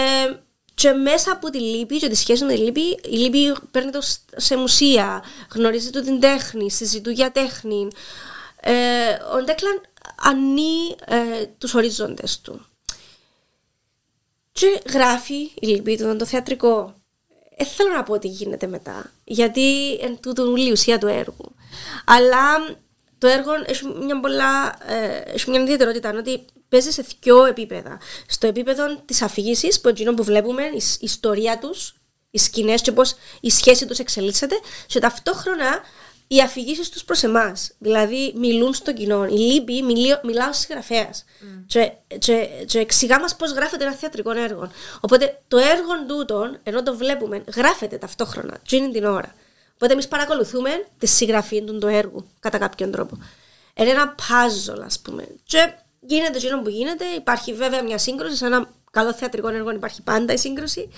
και 0.74 0.92
μέσα 0.92 1.32
από 1.32 1.50
τη 1.50 1.60
λύπη 1.60 1.98
και 1.98 2.08
τη 2.08 2.16
σχέση 2.16 2.46
με 2.46 2.54
τη 2.54 2.60
λύπη, 2.60 3.00
η 3.04 3.18
λύπη 3.18 3.56
παίρνει 3.72 3.92
το 3.92 4.00
σε 4.36 4.56
μουσεία, 4.56 5.24
γνωρίζει 5.54 5.90
το 5.90 6.02
την 6.02 6.20
τέχνη, 6.20 6.72
συζητού 6.72 7.10
για 7.10 7.32
τέχνη. 7.32 7.88
Ε, 8.62 8.74
ο 9.36 9.44
Ντέκλαν 9.44 9.82
ανεί 10.16 10.96
ε, 11.06 11.46
τους 11.58 11.74
ορίζοντες 11.74 12.42
του. 12.42 12.66
Και 14.58 14.82
γράφει 14.90 15.36
η 15.36 15.68
λύπη 15.68 15.98
του, 15.98 16.16
το 16.16 16.26
θεατρικό, 16.26 16.94
δεν 17.58 17.68
θέλω 17.68 17.90
να 17.90 18.04
πω 18.04 18.20
τι 18.20 18.28
γίνεται 18.28 18.68
μετά, 18.68 19.12
γιατί 19.24 19.94
εν 19.94 20.20
τούτο 20.22 20.56
η 20.56 20.72
ουσία 20.72 20.98
του 20.98 21.08
έργου. 21.08 21.56
Αλλά 22.06 22.78
το 23.18 23.28
έργο 23.28 23.52
έχει 23.66 23.86
μια, 23.86 24.20
πολλά, 24.20 24.78
ε, 24.88 25.34
έχει 25.34 25.50
μια 25.50 25.62
ιδιαιτερότητα 25.62 26.14
ότι 26.18 26.46
παίζει 26.70 26.92
σε 26.92 27.06
δύο 27.20 27.46
επίπεδα. 27.46 28.00
Στο 28.28 28.48
επίπεδο 28.48 29.02
της 29.06 29.22
αφήγησης, 29.22 29.82
που 29.82 29.94
είναι 29.96 30.12
που 30.12 30.24
βλέπουμε 30.24 30.64
η, 30.64 30.82
η 31.00 31.00
ιστορία 31.00 31.60
τους, 31.60 31.96
οι 32.32 32.38
σκηνές 32.38 32.82
και 32.82 32.92
πώς 32.92 33.16
η 33.42 33.50
σχέση 33.50 33.86
τους 33.86 34.00
εξελίσσεται, 34.00 34.56
και 34.88 35.00
ταυτόχρονα 35.00 35.82
οι 36.28 36.42
αφηγήσεις 36.42 36.90
τους 36.90 37.04
προς 37.04 37.24
εμάς. 37.24 37.72
Δηλαδή, 37.78 38.34
μιλούν 38.36 38.74
στο 38.74 38.94
κοινό. 38.94 39.26
Η 39.26 39.38
Λίμπη 39.38 39.82
μιλεί, 39.82 40.20
μιλά 40.24 40.50
ως 40.50 40.58
συγγραφέας. 40.58 41.26
Mm. 41.26 41.64
Και, 41.68 41.92
και, 42.20 42.48
και 42.66 42.80
εξηγά 42.80 43.20
μας 43.20 43.36
πώς 43.36 43.52
γράφεται 43.52 43.84
ένα 43.84 43.94
θεατρικό 43.94 44.32
έργο. 44.32 44.72
Οπότε 45.02 45.42
το 45.48 45.58
έργο 45.58 46.06
τούτο, 46.08 46.58
ενώ 46.64 46.84
το 46.84 46.96
βλέπουμε, 46.96 47.44
γράφεται 47.56 47.98
ταυτόχρονα. 47.98 48.58
Τι 48.70 48.78
είναι 48.78 48.92
την 48.92 49.06
ώρα. 49.06 49.36
Οπότε 49.74 49.94
εμείς 49.94 50.08
παρακολουθούμε 50.08 50.86
τη 50.98 51.08
συγγραφή 51.08 51.64
του 51.64 51.78
το 51.78 51.88
έργου 51.88 52.26
κατά 52.40 52.58
κάποιον 52.58 52.92
τρόπο. 52.92 53.18
Είναι 53.74 53.90
ένα 53.90 54.16
puzzle, 54.16 54.82
ας 54.86 55.00
πούμε. 55.00 55.28
Και 55.44 55.74
γίνεται 56.00 56.38
εκείνο 56.38 56.62
που 56.62 56.70
γίνεται. 56.70 57.06
Υπάρχει 57.06 57.54
βέβαια 57.54 57.84
μια 57.84 57.98
σύγκρουση. 57.98 58.36
Σε 58.36 58.46
ένα 58.46 58.70
καλό 58.92 59.14
θεατρικό 59.14 59.48
έργο 59.48 59.72
υπάρχει 59.72 60.02
πάντα 60.02 60.34
η 60.34 60.38
σύγκρουση. 60.38 60.90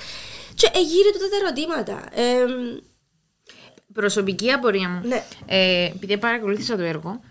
Και 0.55 0.69
εγείρε 0.73 1.11
τότε 1.11 1.27
τα 1.29 1.35
ερωτήματα. 1.35 2.21
Ε, 2.21 2.45
Προσωπική 3.93 4.51
απορία 4.51 4.89
μου. 4.89 5.07
Ναι. 5.07 5.23
Ε, 5.45 5.85
επειδή 5.85 6.17
παρακολούθησα 6.17 6.75
το 6.75 6.83
έργο, 6.83 7.21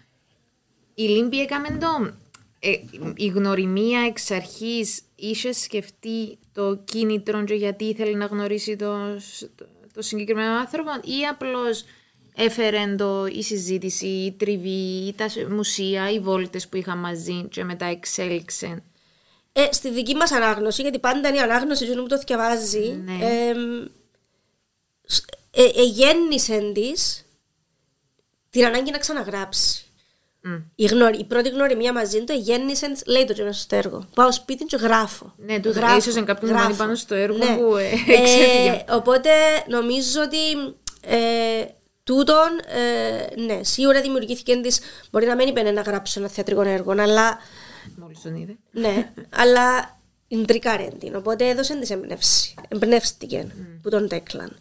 η 0.94 1.02
Λίμπη 1.02 1.40
έκαμε 1.40 1.68
το. 1.80 2.12
Ε, 2.60 2.70
η 3.16 3.26
γνωριμία 3.26 4.00
εξ 4.00 4.30
αρχής 4.30 5.00
είχε 5.14 5.52
σκεφτεί 5.52 6.38
το 6.52 6.76
κίνητρο 6.84 7.44
και 7.44 7.54
γιατί 7.54 7.84
ήθελε 7.84 8.16
να 8.16 8.24
γνωρίσει 8.26 8.76
το, 8.76 8.96
το, 9.56 9.66
το 9.94 10.02
συγκεκριμένο 10.02 10.52
άνθρωπο 10.52 10.90
ή 11.04 11.26
απλώς 11.30 11.84
έφερε 12.34 12.94
το, 12.98 13.26
η 13.26 13.42
συζήτηση, 13.42 14.06
η 14.06 14.32
τριβή, 14.32 15.06
η 15.06 15.14
τα 15.16 15.26
μουσεία, 15.50 16.10
οι 16.10 16.20
βόλτες 16.20 16.68
που 16.68 16.76
είχα 16.76 16.96
μαζί 16.96 17.44
και 17.50 17.64
μετά 17.64 17.84
εξέλιξε. 17.84 18.82
Ε, 19.52 19.68
στη 19.72 19.90
δική 19.90 20.14
μας 20.14 20.32
ανάγνωση, 20.32 20.82
γιατί 20.82 20.98
πάντα 20.98 21.28
είναι 21.28 21.36
η 21.38 21.40
ανάγνωση 21.40 21.94
που 21.94 22.06
το 22.06 22.18
διαβάζει, 22.26 23.00
Ναι. 23.04 23.18
ε, 23.24 23.54
ε, 25.62 25.80
εγέννησε 25.80 26.70
της 26.74 27.24
την 28.50 28.64
ανάγκη 28.64 28.90
να 28.90 28.98
ξαναγράψει. 28.98 29.82
Μμ. 30.40 30.54
Η, 30.74 30.84
γνωρι, 30.86 31.18
η 31.18 31.24
πρώτη 31.24 31.48
γνωριμία 31.48 31.92
μαζί 31.92 32.24
του 32.24 32.32
γέννησε, 32.32 32.90
της, 32.92 33.02
λέει 33.06 33.24
το 33.24 33.32
και 33.32 33.42
μέσα 33.42 33.60
στο 33.60 33.76
έργο. 33.76 34.08
Πάω 34.14 34.32
σπίτι 34.32 34.64
και 34.64 34.76
γράφω. 34.76 35.34
Ναι, 35.36 35.54
τούτο. 35.60 35.78
Γράφω, 35.78 35.96
Ίσως 35.96 36.16
εν 36.16 36.24
κάποιον 36.24 36.50
γράφω. 36.50 36.64
μόνοι 36.64 36.76
πάνω 36.76 36.94
στο 36.94 37.14
έργο 37.14 37.36
Ναι. 37.38 37.56
που 37.56 37.76
ε, 37.76 37.84
Ε, 37.86 38.12
εξέφυγε. 38.20 38.84
οπότε 38.90 39.30
νομίζω 39.68 40.20
ότι 40.22 40.36
ε, 41.00 41.64
τούτον, 42.04 42.48
ε, 42.66 43.40
ναι, 43.40 43.64
σίγουρα 43.64 44.00
δημιουργήθηκε 44.00 44.56
της. 44.56 44.80
Μπορεί 45.10 45.26
να 45.26 45.34
μην 45.34 45.48
είπε 45.48 45.62
να 45.70 45.80
γράψει 45.80 46.18
ένα 46.20 46.28
θεατρικό 46.28 46.60
έργο, 46.60 46.90
αλλά 46.98 47.38
Μόλις 47.96 48.20
τον 48.22 48.34
είδε. 48.34 48.56
ναι, 48.70 49.12
αλλά 49.42 49.96
εντρικάρε 50.28 50.88
την. 50.98 51.14
Οπότε 51.16 51.48
έδωσε 51.48 51.74
της 51.76 51.90
εμπνεύση. 51.90 52.54
Εμπνεύστηκε 52.68 53.46
που 53.82 53.90
τον 53.90 54.08
Τέκλαν. 54.08 54.56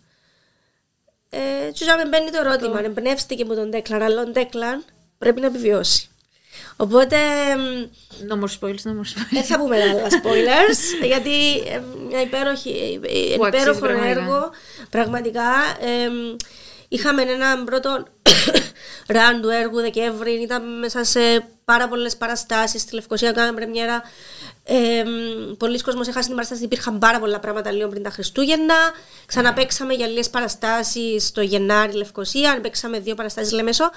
Ε, 1.29 1.71
και 1.73 1.83
για 1.83 1.95
με 1.95 2.05
μπαίνει 2.05 2.31
το 2.31 2.37
ερώτημα, 2.45 2.83
εμπνεύστηκε 2.85 3.45
που 3.45 3.55
τον 3.55 3.71
Τέκλαν, 3.71 4.01
αλλά 4.01 4.21
ο 4.21 4.31
Τέκλαν 4.31 4.83
πρέπει 5.17 5.39
να 5.39 5.47
επιβιώσει. 5.47 6.09
Οπότε 6.75 7.15
εμ, 7.51 7.89
No 8.29 8.33
more 8.33 8.51
spoils, 8.59 8.81
no 8.87 8.91
more 8.91 9.09
spoils. 9.13 9.27
δεν 9.31 9.43
θα 9.43 9.59
πούμε 9.59 9.75
άλλα 9.81 10.07
spoilers, 10.09 11.03
γιατί 11.11 11.57
ε, 11.57 11.81
μια 12.09 12.21
υπέροχη, 12.21 12.99
ε, 13.03 13.35
Που 13.35 13.45
αξίζει 13.45 13.63
υπέροχο 13.63 13.79
πραγματικά. 13.79 14.19
έργο. 14.19 14.49
Πραγματικά 14.89 15.43
ε, 15.79 16.09
είχαμε 16.87 17.21
έναν 17.21 17.63
πρώτο 17.63 18.05
ραν 19.07 19.41
του 19.41 19.49
έργου 19.49 19.81
Δεκέμβρη, 19.81 20.31
ήταν 20.31 20.79
μέσα 20.79 21.03
σε 21.03 21.19
πάρα 21.65 21.87
πολλές 21.87 22.17
παραστάσεις. 22.17 22.81
Στη 22.81 22.95
Λευκοσία 22.95 23.31
κάναμε 23.31 23.53
πρεμιέρα. 23.53 24.03
Ε, 24.63 25.03
πολλοί 25.57 25.81
κόσμοι 25.81 25.99
έχασαν 26.01 26.23
την 26.23 26.31
παράσταση, 26.31 26.63
υπήρχαν 26.63 26.99
πάρα 26.99 27.19
πολλά 27.19 27.39
πράγματα 27.39 27.71
λίγο 27.71 27.89
πριν 27.89 28.03
τα 28.03 28.09
Χριστούγεννα. 28.09 28.75
Ξαναπέξαμε 29.25 29.93
για 29.93 30.07
λίγες 30.07 30.29
παραστάσεις 30.29 31.27
στο 31.27 31.41
Γενάρη 31.41 31.93
Λευκοσία, 31.93 32.59
παίξαμε 32.61 32.99
δύο 32.99 33.15
παραστάσεις 33.15 33.51
Λεμεσό. 33.51 33.89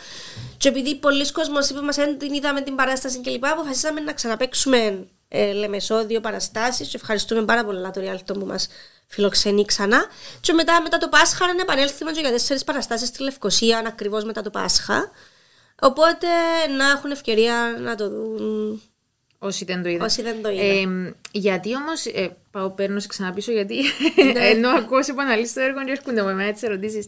Και 0.56 0.68
επειδή 0.68 0.94
πολλοί 0.94 1.32
κόσμοι 1.32 1.56
είπε 1.70 1.80
μας 1.80 1.96
δεν 1.96 2.18
την 2.18 2.32
είδαμε 2.32 2.60
την 2.60 2.74
παράσταση 2.74 3.20
κλπ., 3.20 3.46
αποφασίσαμε 3.46 4.00
να 4.00 4.12
ξαναπέξουμε 4.12 5.06
ε, 5.28 5.52
Λεμεσό 5.52 6.06
δύο 6.06 6.20
παραστάσεις. 6.20 6.88
Και 6.88 6.96
ευχαριστούμε 6.96 7.42
πάρα 7.42 7.64
πολλά 7.64 7.90
το 7.90 8.00
Ριάλτο 8.00 8.34
που 8.34 8.46
μας 8.46 8.68
φιλοξενεί 9.10 9.64
ξανά. 9.64 10.06
Και 10.40 10.52
μετά, 10.52 10.82
μετά 10.82 10.98
το 10.98 11.08
Πάσχα 11.08 11.46
να 11.54 11.60
επανέλθουμε 11.60 12.10
και 12.10 12.20
για 12.20 12.30
τέσσερις 12.30 12.64
παραστάσεις 12.64 13.08
στη 13.08 13.22
Λευκοσία 13.22 13.82
ακριβώς 13.86 14.24
μετά 14.24 14.42
το 14.42 14.50
Πάσχα. 14.50 15.10
Οπότε 15.80 16.26
να 16.76 16.90
έχουν 16.90 17.10
ευκαιρία 17.10 17.76
να 17.80 17.94
το 17.94 18.08
δουν 18.08 18.82
Όσοι 19.42 19.64
δεν 19.64 19.82
το 19.82 19.88
είδαν. 19.88 20.06
όσοι 20.06 20.22
δεν 20.22 20.42
το 20.42 20.50
είδαν. 20.50 21.06
Ε, 21.06 21.14
γιατί 21.30 21.76
όμως. 21.76 22.06
Ε, 22.06 22.36
πάω, 22.50 22.70
παίρνω 22.70 23.00
σε 23.00 23.06
ξαναπίσω, 23.06 23.52
γιατί 23.52 23.76
Ναι. 24.34 24.48
ενώ 24.54 24.68
ακούω 24.68 25.02
σε 25.02 25.10
επαναλύσει 25.10 25.54
το 25.54 25.60
έργο 25.60 25.84
και 25.84 25.90
έρχονται 25.90 26.22
με 26.22 26.30
εμένα 26.30 26.52
τις 26.52 26.62
ερωτήσεις. 26.62 27.06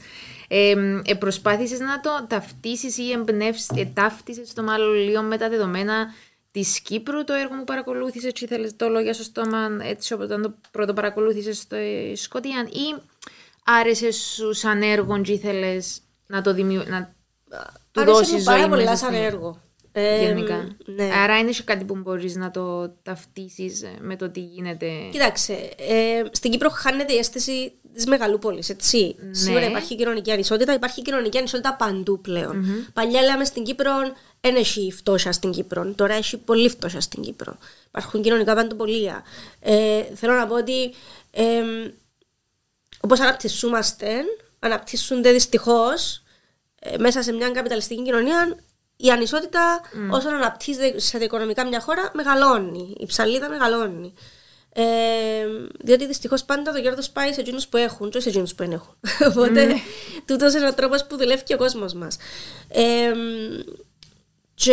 Ε, 0.49 0.75
ε, 1.05 1.15
Προσπάθησες 1.15 1.79
να 1.79 2.01
το 2.01 2.27
ταυτίσεις 2.29 2.99
ή 2.99 3.11
εμπνεύσει, 3.11 3.67
ε, 3.77 3.85
ταύτισες 3.85 4.53
το 4.53 4.63
μάλλον 4.63 4.95
λίγο 4.95 5.23
με 5.23 5.37
τα 5.39 5.49
δεδομένα 5.49 6.15
της 6.53 6.81
Κύπρου 6.81 7.25
το 7.25 7.33
έργο 7.33 7.57
που 7.57 7.65
παρακολούθησες 7.65 8.33
και 8.33 8.45
ήθελες 8.45 8.77
το 8.77 8.89
λόγια 8.89 9.13
στο 9.15 9.23
στόμα 9.23 9.69
έτσι 9.83 10.13
όπως 10.13 10.29
το 10.29 10.55
πρώτο 10.71 10.93
παρακολούθησες 10.93 11.59
στο 11.59 11.77
ε, 11.77 12.13
Σκοτία, 12.15 12.69
ή 12.71 13.03
άρεσε 13.65 14.11
σου 14.11 14.53
σαν 14.53 14.83
έργο 14.83 15.21
και 15.21 15.33
ήθελες 15.33 16.01
να 16.27 16.43
το 16.43 16.55
δημιου... 16.55 16.83
να 16.89 17.15
του 17.93 18.01
Άρεσε 18.01 18.17
δώσεις 18.17 18.33
μου 18.33 18.39
ζωή 18.39 18.45
πάρα 18.55 18.69
πολλά 18.69 18.83
μέσα 18.83 18.97
σαν 18.97 19.13
στην- 19.13 19.25
έργο. 19.25 19.61
Ε, 19.93 20.25
Γενικά. 20.25 20.77
ναι. 20.85 21.11
Άρα 21.23 21.39
είναι 21.39 21.51
και 21.51 21.63
κάτι 21.63 21.85
που 21.85 21.97
μπορείς 21.97 22.37
να 22.37 22.51
το 22.51 22.89
ταυτίσεις 23.03 23.85
με 24.01 24.17
το 24.17 24.31
τι 24.31 24.41
γίνεται. 24.41 24.89
Κοίταξε, 25.11 25.53
ε, 25.77 26.23
στην 26.31 26.51
Κύπρο 26.51 26.69
χάνεται 26.71 27.13
η 27.13 27.17
αίσθηση 27.17 27.73
της 27.95 28.07
μεγαλούπολης, 28.07 28.69
έτσι. 28.69 29.17
Ναι. 29.19 29.35
Σίγουρα 29.35 29.65
υπάρχει 29.67 29.97
κοινωνική 29.97 30.31
ανισότητα, 30.31 30.73
υπάρχει 30.73 31.03
κοινωνική 31.03 31.39
ανισότητα 31.39 31.75
παντού 31.75 32.21
πλέον. 32.21 32.65
Παλιά 32.93 33.23
λέμε 33.23 33.45
στην 33.45 33.65
Κύπρο 33.65 33.93
δεν 34.41 34.57
έχει 34.57 34.93
φτώχεια 34.97 35.33
στην 35.33 35.51
Κύπρο. 35.51 35.93
Τώρα 35.95 36.15
έχει 36.15 36.37
πολύ 36.39 36.69
φτώχεια 36.69 37.01
στην 37.01 37.23
Κύπρο. 37.23 37.59
Υπάρχουν 37.89 38.23
κοινωνικά 38.23 38.55
παντοπολία. 38.55 39.23
Ε, 39.61 40.03
θέλω 40.15 40.35
να 40.35 40.47
πω 40.47 40.55
ότι 40.55 40.95
ε, 41.31 41.63
όπως 43.01 43.21
αναπτυσσούμαστε, 43.21 44.09
αναπτύσσονται 44.59 45.33
δυστυχώς 45.33 46.23
μέσα 46.99 47.23
σε 47.23 47.33
μια 47.33 47.51
καπιταλιστική 47.51 48.03
κοινωνία 48.03 48.57
η 49.03 49.11
ανισότητα 49.11 49.81
όσο 50.11 50.29
αναπτύσσεται 50.29 50.99
σε 50.99 51.19
οικονομικά 51.19 51.67
μια 51.67 51.81
χώρα 51.81 52.11
μεγαλώνει. 52.15 52.95
Η 52.99 53.07
ψαλίδα 53.07 53.49
μεγαλώνει. 53.49 54.15
Ε, 54.75 54.83
διότι 55.81 56.07
δυστυχώς 56.07 56.45
πάντα 56.45 56.73
το 56.73 56.81
κέρδος 56.81 57.11
πάει 57.11 57.33
σε 57.33 57.41
εκείνους 57.41 57.69
που 57.69 57.77
έχουν, 57.77 58.11
και 58.11 58.21
σε 58.21 58.29
εκείνους 58.29 58.55
που 58.55 58.65
δεν 58.65 58.73
έχουν. 58.73 58.95
Οπότε, 59.29 59.75
τούτος 60.27 60.55
είναι 60.55 60.67
ο 60.67 60.75
τρόπος 60.75 61.07
που 61.07 61.17
δουλεύει 61.17 61.43
και 61.43 61.55
ο 61.55 61.57
κόσμος 61.57 61.93
μας. 61.93 62.17
Ε, 62.69 63.13
και, 64.55 64.73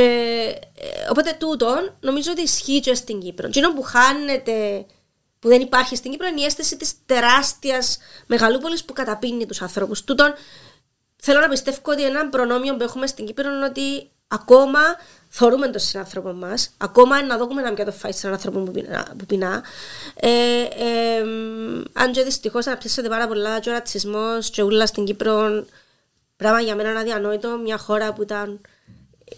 ε, 0.76 1.10
οπότε 1.10 1.36
τούτο 1.40 1.94
νομίζω 2.00 2.32
ότι 2.32 2.42
ισχύει 2.42 2.80
και 2.80 2.94
στην 2.94 3.20
Κύπρο. 3.20 3.48
Εκείνο 3.48 3.74
που 3.74 3.82
χάνεται, 3.82 4.86
που 5.40 5.48
δεν 5.48 5.62
υπάρχει 5.62 5.96
στην 5.96 6.12
Κύπρο, 6.12 6.28
είναι 6.28 6.42
η 6.42 6.44
αίσθηση 6.44 6.78
της 6.78 6.94
τεράστιας 7.06 7.98
μεγαλούπολης 8.26 8.86
που 8.86 8.94
καταπίνει 8.94 9.46
τους 9.46 9.62
ανθρώπους. 9.62 10.04
Τούτον 10.04 10.34
θέλω 11.16 11.40
να 11.40 11.50
πιστεύω 11.50 11.80
ότι 11.86 12.06
ένα 12.06 12.30
προνόμιο 12.30 12.76
που 12.76 12.84
έχουμε 12.84 13.08
στην 13.08 13.26
Κύπρο 13.26 13.54
είναι 13.54 13.66
ότι 13.66 14.12
ακόμα 14.30 14.80
θεωρούμε 15.30 15.68
τον 15.68 15.82
συνάνθρωπο 15.82 16.34
μας, 16.34 16.74
ακόμα 16.78 17.24
να 17.24 17.38
δούμε 17.38 17.62
να 17.62 17.74
πιάτο 17.74 17.92
φάει 17.92 18.12
σε 18.12 18.28
έναν 18.28 18.34
άνθρωπο 18.34 18.60
που 18.60 18.72
πεινά. 18.72 19.08
Που 19.18 19.26
πεινά. 19.26 19.64
Ε, 20.16 20.30
ε, 20.62 21.24
αν 21.94 22.12
και 22.12 22.24
δυστυχώς 22.24 22.68
αναπτύσσεται 22.68 23.08
πάρα 23.10 23.28
πολλά 23.28 23.60
και 23.60 23.70
ο 23.70 23.74
ρατσισμός 23.74 24.50
και 24.50 24.64
ούλα 24.64 24.86
στην 24.86 25.06
Κύπρο, 25.06 25.66
πράγμα 26.36 26.60
για 26.62 26.76
μένα 26.76 26.90
είναι 26.90 27.00
αδιανόητο. 27.00 27.58
Μια 27.58 27.78
χώρα 27.78 28.14
που 28.14 28.22
ήταν, 28.22 28.62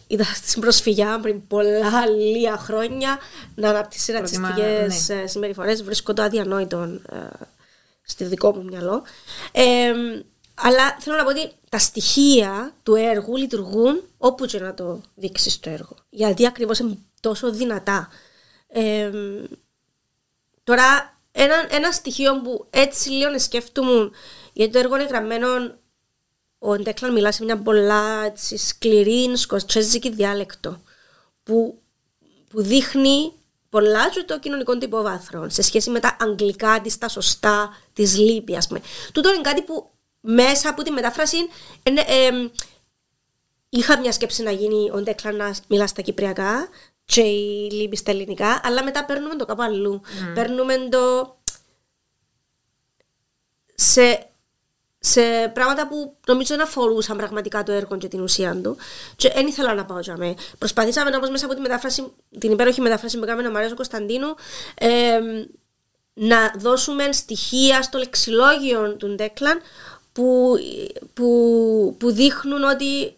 ήταν 0.07 0.25
στην 0.43 0.61
προσφυγιά 0.61 1.19
πριν 1.21 1.47
πολλά 1.47 2.07
λίγα 2.07 2.57
χρόνια 2.57 3.19
να 3.55 3.69
αναπτύσσει 3.69 4.11
Προτιμά, 4.11 4.47
ρατσιστικές 4.47 5.09
ναι. 5.09 5.27
συμπεριφορές. 5.27 5.83
Βρίσκω 5.83 6.13
το 6.13 6.21
αδιανόητο 6.21 6.77
ε, 7.11 7.17
στη 8.01 8.23
δικό 8.23 8.55
μου 8.55 8.63
μυαλό. 8.63 9.03
Ε, 9.51 9.93
αλλά 10.53 10.97
θέλω 10.99 11.15
να 11.15 11.23
πω 11.23 11.29
ότι 11.29 11.51
τα 11.69 11.79
στοιχεία 11.79 12.73
του 12.83 12.95
έργου 12.95 13.35
λειτουργούν 13.35 14.01
όπου 14.17 14.45
και 14.45 14.59
να 14.59 14.73
το 14.73 15.01
δείξεις 15.15 15.59
το 15.59 15.69
έργο. 15.69 15.95
Γιατί 16.09 16.45
ακριβώς 16.45 16.79
είναι 16.79 16.97
τόσο 17.19 17.51
δυνατά. 17.51 18.09
Ε, 18.67 19.11
τώρα, 20.63 21.17
ένα, 21.31 21.67
ένα 21.69 21.91
στοιχείο 21.91 22.41
που 22.41 22.67
έτσι 22.69 23.09
λίγο 23.09 23.39
σκέφτομαι, 23.39 24.09
γιατί 24.53 24.71
το 24.71 24.79
έργο 24.79 24.95
είναι 24.95 25.05
γραμμένο, 25.05 25.47
ο 26.59 26.75
Ντέκλαν 26.75 27.13
μιλά 27.13 27.31
σε 27.31 27.43
μια 27.43 27.57
πολλά 27.57 28.23
έτσι, 28.25 28.57
σκληρή 28.57 29.37
σκοτσέζικη 29.37 30.09
διάλεκτο, 30.09 30.81
που, 31.43 31.81
που 32.49 32.61
δείχνει 32.61 33.31
πολλά 33.69 34.09
και 34.09 34.23
το 34.23 34.39
κοινωνικό 34.39 34.77
τυποβάθρο 34.77 35.49
σε 35.49 35.61
σχέση 35.61 35.89
με 35.89 35.99
τα 35.99 36.17
αγγλικά 36.19 36.81
της, 36.81 36.97
τα 36.97 37.07
σωστά 37.07 37.77
της 37.93 38.17
λύπη, 38.17 38.55
ας 38.55 38.67
πούμε. 38.67 38.81
Τούτο 39.11 39.33
είναι 39.33 39.41
κάτι 39.41 39.61
που 39.61 39.89
μέσα 40.21 40.69
από 40.69 40.83
τη 40.83 40.91
μετάφραση 40.91 41.37
είναι, 41.83 42.01
ε, 42.01 42.49
είχα 43.69 43.99
μια 43.99 44.11
σκέψη 44.11 44.43
να 44.43 44.51
γίνει 44.51 44.91
ο 44.93 45.01
Ντέκλαν 45.01 45.35
να 45.35 45.55
μιλά 45.67 45.87
στα 45.87 46.01
κυπριακά 46.01 46.67
και 47.05 47.21
η 47.21 47.69
λύπη 47.71 47.95
στα 47.95 48.11
ελληνικά, 48.11 48.61
αλλά 48.63 48.83
μετά 48.83 49.05
παίρνουμε 49.05 49.35
το 49.35 49.45
κάπου 49.45 49.61
αλλού. 49.61 50.01
Παίρνουμε 50.33 50.75
το 50.89 51.35
σε 53.75 54.31
σε 55.03 55.51
πράγματα 55.53 55.87
που 55.87 56.17
νομίζω 56.27 56.55
να 56.55 56.63
αφορούσαν 56.63 57.17
πραγματικά 57.17 57.63
το 57.63 57.71
έργο 57.71 57.97
και 57.97 58.07
την 58.07 58.21
ουσία 58.21 58.59
του. 58.63 58.77
Και 59.15 59.29
δεν 59.29 59.47
ήθελα 59.47 59.73
να 59.73 59.85
πάω 59.85 59.99
για 59.99 60.17
μέ. 60.17 60.33
Προσπαθήσαμε 60.57 61.15
όμως 61.15 61.29
μέσα 61.29 61.45
από 61.45 61.55
τη 61.55 61.61
μετάφραση, 61.61 62.13
την 62.39 62.51
υπέροχη 62.51 62.81
μετάφραση 62.81 63.17
που 63.17 63.23
έκαμε 63.23 63.47
ο 63.47 63.51
Μαρέζος 63.51 63.75
Κωνσταντίνου 63.75 64.35
ε, 64.75 65.19
να 66.13 66.53
δώσουμε 66.57 67.11
στοιχεία 67.11 67.81
στο 67.81 67.97
λεξιλόγιο 67.97 68.95
του 68.95 69.15
Ντέκλαν 69.15 69.61
που, 70.11 70.57
που, 71.13 71.95
που 71.99 72.11
δείχνουν 72.11 72.63
ότι 72.63 73.15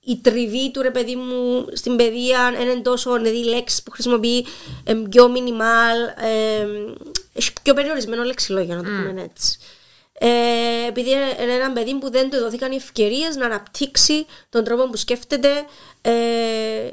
η 0.00 0.20
τριβή 0.22 0.70
του 0.70 0.82
ρε 0.82 0.90
παιδί 0.90 1.16
μου 1.16 1.66
στην 1.72 1.96
παιδεία 1.96 2.52
είναι 2.60 2.80
τόσο 2.80 3.12
δηλαδή 3.12 3.44
λέξεις 3.44 3.82
που 3.82 3.90
χρησιμοποιεί 3.90 4.46
ε, 4.84 4.94
πιο 5.10 5.28
μινιμάλ, 5.28 5.98
ε, 6.16 6.66
έχει 7.32 7.52
πιο 7.62 7.74
περιορισμένο 7.74 8.22
λεξιλόγιο 8.22 8.74
να 8.74 8.82
το 8.82 8.88
πούμε 8.88 9.22
έτσι. 9.22 9.58
Ε, 10.20 10.86
επειδή 10.88 11.10
είναι 11.10 11.52
ένα 11.52 11.72
παιδί 11.72 11.94
που 11.94 12.10
δεν 12.10 12.30
του 12.30 12.38
δόθηκαν 12.38 12.72
οι 12.72 12.76
ευκαιρίες 12.76 13.36
να 13.36 13.44
αναπτύξει 13.44 14.26
τον 14.48 14.64
τρόπο 14.64 14.88
που 14.88 14.96
σκέφτεται, 14.96 15.50
ε, 16.00 16.90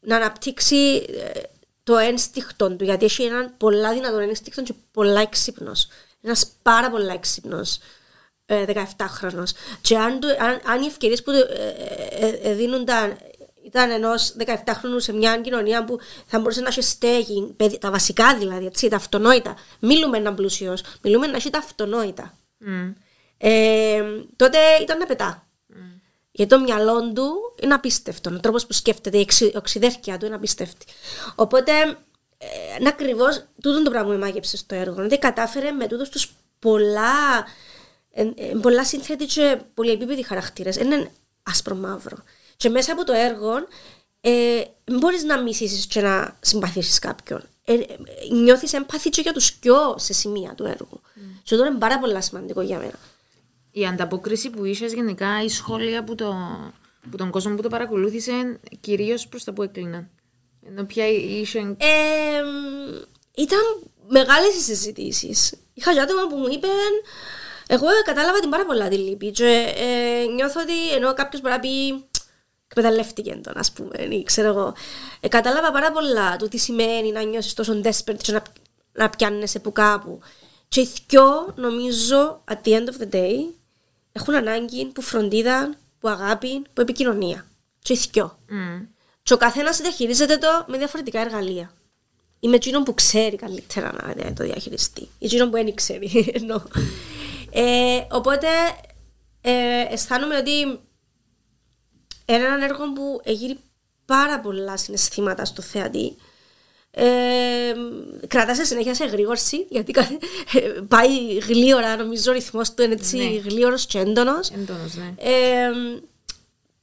να 0.00 0.16
αναπτύξει 0.16 1.06
ε, 1.08 1.40
το 1.82 1.96
ένστικτο 1.96 2.70
του. 2.70 2.84
Γιατί 2.84 3.04
έχει 3.04 3.22
έναν 3.22 3.54
πολλά 3.56 3.92
δυνατό 3.92 4.18
ένστικτο 4.18 4.62
και 4.62 4.74
πολλά 4.92 5.20
έξυπνος. 5.20 5.88
Ένας 6.20 6.46
πάρα 6.62 6.90
πολλά 6.90 7.12
έξυπνος. 7.12 7.78
17χρονο. 8.48 9.44
Και 9.80 9.98
αν, 9.98 10.18
αν, 10.40 10.60
αν 10.64 10.82
οι 10.82 10.86
ευκαιρίες 10.86 11.22
που 11.22 11.30
ε, 12.42 12.54
δίνονταν 12.54 13.16
ήταν 13.68 13.90
ενός 13.90 14.34
17χρονου 14.38 14.96
σε 14.96 15.12
μια 15.12 15.40
κοινωνία 15.40 15.84
που 15.84 15.98
θα 16.26 16.38
μπορούσε 16.38 16.60
να 16.60 16.68
έχει 16.68 16.82
στέγη, 16.82 17.56
τα 17.80 17.90
βασικά 17.90 18.36
δηλαδή, 18.36 18.66
έτσι, 18.66 18.88
τα 18.88 18.96
αυτονόητα. 18.96 19.56
Μιλούμε 19.78 20.16
έναν 20.16 20.34
πλούσιος, 20.34 20.82
μιλούμε 21.02 21.26
να 21.26 21.36
έχει 21.36 21.50
τα 21.50 21.58
αυτονόητα. 21.58 22.34
Mm. 22.66 22.92
Ε, 23.38 24.02
τότε 24.36 24.58
ήταν 24.82 24.98
να 24.98 25.06
πετά. 25.06 25.46
Mm. 25.70 25.74
Γιατί 26.30 26.54
το 26.54 26.60
μυαλό 26.60 27.12
του 27.12 27.54
είναι 27.62 27.74
απίστευτο. 27.74 28.30
Ο 28.34 28.40
τρόπος 28.40 28.66
που 28.66 28.72
σκέφτεται, 28.72 29.18
η 29.18 29.26
οξυδέρκεια 29.54 30.18
του 30.18 30.26
είναι 30.26 30.34
απίστευτη. 30.34 30.86
Οπότε, 31.34 31.72
ε, 32.38 32.46
είναι 32.80 32.88
ακριβώς 32.88 33.44
τούτο 33.62 33.82
το 33.82 33.90
πράγμα 33.90 34.08
που 34.08 34.18
με 34.18 34.24
μάγεψε 34.24 34.56
στο 34.56 34.74
έργο. 34.74 34.94
Δηλαδή, 34.94 35.18
κατάφερε 35.18 35.70
με 35.70 35.86
τούτου 35.86 36.08
τους 36.10 36.32
πολλά, 36.58 37.36
ε, 37.36 37.40
ε, 37.40 37.67
πολλά 38.62 38.84
σύνθετη 38.84 39.26
και 39.26 39.58
πολυεπίπεδοι 39.74 40.22
χαρακτήρες. 40.22 40.76
Είναι 40.76 41.10
άσπρο 41.42 41.74
μαύρο. 41.74 42.16
Και 42.56 42.68
μέσα 42.68 42.92
από 42.92 43.04
το 43.04 43.12
έργο, 43.12 43.52
ε, 44.20 44.62
μπορείς 44.84 45.22
να 45.24 45.42
μισήσει 45.42 45.88
και 45.88 46.00
να 46.00 46.36
συμπαθήσεις 46.40 46.98
κάποιον. 46.98 47.42
Ε, 47.64 47.72
ε, 47.72 47.96
νιώθεις 48.32 48.72
έμπαθη 48.72 49.08
και 49.08 49.20
για 49.20 49.32
τους 49.32 49.52
κοιό 49.52 49.94
σε 49.98 50.12
σημεία 50.12 50.54
του 50.54 50.64
έργου. 50.64 51.00
Mm. 51.02 51.20
Και 51.42 51.54
αυτό 51.54 51.66
είναι 51.66 51.78
πάρα 51.78 51.98
πολύ 51.98 52.22
σημαντικό 52.22 52.60
για 52.60 52.78
μένα. 52.78 52.98
Η 53.70 53.86
ανταπόκριση 53.86 54.50
που 54.50 54.64
είσαι 54.64 54.86
γενικά, 54.86 55.42
η 55.42 55.48
σχόλια 55.48 56.04
που, 56.04 56.14
το, 56.14 56.34
που 57.10 57.16
τον 57.16 57.30
κόσμο 57.30 57.54
που 57.54 57.62
το 57.62 57.68
παρακολούθησε, 57.68 58.60
κυρίως 58.80 59.28
προς 59.28 59.44
τα 59.44 59.52
που 59.52 59.62
έκλειναν. 59.62 60.08
Ενώ 60.66 60.84
πια 60.84 61.08
είσαι. 61.08 61.58
Ε, 61.58 62.42
ήταν 63.36 63.60
μεγάλες 64.08 64.54
οι 64.54 64.60
συζητήσεις. 64.60 65.54
Είχα 65.74 65.90
άτομα 65.90 66.26
που 66.28 66.36
μου 66.36 66.46
είπαν. 66.52 66.92
Εγώ 67.70 67.86
κατάλαβα 68.04 68.40
την 68.40 68.50
πάρα 68.50 68.66
πολλά 68.66 68.88
τη 68.88 68.96
λύπη. 68.96 69.30
Και 69.30 69.74
ε, 69.76 70.26
νιώθω 70.34 70.60
ότι 70.60 70.94
ενώ 70.94 71.14
κάποιος 71.14 71.42
μπορεί 71.42 71.54
να 71.54 71.60
πει 71.60 72.04
εκμεταλλεύτηκε 72.68 73.40
τον, 73.42 73.58
ας 73.58 73.72
πούμε, 73.72 74.16
ή 74.16 74.22
ξέρω 74.22 74.48
εγώ. 74.48 74.74
Ε, 75.20 75.28
κατάλαβα 75.28 75.70
πάρα 75.72 75.92
πολλά 75.92 76.36
το 76.36 76.48
τι 76.48 76.58
σημαίνει 76.58 77.12
να 77.12 77.22
νιώσεις 77.22 77.54
τόσο 77.54 77.80
desperate 77.84 78.16
και 78.22 78.32
να, 78.32 78.42
να 78.92 79.10
πιάνεσαι 79.10 79.58
που 79.58 79.72
κάπου. 79.72 80.20
Και 80.68 80.80
οι 80.80 80.88
δυο, 81.08 81.54
νομίζω, 81.56 82.44
at 82.50 82.56
the 82.64 82.72
end 82.72 82.86
of 82.86 83.02
the 83.02 83.14
day, 83.14 83.34
έχουν 84.12 84.34
ανάγκη 84.34 84.86
που 84.86 85.02
φροντίδα, 85.02 85.74
που 86.00 86.08
αγάπη, 86.08 86.62
που 86.72 86.80
επικοινωνία. 86.80 87.46
Και 87.78 87.92
οι 87.92 88.00
δυο. 88.12 88.38
Mm. 88.48 88.86
Και 89.22 89.34
ο 89.34 89.36
καθένας 89.36 89.80
διαχειρίζεται 89.80 90.36
το 90.36 90.64
με 90.66 90.78
διαφορετικά 90.78 91.20
εργαλεία. 91.20 91.72
Ή 92.40 92.48
με 92.48 92.56
εκείνον 92.56 92.82
που 92.82 92.94
ξέρει 92.94 93.36
καλύτερα 93.36 93.92
να 94.16 94.32
το 94.32 94.44
διαχειριστεί. 94.44 95.00
Ή 95.00 95.26
εκείνον 95.26 95.50
που 95.50 95.56
δεν 95.56 95.74
ξέρει. 95.74 96.10
ε, 97.50 98.00
οπότε 98.10 98.46
ε, 99.40 99.84
αισθάνομαι 99.90 100.36
ότι 100.36 100.60
είναι 102.26 102.44
ένα 102.44 102.64
έργο 102.64 102.92
που 102.92 103.20
εγείρει 103.24 103.58
πάρα 104.04 104.40
πολλά 104.40 104.76
συναισθήματα 104.76 105.44
στο 105.44 105.62
θεατή 105.62 106.16
ε, 107.00 107.74
κρατάς 108.26 108.56
σε 108.56 108.64
συνέχεια 108.64 108.94
σε 108.94 109.04
γρήγορση, 109.04 109.66
γιατί 109.70 109.94
πάει 110.88 111.38
γλίωρα, 111.38 111.96
νομίζω 111.96 112.30
ο 112.30 112.34
ρυθμός 112.34 112.74
του 112.74 112.82
είναι 112.82 112.92
έτσι 112.92 113.16
ναι. 113.16 113.24
γλίωρο 113.24 113.76
και 113.88 113.98
έντονος. 113.98 114.50
ναι. 114.94 115.14
Ε, 115.16 115.70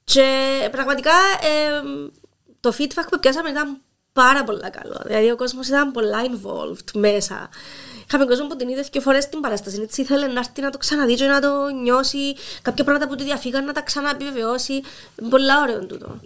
και 0.03 0.29
πραγματικά 0.71 1.11
ε, 1.41 1.81
το 2.59 2.73
feedback 2.77 3.05
που 3.11 3.19
πιάσαμε 3.19 3.49
ήταν 3.49 3.81
πάρα 4.13 4.43
πολύ 4.43 4.69
καλό. 4.69 5.01
Δηλαδή 5.05 5.31
ο 5.31 5.35
κόσμος 5.35 5.67
ήταν 5.67 5.91
πολλά 5.91 6.19
involved 6.23 6.91
μέσα. 6.93 7.49
Είχαμε 8.07 8.25
κόσμο 8.25 8.47
που 8.47 8.55
την 8.55 8.69
είδες 8.69 8.89
και 8.89 8.99
φορές 8.99 9.23
στην 9.23 9.39
παράσταση. 9.39 9.81
Έτσι 9.81 10.01
ήθελε 10.01 10.27
να 10.27 10.39
έρθει 10.39 10.61
να 10.61 10.69
το 10.69 10.77
ξαναδεί 10.77 11.13
και 11.13 11.25
να 11.25 11.39
το 11.41 11.67
νιώσει. 11.81 12.35
Κάποια 12.61 12.83
πράγματα 12.83 13.07
που 13.07 13.15
του 13.15 13.23
διαφύγαν 13.23 13.65
να 13.65 13.73
τα 13.73 13.81
ξαναεπιβεβαιώσει. 13.81 14.81
Πολλά 15.29 15.61
ωραίο 15.61 15.85
τούτο. 15.85 16.19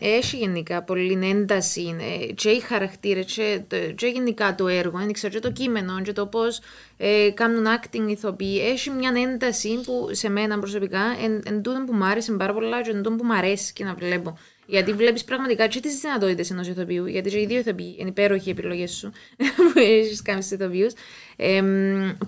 Έχει 0.00 0.36
γενικά 0.36 0.82
πολύ 0.82 1.18
ένταση 1.22 1.96
ε, 2.00 2.32
και 2.32 2.50
οι 2.50 2.60
χαρακτήρες 2.60 3.24
και, 3.24 3.62
και 3.96 4.06
γενικά 4.06 4.54
το 4.54 4.68
έργο. 4.68 4.98
Δεν 4.98 5.12
ξέρω, 5.12 5.32
και 5.32 5.40
το 5.40 5.52
κείμενο 5.52 6.00
και 6.02 6.12
το 6.12 6.26
πώς 6.26 6.60
ε, 6.96 7.30
κάνουν 7.34 7.66
acting 7.66 8.08
ηθοποιοί. 8.08 8.62
Έχει 8.64 8.90
μια 8.90 9.12
ένταση 9.16 9.80
που 9.84 10.08
σε 10.10 10.28
μένα 10.28 10.58
προσωπικά 10.58 11.02
εν, 11.24 11.42
εν 11.44 11.62
τούτο 11.62 11.84
που 11.86 11.94
μου 11.94 12.04
άρεσε 12.04 12.32
πάρα 12.32 12.52
πολλά 12.52 12.82
και 12.82 12.90
εν 12.90 13.02
τούτο 13.02 13.16
που 13.16 13.24
μου 13.24 13.34
αρέσει 13.34 13.72
και 13.72 13.84
να 13.84 13.94
βλέπω. 13.94 14.38
Γιατί 14.66 14.92
βλέπεις 14.92 15.24
πραγματικά 15.24 15.66
και 15.66 15.80
τις 15.80 16.00
δυνατότητες 16.00 16.50
ενός 16.50 16.68
ηθοποιού. 16.68 17.06
Γιατί 17.06 17.30
και 17.30 17.40
οι 17.40 17.46
δύο 17.46 17.58
ηθοποιοί 17.58 17.96
είναι 17.98 18.08
υπέροχοι 18.08 18.50
επιλογές 18.50 18.90
σου 18.90 19.12
που 19.72 19.78
έχεις 19.78 20.22
κάνει 20.22 20.42
στους 20.42 20.58
ηθοποιούς. 20.58 20.92
Ε, 21.36 21.62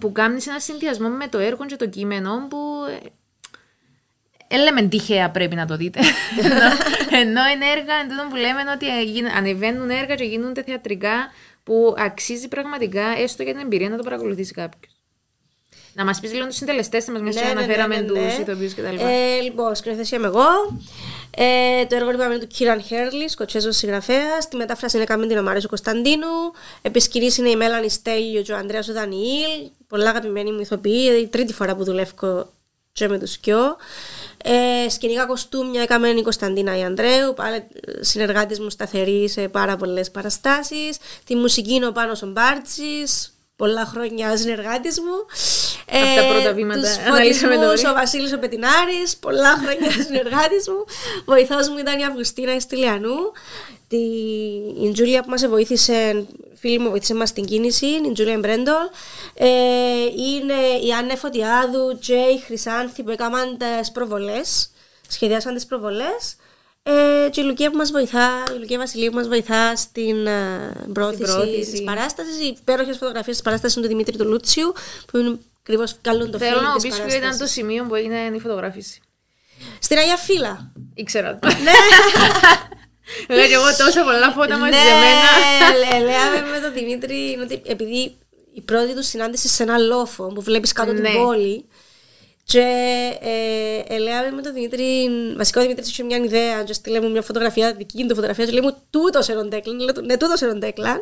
που 0.00 0.12
κάνεις 0.12 0.46
ένα 0.46 0.60
συνδυασμό 0.60 1.08
με 1.08 1.28
το 1.28 1.38
έργο 1.38 1.66
και 1.66 1.76
το 1.76 1.88
κείμενο 1.88 2.46
που. 2.50 2.58
Ε, 4.48 4.56
λέμε 4.56 4.82
τυχαία 4.82 5.30
πρέπει 5.30 5.54
να 5.54 5.66
το 5.66 5.76
δείτε. 5.76 6.00
ενώ, 7.20 7.40
είναι 7.54 7.66
έργα 7.76 7.94
εν 7.94 8.28
που 8.30 8.36
λέμε 8.36 8.60
ότι 8.74 8.86
ανεβαίνουν 9.36 9.90
έργα 9.90 10.14
και 10.14 10.24
γίνονται 10.24 10.62
θεατρικά 10.62 11.30
που 11.62 11.94
αξίζει 11.98 12.48
πραγματικά 12.48 13.02
έστω 13.18 13.42
για 13.42 13.52
την 13.52 13.62
εμπειρία 13.62 13.88
να 13.88 13.96
το 13.96 14.02
παρακολουθήσει 14.02 14.52
κάποιος. 14.52 14.96
Να 15.92 16.04
μας 16.04 16.20
πεις 16.20 16.32
λίγο 16.32 16.46
τους 16.46 16.56
συντελεστές 16.56 17.08
μας, 17.08 17.20
μέσα 17.20 17.44
ναι, 17.44 17.50
αναφέραμε 17.50 17.94
ναι, 17.94 18.00
ναι, 18.00 18.20
ναι. 18.20 18.34
του 18.34 18.40
ηθοποιού 18.40 18.68
κτλ. 18.68 19.04
Ε, 19.04 19.40
λοιπόν, 19.40 19.74
σκηνοθεσία 19.74 20.18
είμαι 20.18 20.26
εγώ. 20.26 20.44
Ε, 21.38 21.86
το 21.86 21.96
έργο 21.96 22.10
είπαμε 22.10 22.34
είναι 22.34 22.38
του 22.38 22.46
Κίραν 22.46 22.82
Χέρλι, 22.82 23.28
σκοτσέζος 23.28 23.76
συγγραφέας. 23.76 24.44
Στη 24.44 24.56
μετάφραση 24.56 24.96
είναι 24.96 25.06
καμήν 25.06 25.28
την 25.28 25.38
Ομαρέσου 25.38 25.68
Κωνσταντίνου. 25.68 26.26
Επισκυρής 26.82 27.36
είναι 27.36 27.50
η 27.50 27.56
Μέλανη 27.56 27.90
Στέλιο 27.90 28.42
και 28.42 28.52
ο 28.52 28.56
Ανδρέας 28.56 28.88
ο 28.88 28.92
Δανιήλ. 28.92 29.70
Πολλά 29.88 30.10
αγαπημένοι 30.10 30.52
μου 30.52 30.60
ηθοποιοί. 30.60 31.18
Η 31.22 31.26
τρίτη 31.26 31.52
φορά 31.52 31.76
που 31.76 31.84
δουλεύω 31.84 32.48
και 32.92 33.08
με 33.08 33.18
τους 33.18 33.36
Κιό. 33.36 33.76
Ε, 34.44 34.88
σκηνικά 34.88 35.26
κοστούμια 35.26 35.82
έκαμε 35.82 36.08
η 36.08 36.22
Κωνσταντίνα 36.22 36.78
η 36.78 36.82
Ανδρέου, 36.82 37.34
πάλι 37.34 37.64
συνεργάτης 38.00 38.60
μου 38.60 38.70
σταθερή 38.70 39.28
σε 39.28 39.48
πάρα 39.48 39.76
πολλές 39.76 40.10
παραστάσεις. 40.10 40.96
Τη 41.24 41.36
μουσική 41.36 41.74
είναι 41.74 41.86
ο 41.86 41.92
Πάνος 41.92 42.22
ο 42.22 42.26
Μπάρτσης, 42.26 43.35
πολλά 43.56 43.84
χρόνια 43.84 44.36
συνεργάτης 44.36 45.00
μου. 45.00 45.26
Αυτά 45.92 46.20
ε, 46.20 46.32
πρώτα 46.32 46.52
βήματα 46.52 46.80
τους 47.72 47.84
ο 47.84 47.92
Βασίλης 47.92 48.32
ο 48.32 48.38
Πετινάρης, 48.38 49.16
πολλά 49.16 49.56
χρόνια 49.56 49.90
συνεργάτης 50.06 50.68
μου. 50.68 50.84
Βοηθός 51.24 51.68
μου 51.68 51.78
ήταν 51.78 51.98
η 51.98 52.04
Αυγουστίνα 52.04 52.52
Εστιλιανού. 52.52 53.16
Τη, 53.88 53.96
η 54.86 54.90
Τζούλια 54.92 55.22
που 55.22 55.30
μας 55.30 55.46
βοήθησε, 55.46 56.26
φίλη 56.54 56.78
μου 56.78 56.90
βοήθησε 56.90 57.14
μας 57.14 57.28
στην 57.28 57.44
κίνηση, 57.44 57.86
η 57.86 58.12
Τζούλια 58.12 58.38
Μπρέντολ. 58.38 58.74
Ε, 59.34 59.46
είναι 60.16 60.86
η 60.86 60.92
Άννε 60.92 61.16
Φωτιάδου 61.16 61.98
και 61.98 62.14
η 62.14 62.38
Χρυσάνθη 62.46 63.02
που 63.02 63.10
έκαναν 63.10 63.56
τις 63.58 63.90
προβολές, 63.92 64.70
σχεδιάσαν 65.08 65.54
τις 65.54 65.66
προβολές. 65.66 66.36
Ε, 66.88 67.28
και 67.30 67.40
η 67.40 67.44
Λουκία 67.44 67.70
που 67.70 67.76
μας 67.76 67.90
βοηθά, 67.90 68.42
η 68.54 68.58
Λουκία 68.58 68.78
Βασιλείου 68.78 69.10
που 69.10 69.16
μας 69.16 69.28
βοηθά 69.28 69.76
στην 69.76 70.26
uh, 70.26 70.92
πρόθεση 70.92 71.70
της 71.70 71.82
παράστασης. 71.82 72.40
Οι 72.40 72.56
υπέροχες 72.60 72.96
φωτογραφίες 72.96 73.36
της 73.36 73.44
παράστασης 73.44 73.76
είναι 73.76 73.86
του 73.86 73.92
Δημήτρη 73.92 74.16
του 74.16 74.24
Λούτσιου, 74.24 74.72
που 75.06 75.18
είναι 75.18 75.38
ακριβώς 75.60 75.96
καλό 76.00 76.30
το 76.30 76.38
Θέλω 76.38 76.60
να 76.60 76.70
μου 76.70 76.80
πεις 76.82 77.00
ποιο 77.00 77.16
ήταν 77.16 77.38
το 77.38 77.46
σημείο 77.46 77.84
που 77.84 77.94
έγινε 77.94 78.30
η 78.34 78.38
φωτογράφηση. 78.38 79.00
Στην 79.78 79.98
Αγία 79.98 80.16
Φύλλα. 80.16 80.72
Ήξερα. 80.94 81.38
Ναι. 81.42 81.72
Λέω 83.36 83.46
και 83.46 83.54
εγώ 83.54 83.76
τόσα 83.78 84.02
πολλά 84.02 84.30
φώτα 84.30 84.58
μαζεμένα. 84.58 85.30
Ναι, 85.90 85.98
λέμε 85.98 86.50
με 86.50 86.60
τον 86.60 86.72
Δημήτρη, 86.72 87.38
επειδή 87.66 88.16
η 88.52 88.60
πρώτη 88.60 88.94
του 88.94 89.02
συνάντηση 89.02 89.48
σε 89.48 89.62
ένα 89.62 89.78
λόφο 89.78 90.26
που 90.26 90.42
βλέπεις 90.42 90.72
κάτω 90.72 90.92
την 90.92 91.02
ναι. 91.02 91.14
πόλη, 91.14 91.64
και 92.48 92.60
ε, 93.20 93.94
ε, 93.94 94.30
με 94.34 94.42
τον 94.42 94.52
Δημήτρη, 94.54 95.08
βασικά 95.36 95.60
ο 95.60 95.62
Δημήτρης 95.62 95.88
είχε 95.88 96.02
μια 96.02 96.16
ιδέα, 96.16 96.62
και 96.64 96.72
στείλε 96.72 97.00
μου 97.00 97.10
μια 97.10 97.22
φωτογραφία, 97.22 97.72
δική 97.74 98.02
του 98.02 98.14
φωτογραφία, 98.14 98.44
και 98.44 98.50
λέει 98.50 98.60
μου 98.60 98.76
τούτος 98.90 99.24
σε 99.24 99.32
ροντέκλαν. 99.32 99.78
Λέω 99.78 99.94
ναι, 100.04 100.16
τούτος 100.16 100.38
σε 100.38 100.46
ροντέκλαν. 100.46 100.96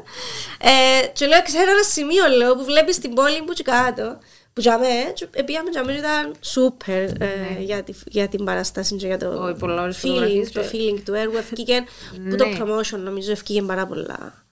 Ε, 0.61 1.07
και 1.07 1.27
λέω, 1.27 1.43
ξέρω 1.43 1.71
ένα 1.71 1.83
σημείο 1.83 2.29
λέω, 2.37 2.57
που 2.57 2.65
βλέπεις 2.65 2.99
την 2.99 3.15
πόλη 3.15 3.39
που 3.43 3.53
κάτω, 3.65 4.19
Που 4.53 4.61
για 4.61 4.79
μέ, 4.79 5.43
πήγαμε 5.45 5.71
για 5.71 5.85
μέ 5.85 5.93
ήταν 5.93 6.35
σούπερ 6.41 7.03
ε, 7.23 7.57
για, 7.61 7.83
τη, 7.83 7.93
για 8.07 8.29
την 8.29 8.45
παραστάση 8.45 8.97
και 8.97 9.07
για 9.07 9.19
το 9.19 9.43
Όχι, 9.45 9.59
πολλά 9.59 9.81
ωραίες 9.83 9.97
feeling, 9.97 10.09
φωτογραφίες 10.09 10.53
το 10.53 10.61
και- 10.61 10.69
feeling 10.73 11.01
του 11.05 11.15
έργου. 11.15 11.37
Ευκήκε 11.37 11.85
που 12.31 12.37
το 12.37 12.47
Ναι. 12.47 12.57
promotion 12.61 12.99
νομίζω 12.99 13.31
ευκήκε 13.33 13.63
πάρα 13.63 13.87
πολλά. 13.87 14.45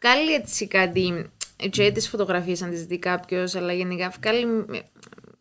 Βγάλει 0.00 0.34
έτσι 0.34 0.66
κάτι, 0.66 1.30
και 1.70 1.90
τις 1.90 2.08
φωτογραφίες 2.08 2.62
αν 2.62 2.70
τις 2.70 2.84
δει 2.84 2.98
κάποιος, 2.98 3.54
αλλά 3.54 3.72
γενικά 3.72 4.12
βγάλει 4.20 4.64
ε, 4.72 4.78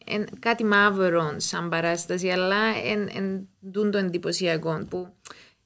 εν- 0.06 0.28
κάτι 0.40 0.64
μαύρο 0.64 1.34
σαν 1.38 1.70
παράσταση, 1.70 2.30
αλλά 2.30 2.58
εν, 2.86 3.10
εν 3.16 3.48
δουν 3.60 3.92
το 3.92 3.98
εντυπωσιακό 3.98 4.86
που 4.90 5.08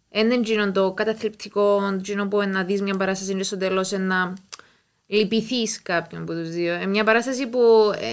εν 0.10 0.32
είναι 0.32 0.72
το 0.72 0.92
καταθλιπτικό, 0.92 1.96
εκείνο 2.00 2.28
που 2.28 2.42
να 2.48 2.64
δεις 2.64 2.82
μια 2.82 2.96
παράσταση 2.96 3.34
και 3.36 3.44
στο 3.44 3.58
τέλος 3.58 3.92
να 3.92 4.34
λυπηθείς 5.08 5.82
κάποιον 5.82 6.22
από 6.22 6.34
τους 6.34 6.50
δύο. 6.50 6.74
Ε, 6.74 6.86
μια 6.86 7.04
παράσταση 7.04 7.48
που 7.48 7.60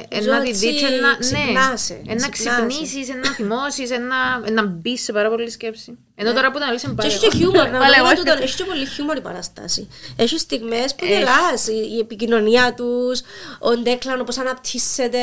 ε, 0.09 0.17
εν 0.17 0.25
να 0.25 0.41
τη 0.41 0.49
έτσι 0.49 0.69
δεις 0.71 0.81
και 0.81 0.89
να, 0.89 1.17
ξυπνάσαι, 1.19 2.01
ναι, 2.05 2.13
εν 2.13 2.19
να 2.21 2.29
ξυπνάσαι. 2.29 2.67
ξυπνήσεις, 2.67 3.09
εν 3.09 3.19
να 3.19 3.31
θυμώσεις, 3.31 3.91
εν 3.91 4.07
να, 4.07 4.17
εν 4.47 4.53
να 4.55 4.67
μπεις 4.67 5.03
σε 5.03 5.13
πάρα 5.13 5.29
πολλή 5.29 5.51
σκέψη. 5.51 5.99
Ενώ 6.15 6.33
τώρα 6.33 6.51
που 6.51 6.59
τα 6.59 6.73
λες 6.73 6.83
Και 6.83 7.07
έχει 7.07 7.19
και 7.19 7.37
χιούμορ, 7.37 7.69
να 7.71 7.79
Πάλι 7.79 7.95
πούμε 7.97 8.09
εγώ. 8.09 8.15
τούτον, 8.19 8.43
έχει 8.43 8.57
και 8.57 8.65
πολύ 8.65 8.87
χιούμορ 8.87 9.17
η 9.17 9.21
παραστάση. 9.21 9.89
Έχει 10.17 10.39
στιγμές 10.39 10.95
που 10.95 11.05
Έχει. 11.05 11.13
γελάς, 11.13 11.67
η, 11.67 11.91
η 11.97 11.99
επικοινωνία 11.99 12.75
τους, 12.75 13.21
ο 13.59 13.71
Ντέκλαν 13.77 14.25
πώς 14.25 14.39
αναπτύσσεται, 14.39 15.19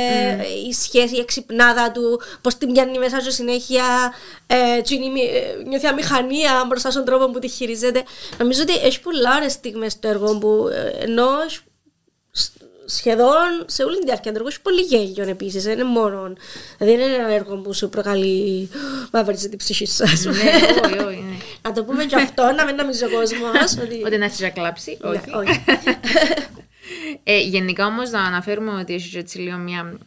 η 0.69 0.73
σχέση, 0.73 1.15
η 1.15 1.19
εξυπνάδα 1.19 1.91
του, 1.91 2.21
πώς 2.41 2.57
την 2.57 2.71
πιάνει 2.73 2.97
μέσα 2.97 3.21
και 3.21 3.29
συνέχεια, 3.29 4.13
ε, 4.47 4.81
και 4.81 4.95
είναι 4.95 5.05
η 5.05 5.09
μη- 5.09 5.29
ε, 5.33 5.63
νιώθει 5.67 5.87
αμηχανία 5.87 6.65
μπροστά 6.67 6.91
στον 6.91 7.05
τρόπο 7.05 7.29
που 7.29 7.39
τη 7.39 7.47
χειρίζεται. 7.47 8.03
Νομίζω 8.37 8.61
ότι 8.61 8.73
έχει 8.73 8.99
πολλά 9.01 9.35
ωραίες 9.35 9.51
στιγμές 9.51 9.91
στο 9.91 10.07
έργο 10.07 10.37
που 10.37 10.67
ε, 10.73 11.03
ενώ 11.03 11.27
έχει 11.45 11.55
σ- 11.55 11.63
σχεδόν 12.89 13.63
σε 13.65 13.83
όλη 13.83 13.97
τη 13.99 14.05
διάρκεια 14.05 14.31
του 14.31 14.37
έργου 14.37 14.47
έχει 14.49 14.61
πολύ 14.61 14.81
γέλιο 14.81 15.29
επίσης, 15.29 15.63
δεν 15.63 15.73
είναι 15.73 15.83
μόνο. 15.83 16.33
Δεν 16.77 16.87
είναι 16.87 17.03
ένα 17.03 17.33
έργο 17.33 17.55
που 17.57 17.73
σου 17.73 17.89
προκαλεί 17.89 18.69
μαύριζε 19.11 19.49
την 19.49 19.57
ψυχή 19.57 19.85
σας. 19.85 20.25
Ναι, 20.25 20.31
όχι, 20.31 20.97
όχι, 20.99 21.19
ναι. 21.29 21.37
Να 21.61 21.71
το 21.71 21.83
πούμε 21.83 22.05
και 22.05 22.15
αυτό, 22.15 22.51
να 22.51 22.65
μην 22.65 22.75
νομίζει 22.75 23.03
ο 23.05 23.09
κόσμος 23.09 23.77
ότι... 23.83 24.03
Ότι 24.05 24.17
να 24.17 24.23
έρθεις 24.25 24.39
να 24.39 24.49
κλάψει, 24.49 24.97
Ναι, 25.01 25.09
όχι. 25.09 25.19
όχι. 25.35 25.63
Ε, 27.23 27.39
γενικά 27.39 27.85
όμως 27.85 28.09
να 28.09 28.21
αναφέρουμε 28.23 28.71
ότι 28.79 28.93
έχει 28.93 29.17
έτσι 29.17 29.37
λίγο 29.37 29.57
μια. 29.57 29.97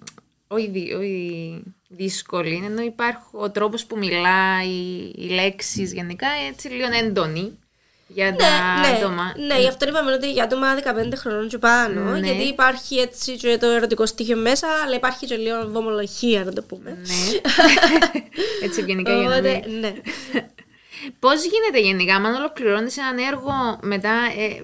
Όχι, 0.47 0.69
δι- 0.71 0.95
όχι 0.95 1.63
δύσκολη, 1.89 2.63
ενώ 2.67 2.83
υπάρχει 2.83 3.23
ο 3.33 3.51
τρόπος 3.51 3.85
που 3.85 3.99
μιλάει, 3.99 4.69
οι 5.15 5.29
λέξεις 5.35 5.93
γενικά 5.93 6.27
έτσι 6.51 6.69
λίγο 6.69 6.87
έντονοι 7.03 7.59
για 8.07 8.37
τα 8.37 8.45
ναι, 8.81 8.97
άτομα. 8.97 9.35
ναι, 9.47 9.61
γι' 9.61 9.69
αυτό 9.69 9.89
είπαμε 9.89 10.13
ότι 10.13 10.33
για 10.33 10.45
άτομα 10.45 10.67
15 10.85 11.13
χρονών 11.17 11.49
και 11.49 11.59
πάνω, 11.59 12.01
Ναι. 12.11 12.19
γιατί 12.19 12.43
υπάρχει 12.43 12.97
έτσι 12.99 13.37
και 13.37 13.57
το 13.61 13.67
ερωτικό 13.67 14.07
στοιχείο 14.07 14.37
μέσα, 14.37 14.67
αλλά 14.85 14.95
υπάρχει 14.95 15.27
και 15.27 15.37
λίγο 15.37 15.69
βομολογία, 15.71 16.45
να 16.45 16.53
το 16.53 16.63
πούμε. 16.63 16.91
Ναι. 16.91 17.39
έτσι 18.67 18.83
γενικά 18.83 19.13
για 19.13 19.29
να 19.29 19.35
Οπότε, 19.37 19.63
μην... 19.69 19.79
ναι. 19.81 19.93
Πώς 21.21 21.45
γίνεται 21.45 21.81
γενικά, 21.81 22.15
αν 22.15 22.25
ολοκληρώνεις 22.25 22.97
έναν 22.97 23.19
έργο, 23.19 23.79
μετά 23.83 24.11
ε, 24.39 24.63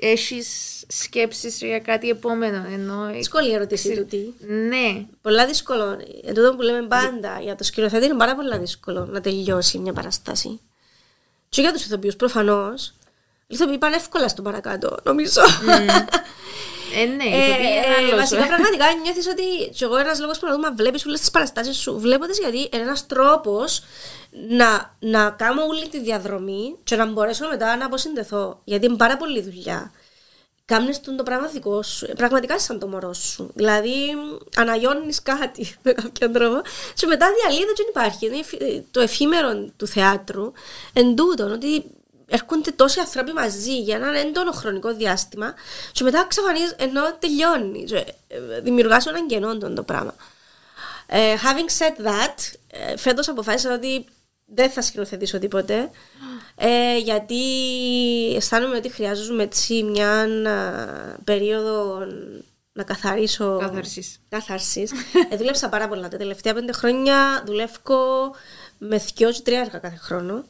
έχεις 0.00 0.48
σκέψεις 0.88 1.58
για 1.62 1.78
κάτι 1.78 2.08
επόμενο. 2.08 2.66
Ενώ, 2.72 3.10
Δύσκολη 3.12 3.50
η 3.50 3.54
ερώτηση 3.54 3.94
τούτη. 3.96 4.34
ναι, 4.68 5.04
Πολλά 5.22 5.46
δύσκολο. 5.46 5.84
Εν 6.24 6.34
τούτο 6.34 6.54
που 6.54 6.62
λέμε 6.62 6.86
πάντα, 6.86 7.38
για 7.42 7.54
το 7.56 7.64
σκηνοθέτη 7.64 8.04
είναι 8.04 8.16
πάρα 8.16 8.34
πολύ 8.34 8.58
δύσκολο 8.58 9.06
να 9.10 9.20
τελειώσει 9.20 9.78
μια 9.78 9.92
παραστάση. 9.92 10.60
Και 11.48 11.60
για 11.60 11.72
τους 11.72 11.84
ηθοποιούς 11.84 12.16
προφανώς. 12.16 12.86
Οι 13.46 13.54
ηθοποιοί 13.54 13.78
πάνε 13.78 13.96
εύκολα 13.96 14.28
στο 14.28 14.42
παρακάτω, 14.42 14.96
νομίζω. 15.02 15.40
ε, 17.00 17.04
ναι, 17.04 17.24
Ε, 17.24 17.48
το 17.50 17.54
πήγε 17.56 17.80
ε, 17.84 17.94
άλλος. 17.98 18.14
βασικά 18.20 18.46
πραγματικά 18.46 18.84
νιώθεις 19.02 19.26
ότι 19.26 19.70
και 19.74 19.84
εγώ 19.84 19.96
ένας 19.96 20.20
λόγος 20.20 20.38
που 20.38 20.46
να 20.46 20.52
δούμε 20.52 20.68
βλέπεις 20.76 21.06
όλες 21.06 21.20
τις 21.20 21.30
παραστάσεις 21.30 21.76
σου. 21.76 21.98
Βλέπω 21.98 22.26
τις 22.26 22.38
γιατί 22.38 22.58
είναι 22.72 22.82
ένας 22.82 23.06
τρόπος 23.06 23.82
να, 24.48 24.96
να 24.98 25.30
κάνω 25.30 25.62
όλη 25.62 25.88
τη 25.88 26.00
διαδρομή 26.00 26.76
και 26.84 26.96
να 26.96 27.06
μπορέσω 27.06 27.48
μετά 27.48 27.76
να 27.76 27.86
αποσυνδεθώ. 27.86 28.60
Γιατί 28.64 28.86
είναι 28.86 28.96
πάρα 28.96 29.16
πολλή 29.16 29.42
δουλειά. 29.42 29.92
Κάμνε 30.68 30.92
το 31.16 31.22
πράγμα 31.22 31.46
δικό 31.46 31.82
σου. 31.82 32.06
Ε, 32.10 32.12
Πραγματικά 32.14 32.58
σαν 32.58 32.78
το 32.78 32.86
μωρό 32.86 33.12
σου. 33.12 33.50
Δηλαδή, 33.54 33.94
αναγιώνεις 34.56 35.22
κάτι 35.22 35.74
με 35.82 35.92
κάποιον 35.92 36.32
τρόπο. 36.32 36.60
Και 36.94 37.06
μετά 37.06 37.26
διαλύεται 37.40 37.72
και 37.72 37.82
δεν 37.82 37.86
υπάρχει. 37.88 38.26
Είναι 38.26 38.38
εφη- 38.38 38.84
το 38.90 39.00
εφήμερο 39.00 39.70
του 39.76 39.86
θεάτρου 39.86 40.52
εν 40.92 41.14
τούτον, 41.16 41.52
ότι 41.52 41.84
έρχονται 42.26 42.70
τόσοι 42.70 43.00
άνθρωποι 43.00 43.32
μαζί 43.32 43.80
για 43.80 43.96
έναν 43.96 44.14
έντονο 44.14 44.50
χρονικό 44.52 44.94
διάστημα 44.94 45.54
και 45.92 46.04
μετά 46.04 46.20
εξαφανίζει 46.20 46.72
ενώ 46.78 47.12
τελειώνει. 47.18 47.84
Και, 47.84 47.96
ε, 48.28 48.60
δημιουργάς 48.60 49.06
έναν 49.06 49.26
κενό 49.26 49.58
τον 49.58 49.74
το 49.74 49.82
πράγμα. 49.82 50.14
Ε, 51.06 51.34
having 51.36 51.82
said 51.82 52.06
that, 52.06 52.52
ε, 52.70 52.96
φέτος 52.96 53.28
αποφάσισα 53.28 53.74
ότι 53.74 54.04
δεν 54.50 54.70
θα 54.70 54.82
σκηνοθετήσω 54.82 55.38
τίποτε 55.38 55.90
ε, 56.56 56.98
γιατί 56.98 57.36
αισθάνομαι 58.36 58.76
ότι 58.76 58.88
χρειάζομαι 58.88 59.42
έτσι 59.42 59.82
μια 59.82 60.10
α, 60.22 61.18
περίοδο 61.24 61.98
να 62.72 62.82
καθαρίσω 62.82 63.56
Κάθαρσης. 63.60 64.20
Κάθαρσης. 64.28 64.92
ε, 65.30 65.36
δούλεψα 65.36 65.68
πάρα 65.68 65.88
πολλά 65.88 66.08
τα 66.08 66.16
τελευταία 66.16 66.54
πέντε 66.54 66.72
χρόνια 66.72 67.42
δουλεύω 67.46 68.34
με 68.78 68.96
δυο 69.16 69.30
και 69.30 69.40
τρία 69.40 69.60
έργα 69.60 69.78
κάθε 69.78 69.96
χρόνο 69.96 70.44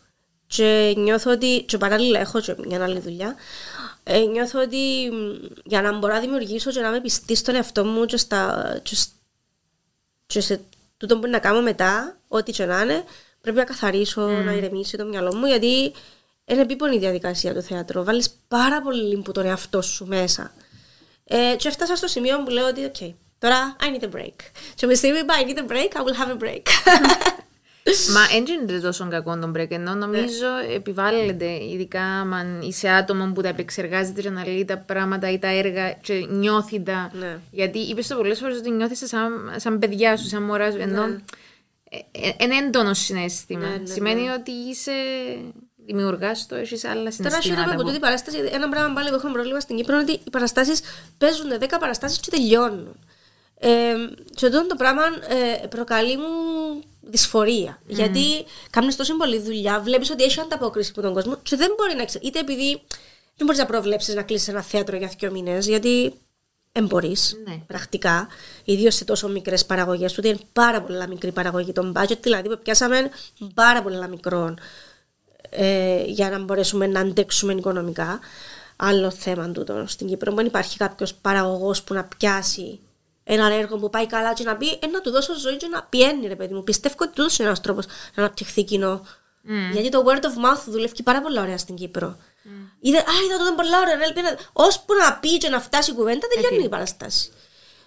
και 0.46 0.94
νιώθω 0.96 1.30
ότι 1.30 1.64
και 1.68 1.78
παράλληλα 1.78 2.20
έχω 2.20 2.40
και 2.40 2.54
μια 2.66 2.84
άλλη 2.84 2.98
δουλειά 3.00 3.34
ε, 4.02 4.18
νιώθω 4.18 4.60
ότι 4.60 5.08
μ, 5.12 5.46
για 5.64 5.82
να 5.82 5.98
μπορώ 5.98 6.14
να 6.14 6.20
δημιουργήσω 6.20 6.70
και 6.70 6.80
να 6.80 6.88
είμαι 6.88 7.00
πιστή 7.00 7.34
στον 7.34 7.54
εαυτό 7.54 7.84
μου 7.84 8.04
και, 8.04 8.16
στα, 8.16 8.72
και, 8.82 8.94
σ- 8.94 9.10
και 10.26 10.40
σε 10.40 10.60
τούτο 10.96 11.18
που 11.18 11.26
να 11.26 11.38
κάνω 11.38 11.62
μετά, 11.62 12.16
ό,τι 12.28 12.52
και 12.52 12.64
να 12.64 12.82
είναι, 12.82 13.04
πρέπει 13.40 13.56
να 13.56 13.64
καθαρίσω, 13.64 14.26
να 14.28 14.52
ηρεμήσει 14.52 14.96
το 14.96 15.04
μυαλό 15.04 15.34
μου, 15.34 15.46
γιατί 15.46 15.92
είναι 16.44 16.60
επίπονη 16.60 16.96
η 16.96 16.98
διαδικασία 16.98 17.54
του 17.54 17.62
θέατρου. 17.62 18.04
Βάλεις 18.04 18.30
πάρα 18.48 18.82
πολύ 18.82 19.16
που 19.16 19.32
τον 19.32 19.46
εαυτό 19.46 19.82
σου 19.82 20.06
μέσα. 20.06 20.52
Ε, 21.24 21.54
και 21.56 21.68
έφτασα 21.68 21.96
στο 21.96 22.06
σημείο 22.06 22.42
που 22.42 22.50
λέω 22.50 22.66
ότι, 22.66 22.90
OK, 22.92 23.14
τώρα 23.38 23.76
I 23.80 23.84
need 23.84 24.04
a 24.04 24.16
break. 24.16 24.34
Και 24.74 24.86
με 24.86 24.94
στιγμή 24.94 25.18
που 25.18 25.34
I 25.40 25.50
need 25.50 25.58
a 25.58 25.72
break, 25.72 26.00
I 26.00 26.04
will 26.04 26.16
have 26.22 26.40
a 26.40 26.44
break. 26.44 26.62
Μα 28.14 28.26
δεν 28.26 28.44
γίνεται 28.44 28.80
τόσο 28.80 29.08
κακό 29.10 29.38
τον 29.38 29.52
break, 29.56 29.70
ενώ 29.70 29.94
νομίζω 29.94 30.46
επιβάλλεται, 30.74 31.64
ειδικά 31.64 32.02
αν 32.02 32.60
είσαι 32.62 32.88
άτομο 32.88 33.32
που 33.32 33.42
τα 33.42 33.48
επεξεργάζεται 33.48 34.20
και 34.20 34.28
αναλύει 34.28 34.64
τα 34.64 34.78
πράγματα 34.78 35.30
ή 35.30 35.38
τα 35.38 35.48
έργα 35.48 35.92
και 35.92 36.26
νιώθει 36.30 36.82
τα. 36.82 37.10
Ναι. 37.12 37.38
Γιατί 37.50 37.78
είπες 37.78 38.06
το 38.06 38.16
πολλές 38.16 38.38
φορές 38.38 38.58
ότι 38.58 38.70
νιώθεις 38.70 38.98
σαν, 39.04 39.52
σαν 39.56 39.78
παιδιά 39.78 40.16
σου, 40.16 40.28
σαν 40.28 40.42
μωρά 40.42 40.70
σου. 40.70 40.78
Ενώ 40.80 41.02
ε, 41.02 41.22
ένα 42.38 42.56
έντονο 42.56 42.94
συνέστημα. 42.94 43.68
Ναι, 43.68 43.76
ναι, 43.76 43.86
Σημαίνει 43.86 44.28
ότι 44.28 44.50
είσαι. 44.50 44.92
Δημιουργάς 45.90 46.46
το, 46.46 46.54
έχεις 46.54 46.84
άλλα 46.84 46.94
Τώρα 46.94 47.10
συναισθήματα. 47.10 47.40
χαίρομαι 47.42 47.72
από 47.72 47.82
που- 47.82 47.88
τούτη 47.88 47.98
παράσταση, 47.98 48.36
γιατί 48.36 48.54
ένα 48.54 48.68
πράγμα 48.68 48.94
πάλι 48.94 49.08
που 49.08 49.14
έχουμε 49.14 49.32
πρόβλημα 49.32 49.60
στην 49.60 49.76
Κύπρο 49.76 49.94
είναι 49.94 50.02
ότι 50.12 50.20
οι 50.24 50.30
παραστάσεις 50.30 50.80
παίζουν 51.18 51.50
10 51.58 51.78
παραστάσεις 51.80 52.20
και 52.20 52.30
τελειώνουν. 52.30 52.96
Ε, 53.60 53.94
και 54.34 54.46
τούτο 54.46 54.66
το 54.66 54.74
πράγμα 54.76 55.02
ε, 55.62 55.66
προκαλεί 55.66 56.16
μου 56.16 56.24
δυσφορία. 57.00 57.80
Γιατί 57.86 58.44
κάνεις 58.70 58.96
τόσο 58.96 59.16
πολλή 59.16 59.38
δουλειά, 59.38 59.80
βλέπεις 59.80 60.10
ότι 60.10 60.24
έχει 60.24 60.40
ανταπόκριση 60.40 60.90
από 60.92 61.02
τον 61.02 61.12
κόσμο 61.14 61.38
και 61.42 61.56
δεν 61.56 61.70
μπορεί 61.76 61.94
να 61.96 62.04
ξέρει. 62.04 62.26
Είτε 62.26 62.38
επειδή 62.38 62.70
δεν 63.36 63.46
μπορείς 63.46 63.58
να 63.58 63.66
προβλέψεις 63.66 64.14
να 64.14 64.22
κλείσεις 64.22 64.48
ένα 64.48 64.62
θέατρο 64.62 64.96
για 64.96 65.10
δύο 65.18 65.30
μήνες, 65.30 65.66
γιατί 65.68 66.14
δεν 66.72 66.86
μπορεί. 66.86 67.16
Ναι. 67.46 67.62
Πρακτικά. 67.66 68.28
Ιδίως 68.64 68.94
σε 68.94 69.04
τόσο 69.04 69.28
μικρές 69.28 69.66
παραγωγές. 69.66 70.12
Τούτη 70.12 70.28
είναι 70.28 70.38
πάρα 70.52 70.82
πολλά 70.82 71.08
μικρή 71.08 71.32
παραγωγή. 71.32 71.72
Τον 71.72 71.92
budget 71.96 72.18
δηλαδή 72.20 72.48
που 72.48 72.58
πιάσαμε 72.62 73.10
πάρα 73.54 73.82
πολλά 73.82 74.08
μικρών 74.08 74.58
ε, 75.50 76.02
για 76.04 76.30
να 76.30 76.38
μπορέσουμε 76.38 76.86
να 76.86 77.00
αντέξουμε 77.00 77.52
οικονομικά. 77.52 78.18
Άλλο 78.76 79.10
θέμα 79.10 79.50
τούτο 79.50 79.84
στην 79.86 80.06
Κύπρο. 80.06 80.32
Δεν 80.34 80.46
υπάρχει 80.46 80.76
κάποιος 80.76 81.14
παραγωγός 81.14 81.82
που 81.82 81.94
να 81.94 82.04
πιάσει 82.04 82.80
ένα 83.24 83.52
έργο 83.52 83.76
που 83.76 83.90
πάει 83.90 84.06
καλά 84.06 84.34
και 84.34 84.44
να 84.44 84.56
πει 84.56 84.66
ε, 84.68 84.86
να 84.86 85.00
του 85.00 85.10
δώσω 85.10 85.38
ζωή 85.38 85.56
και 85.56 85.66
να 85.66 85.82
πιένει, 85.82 86.26
ρε 86.26 86.36
παιδί 86.36 86.54
μου. 86.54 86.64
Πιστεύω 86.64 86.94
ότι 86.98 87.12
τούτος 87.12 87.38
είναι 87.38 87.48
ένας 87.48 87.60
τρόπος 87.60 87.86
να 87.86 88.22
αναπτυχθεί 88.22 88.64
κοινό. 88.64 89.02
Γιατί 89.72 89.88
το 89.88 90.04
word 90.06 90.24
of 90.24 90.54
mouth 90.54 90.62
δουλεύει 90.66 91.02
πάρα 91.02 91.22
πολύ 91.22 91.38
ωραία 91.38 91.58
στην 91.58 91.74
Κύπρο. 91.74 92.16
Είδε, 92.80 92.98
α, 92.98 93.12
είδα 93.24 93.44
το 93.44 93.54
πολύ 93.56 93.76
ωραία, 93.82 93.96
ρε, 93.96 94.12
πήγαινε». 94.12 94.38
ώσπου 94.52 94.94
να 94.94 95.14
πει 95.14 95.38
και 95.38 95.48
να 95.48 95.60
φτάσει 95.60 95.90
η 95.90 95.94
κουβέντα, 95.94 96.26
τελειώνει 96.26 96.64
η 96.64 96.68
παραστάση. 96.68 97.32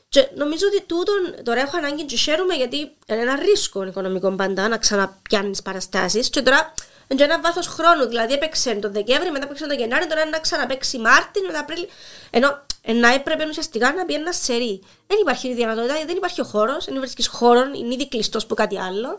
Και 0.10 0.30
νομίζω 0.36 0.68
ότι 0.68 0.82
τούτον 0.82 1.44
τώρα 1.44 1.62
έχω 1.62 1.78
ανάγκη 1.78 2.04
και 2.04 2.16
χαίρομαι 2.16 2.54
γιατί 2.54 2.78
είναι 2.78 3.22
ένα 3.22 3.36
ρίσκο 3.36 3.84
οικονομικό 3.84 4.32
πάντα 4.32 4.68
να 4.68 4.78
ξαναπιάνεις 4.78 5.62
παραστάσεις. 5.62 6.30
Και 6.30 6.42
τώρα 6.42 6.74
είναι 7.08 7.20
και 7.20 7.32
ένα 7.32 7.42
βάθος 7.42 7.68
χρόνου. 7.68 8.08
Δηλαδή 8.08 8.34
έπαιξε 8.34 8.74
τον 8.74 8.92
Δεκέμβρη, 8.92 9.32
μετά 9.32 9.46
έπαιξε 9.46 9.68
τον 9.68 9.78
Γενάρη, 9.78 10.08
τώρα 10.08 10.22
είναι 10.22 10.30
να 10.30 10.40
ξαναπαίξει 10.40 10.98
Μάρτιν, 10.98 11.46
μετά 11.46 11.60
Απρίλιο. 11.60 11.88
Ενώ 12.30 12.48
ε, 12.48 12.54
να 12.86 13.14
έπρεπε 13.14 13.46
ουσιαστικά 13.50 13.94
να 13.94 14.06
μπει 14.06 14.14
ένας 14.14 14.44
σερί. 14.44 14.84
Δεν 15.08 15.18
υπάρχει 15.22 15.54
δυνατότητα, 15.54 15.94
δεν 16.06 16.16
υπάρχει 16.16 16.42
ο 16.42 16.44
χώρος, 16.44 16.86
δεν 16.86 17.00
βρίσκεις 17.00 17.28
χώρο, 17.28 17.60
είναι 17.76 17.94
ήδη 17.94 18.08
κλειστός 18.08 18.46
που 18.46 18.56
κάτι 18.56 18.80
άλλο. 18.80 19.18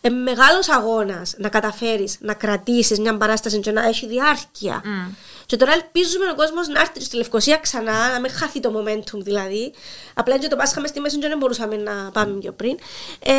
Ε, 0.00 0.08
Μεγάλος 0.08 0.68
αγώνας 0.68 1.34
να 1.38 1.48
καταφέρεις 1.48 2.16
να 2.20 2.34
κρατήσεις 2.34 2.98
μια 2.98 3.16
παράσταση 3.16 3.60
και 3.60 3.72
να 3.72 3.86
έχει 3.86 4.06
διάρκεια. 4.06 4.82
Mm. 4.84 5.14
Και 5.46 5.56
τώρα 5.56 5.72
ελπίζουμε 5.72 6.30
ο 6.30 6.34
κόσμος 6.34 6.68
να 6.68 6.80
έρθει 6.80 7.04
στη 7.04 7.16
Λευκοσία 7.16 7.56
ξανά, 7.56 8.12
να 8.12 8.20
μην 8.20 8.30
χαθεί 8.30 8.60
το 8.60 8.72
momentum 8.78 9.18
δηλαδή. 9.18 9.72
Απλά 10.14 10.38
και 10.38 10.48
το 10.48 10.56
πάσχαμε 10.56 10.86
στη 10.86 11.00
μέση 11.00 11.18
και 11.18 11.28
δεν 11.28 11.38
μπορούσαμε 11.38 11.76
να 11.76 12.10
πάμε 12.12 12.38
πιο 12.38 12.52
πριν. 12.52 12.78
Ε, 13.20 13.32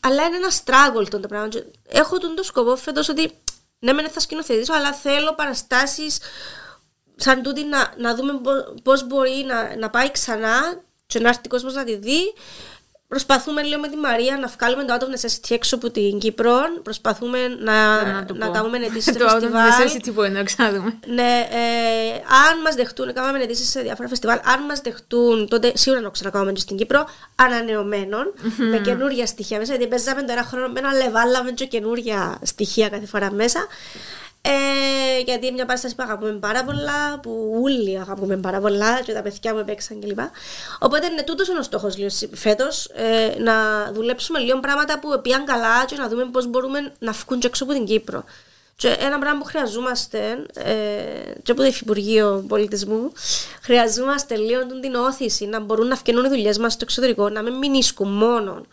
αλλά 0.00 0.24
είναι 0.24 0.36
ένα 0.36 0.50
struggle 0.64 1.08
το 1.08 1.18
πράγμα. 1.18 1.48
Και 1.48 1.64
Έχω 1.88 2.18
τον 2.18 2.34
το 2.34 2.42
σκοπό 2.42 2.76
φέτος 2.76 3.08
ότι 3.08 3.32
ναι, 3.78 3.92
μεν 3.92 4.08
θα 4.08 4.20
σκηνοθετήσω, 4.20 4.72
αλλά 4.72 4.92
θέλω 4.92 5.34
παραστάσεις 5.34 6.18
σαν 7.18 7.42
τούτη 7.42 7.64
να, 7.64 7.92
να 7.96 8.14
δούμε 8.14 8.32
πώς 8.82 9.06
μπορεί 9.06 9.44
να, 9.46 9.76
να 9.76 9.90
πάει 9.90 10.10
ξανά 10.10 10.82
και 11.06 11.18
να 11.20 11.28
έρθει 11.28 11.40
ο 11.44 11.48
κόσμο 11.48 11.70
να 11.70 11.84
τη 11.84 11.96
δει. 11.96 12.20
Προσπαθούμε 13.08 13.62
λίγο 13.62 13.80
με 13.80 13.88
τη 13.88 13.96
Μαρία 13.96 14.36
να 14.38 14.46
βγάλουμε 14.58 14.84
το 14.84 14.94
Out 14.98 15.02
of 15.02 15.06
Necessity 15.06 15.50
έξω 15.54 15.74
από 15.74 15.90
την 15.90 16.18
Κύπρο. 16.18 16.58
Προσπαθούμε 16.82 17.48
να, 17.48 18.02
Να 18.12 18.24
το 18.24 18.34
να, 18.34 18.46
πω. 18.46 18.52
κάνουμε 18.52 18.76
αιτήσει 18.76 19.12
σε 19.12 19.18
Το 19.18 19.24
out 19.26 19.28
of 19.28 19.32
φεστιβάλ. 19.32 19.70
necessity 19.70 20.14
που 20.14 20.22
είναι, 20.22 20.42
ξαναδούμε. 20.42 20.98
Ναι, 21.06 21.48
ε, 21.50 22.14
αν 22.14 22.60
μας 22.64 22.74
δεχτούν, 22.74 23.12
κάναμε 23.12 23.42
αιτήσει 23.42 23.64
σε 23.64 23.80
διάφορα 23.80 24.08
φεστιβάλ. 24.08 24.38
Αν 24.44 24.62
μας 24.64 24.80
δεχτούν, 24.80 25.48
τότε 25.48 25.72
σίγουρα 25.74 26.00
να 26.00 26.06
το 26.06 26.12
ξανακάνουμε 26.12 26.52
και 26.52 26.60
στην 26.60 26.76
Κύπρο, 26.76 27.08
ανανεωμένων, 27.34 28.32
με 28.70 28.78
καινούργια 28.78 29.26
στοιχεία 29.26 29.58
μέσα. 29.58 29.72
Γιατί 29.72 29.88
παίζαμε 29.88 30.22
το 30.22 30.32
ένα 30.32 30.42
χρόνο 30.42 30.68
με 30.68 30.78
ένα 30.78 30.92
λεβάλαμε 30.94 31.50
και 31.50 31.66
καινούργια 31.66 32.38
στοιχεία 32.42 32.88
κάθε 32.88 33.06
φορά 33.06 33.32
μέσα. 33.32 33.66
Ε, 34.50 35.20
γιατί 35.20 35.46
είναι 35.46 35.54
μια 35.54 35.64
παράσταση 35.64 35.94
που 35.94 36.02
αγαπούμε 36.02 36.32
πάρα 36.32 36.64
πολλά, 36.64 37.20
που 37.22 37.60
όλοι 37.62 37.98
αγαπούμε 37.98 38.36
πάρα 38.36 38.60
πολλά 38.60 39.02
και 39.02 39.12
τα 39.12 39.22
παιδιά 39.22 39.54
μου 39.54 39.64
παίξαν 39.64 40.00
κλπ. 40.00 40.18
Οπότε 40.78 41.06
είναι 41.06 41.22
τούτος 41.22 41.48
ο 41.48 41.62
στόχος 41.62 41.96
φέτος, 42.32 42.84
ε, 42.94 43.34
να 43.38 43.52
δουλέψουμε 43.92 44.38
λίγο 44.38 44.60
πράγματα 44.60 44.98
που 44.98 45.20
πήγαν 45.22 45.44
καλά 45.44 45.84
και 45.84 45.96
να 45.96 46.08
δούμε 46.08 46.24
πώς 46.24 46.46
μπορούμε 46.46 46.92
να 46.98 47.12
βγουν 47.12 47.40
και 47.40 47.46
έξω 47.46 47.64
από 47.64 47.72
την 47.72 47.84
Κύπρο. 47.84 48.24
Και 48.76 48.96
ένα 49.00 49.18
πράγμα 49.18 49.38
που 49.38 49.44
χρειαζόμαστε 49.44 50.18
ε, 50.54 50.72
και 51.42 51.50
από 51.50 51.60
το 51.60 51.66
Υφυπουργείο 51.66 52.44
Πολιτισμού, 52.48 53.12
χρειαζόμαστε 53.62 54.36
λίγο 54.36 54.66
την 54.80 54.94
όθηση 54.94 55.46
να 55.46 55.60
μπορούν 55.60 55.86
να 55.86 55.96
φτιάχνουν 55.96 56.24
οι 56.24 56.28
δουλειές 56.28 56.58
μας 56.58 56.72
στο 56.72 56.84
εξωτερικό, 56.84 57.28
να 57.28 57.42
μην 57.42 57.54
μηνίσκουν 57.54 58.08
μόνο 58.08 58.66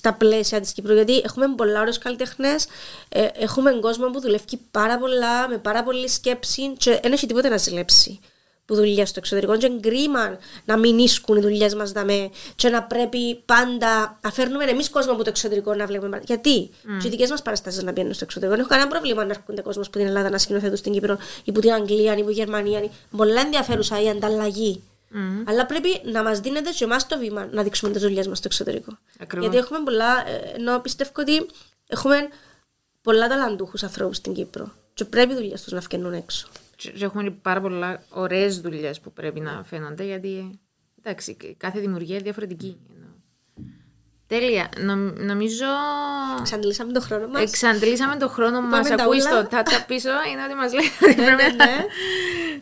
στα 0.00 0.12
πλαίσια 0.12 0.60
της 0.60 0.72
Κύπρου. 0.72 0.94
Γιατί 0.94 1.20
έχουμε 1.24 1.54
πολλά 1.56 1.80
ωραίου 1.80 1.92
καλλιτέχνες, 2.00 2.66
ε, 3.08 3.26
έχουμε 3.32 3.70
κόσμο 3.72 4.06
που 4.10 4.20
δουλεύει 4.20 4.60
πάρα 4.70 4.98
πολλά, 4.98 5.48
με 5.48 5.58
πάρα 5.58 5.82
πολλή 5.82 6.08
σκέψη 6.08 6.72
και 6.76 7.00
δεν 7.02 7.12
έχει 7.12 7.26
τίποτα 7.26 7.48
να 7.48 7.56
ζηλέψει 7.56 8.20
που 8.64 8.74
δουλειά 8.74 9.06
στο 9.06 9.18
εξωτερικό. 9.18 9.56
Και 9.56 9.66
είναι 9.66 9.80
κρίμα 9.80 10.38
να 10.64 10.76
μην 10.76 10.98
ίσκουν 10.98 11.36
οι 11.36 11.40
δουλειές 11.40 11.74
μας 11.74 11.92
δαμέ 11.92 12.30
και 12.54 12.68
να 12.68 12.82
πρέπει 12.82 13.42
πάντα 13.46 14.18
να 14.20 14.30
φέρνουμε 14.30 14.64
εμείς 14.64 14.90
κόσμο 14.90 15.12
από 15.12 15.22
το 15.22 15.28
εξωτερικό 15.28 15.74
να 15.74 15.86
βλέπουμε. 15.86 16.20
Γιατί; 16.24 16.70
Mm. 16.70 16.98
και 17.00 17.06
οι 17.06 17.10
δικές 17.10 17.30
μας 17.30 17.42
παραστάσεις 17.42 17.82
να 17.82 17.92
πηγαίνουν 17.92 18.14
στο 18.14 18.24
εξωτερικό. 18.24 18.56
Δεν 18.56 18.64
έχω 18.64 18.74
κανένα 18.74 18.90
πρόβλημα 18.90 19.24
να 19.24 19.30
έρχονται 19.30 19.62
κόσμος 19.62 19.86
από 19.86 19.98
την 19.98 20.06
Ελλάδα 20.06 20.30
να 20.30 20.38
σκηνοθετούν 20.38 20.76
στην 20.76 20.92
Κύπρο 20.92 21.18
ή 21.44 21.50
από 21.50 21.60
την 21.60 21.72
Αγγλία 21.72 22.12
ή 22.12 22.20
από 22.20 22.24
την 22.24 22.34
Γερμανία. 22.34 22.82
Πολλά 23.16 23.40
ενδιαφέρουσα 23.40 24.02
η 24.02 24.08
ανταλλαγή. 24.08 24.82
Mm. 25.14 25.42
Αλλά 25.46 25.66
πρέπει 25.66 26.00
να 26.04 26.22
μας 26.22 26.40
δίνετε 26.40 26.70
και 26.70 26.84
εμάς 26.84 27.06
το 27.06 27.18
βήμα 27.18 27.46
να 27.52 27.62
δείξουμε 27.62 27.92
τις 27.92 28.02
δουλειές 28.02 28.26
μας 28.28 28.38
στο 28.38 28.48
εξωτερικό. 28.50 28.98
Ακριβώς. 29.18 29.46
Γιατί 29.48 29.64
έχουμε 29.66 29.84
πολλά. 29.84 30.28
ε, 30.28 30.52
Ενώ 30.54 30.78
πιστεύω 30.80 31.10
ότι 31.16 31.46
έχουμε 31.86 32.16
πολλά 33.02 33.28
ταλαντούχους 33.28 33.82
ανθρώπους 33.82 34.16
στην 34.16 34.32
Κύπρο. 34.34 34.72
Και 34.94 35.04
πρέπει 35.04 35.32
οι 35.32 35.36
δουλειές 35.36 35.62
τους 35.62 35.72
να 35.72 35.80
φκαινούν 35.80 36.12
έξω. 36.12 36.48
Και 36.76 36.90
και 36.90 37.04
έχουμε 37.04 37.30
πάρα 37.30 37.60
πολλά 37.60 38.02
ωραίες 38.10 38.60
δουλειές 38.60 39.00
που 39.00 39.12
πρέπει 39.12 39.40
να 39.40 39.64
φαίνονται 39.64 40.04
γιατί. 40.04 40.60
Εντάξει, 41.02 41.36
κάθε 41.56 41.80
δημιουργία 41.80 42.14
είναι 42.14 42.24
διαφορετική. 42.24 42.76
Εννοώ. 44.30 44.40
Τέλεια. 44.48 44.68
Νομ- 44.78 45.18
νομίζω. 45.18 45.64
Εξαντλήσαμε 46.40 46.92
τον 46.92 47.02
χρόνο 47.02 47.26
μας. 47.28 47.42
Εξαντλήσαμε 47.42 48.16
το 48.16 48.28
χρόνο 48.28 48.60
μας. 48.60 48.80
Είπαμε 48.80 48.96
τα 48.96 49.02
Ακούεις 49.02 49.26
όλα. 49.26 49.42
το 49.42 49.48
τάτα 49.48 49.84
πίσω, 49.86 50.08
είναι 50.32 50.42
ότι 50.44 50.54
μας 50.54 50.72
λέει 50.72 50.90
ότι 51.02 51.20
ναι, 51.20 51.24
πρέπει 51.26 51.42
ναι, 51.42 51.64
να. 51.64 51.64
ναι. 51.64 51.84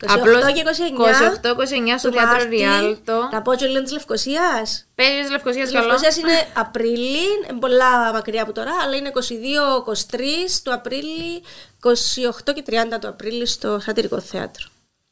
28 0.01 0.07
Απλώς 0.15 0.53
και 0.53 0.63
29. 0.65 1.95
28-29 1.95 1.99
στο 1.99 2.09
του 2.11 2.15
θέατρο 2.17 2.33
Μάρτη. 2.37 2.57
Ριάλτο. 2.57 3.29
Να 3.33 3.43
πω 3.43 3.55
και 3.55 3.67
λίγο 3.67 3.83
της 3.83 3.93
Λευκοσίας. 3.93 4.87
Παίζεις 4.95 5.31
Λευκοσίας 5.31 5.71
Η 5.71 5.73
καλό. 5.73 5.87
Λευκοσίας 5.87 6.17
είναι 6.17 6.47
Απρίλη, 6.55 7.19
είναι 7.51 7.59
πολλά 7.61 8.13
μακριά 8.13 8.43
από 8.43 8.53
τώρα, 8.53 8.71
αλλά 8.85 8.97
είναι 8.97 9.09
22-23 9.09 10.61
του 10.63 10.73
Απρίλη, 10.73 11.43
28 11.81 12.53
και 12.55 12.63
30 12.67 12.99
του 13.01 13.09
Απρίλη 13.09 13.47
στο 13.47 13.79
Σατυρικό 13.81 14.21
Θέατρο. 14.21 14.67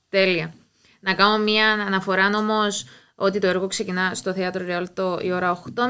Τέλεια. 0.09 0.55
Να 1.01 1.15
κάνω 1.15 1.39
μια 1.39 1.71
αναφορά 1.71 2.31
όμως 2.35 2.85
ότι 3.17 3.39
το 3.39 3.47
έργο 3.47 3.67
ξεκινά 3.67 4.15
στο 4.15 4.33
θέατρο 4.33 4.65
Ριάλτο 4.65 5.19
η 5.23 5.33
ώρα 5.33 5.63
8.30 5.77 5.83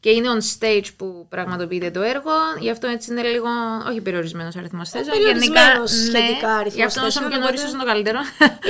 και 0.00 0.10
είναι 0.10 0.28
on 0.28 0.58
stage 0.58 0.84
που 0.96 1.26
πραγματοποιείται 1.28 1.90
το 1.90 2.00
έργο. 2.02 2.30
Γι' 2.60 2.70
αυτό 2.70 2.86
έτσι 2.86 3.10
είναι 3.12 3.22
λίγο. 3.22 3.46
Όχι 3.88 4.00
περιορισμένος 4.00 4.56
αριθμός 4.56 4.90
θέσεων. 4.90 5.16
περιορισμένος 5.18 5.90
σχετικά 5.90 6.48
αριθμός 6.54 6.74
Γι' 6.74 6.82
αυτό 6.82 7.00
όσο 7.00 7.10
θέσεων, 7.10 7.30
πιο 7.30 7.38
νωρίς, 7.40 7.60
οπότε- 7.60 7.76
όσο 7.76 7.84
το 7.84 7.92
καλύτερο. 7.92 8.18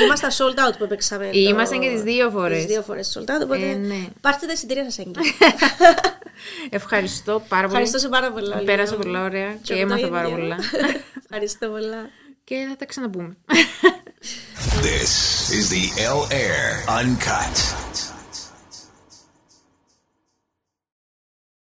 Είμαστε 0.05 0.27
sold 0.39 0.69
out 0.69 0.75
που 0.79 0.87
παίξαμε. 0.87 1.25
το- 1.25 1.39
Είμαστε 1.39 1.77
και 1.77 1.89
τις 1.89 2.03
δύο 2.03 2.31
φορές. 2.31 2.57
Τις 2.57 2.67
δύο 2.67 2.83
φορές 2.83 3.19
sold 3.19 3.31
out, 3.31 3.43
οπότε 3.43 3.69
Ε, 3.71 3.75
ναι. 3.75 4.07
πάρτε 4.21 4.47
τα 4.47 4.53
εισιτήρια 4.53 4.85
σας 4.85 4.99
έγκυρα. 4.99 5.21
Ευχαριστώ 6.71 7.33
πάρα 7.49 7.63
πολύ. 7.69 7.73
Ευχαριστώ 7.83 7.99
σε 7.99 8.09
πάρα 8.09 8.33
πολλά. 8.33 8.59
Ολivia. 8.61 8.65
Πέρασα 8.65 8.95
πολλά 8.97 9.25
ωραία 9.25 9.55
και 9.63 9.73
εγώ 9.75 9.87
το 9.89 9.95
έμαθα 9.95 10.09
πάρα 10.09 10.27
ίδιο. 10.29 10.39
πολλά. 10.39 10.57
Ευχαριστώ 11.25 11.69
πολλά. 11.69 12.09
και 12.45 12.67
θα 12.69 12.77
τα 12.77 12.85
ξαναπούμε. 12.85 13.37
This 14.23 15.51
is 15.51 15.71
the 15.71 16.01
L 16.01 16.29
Air 16.31 16.85
Uncut. 16.89 17.82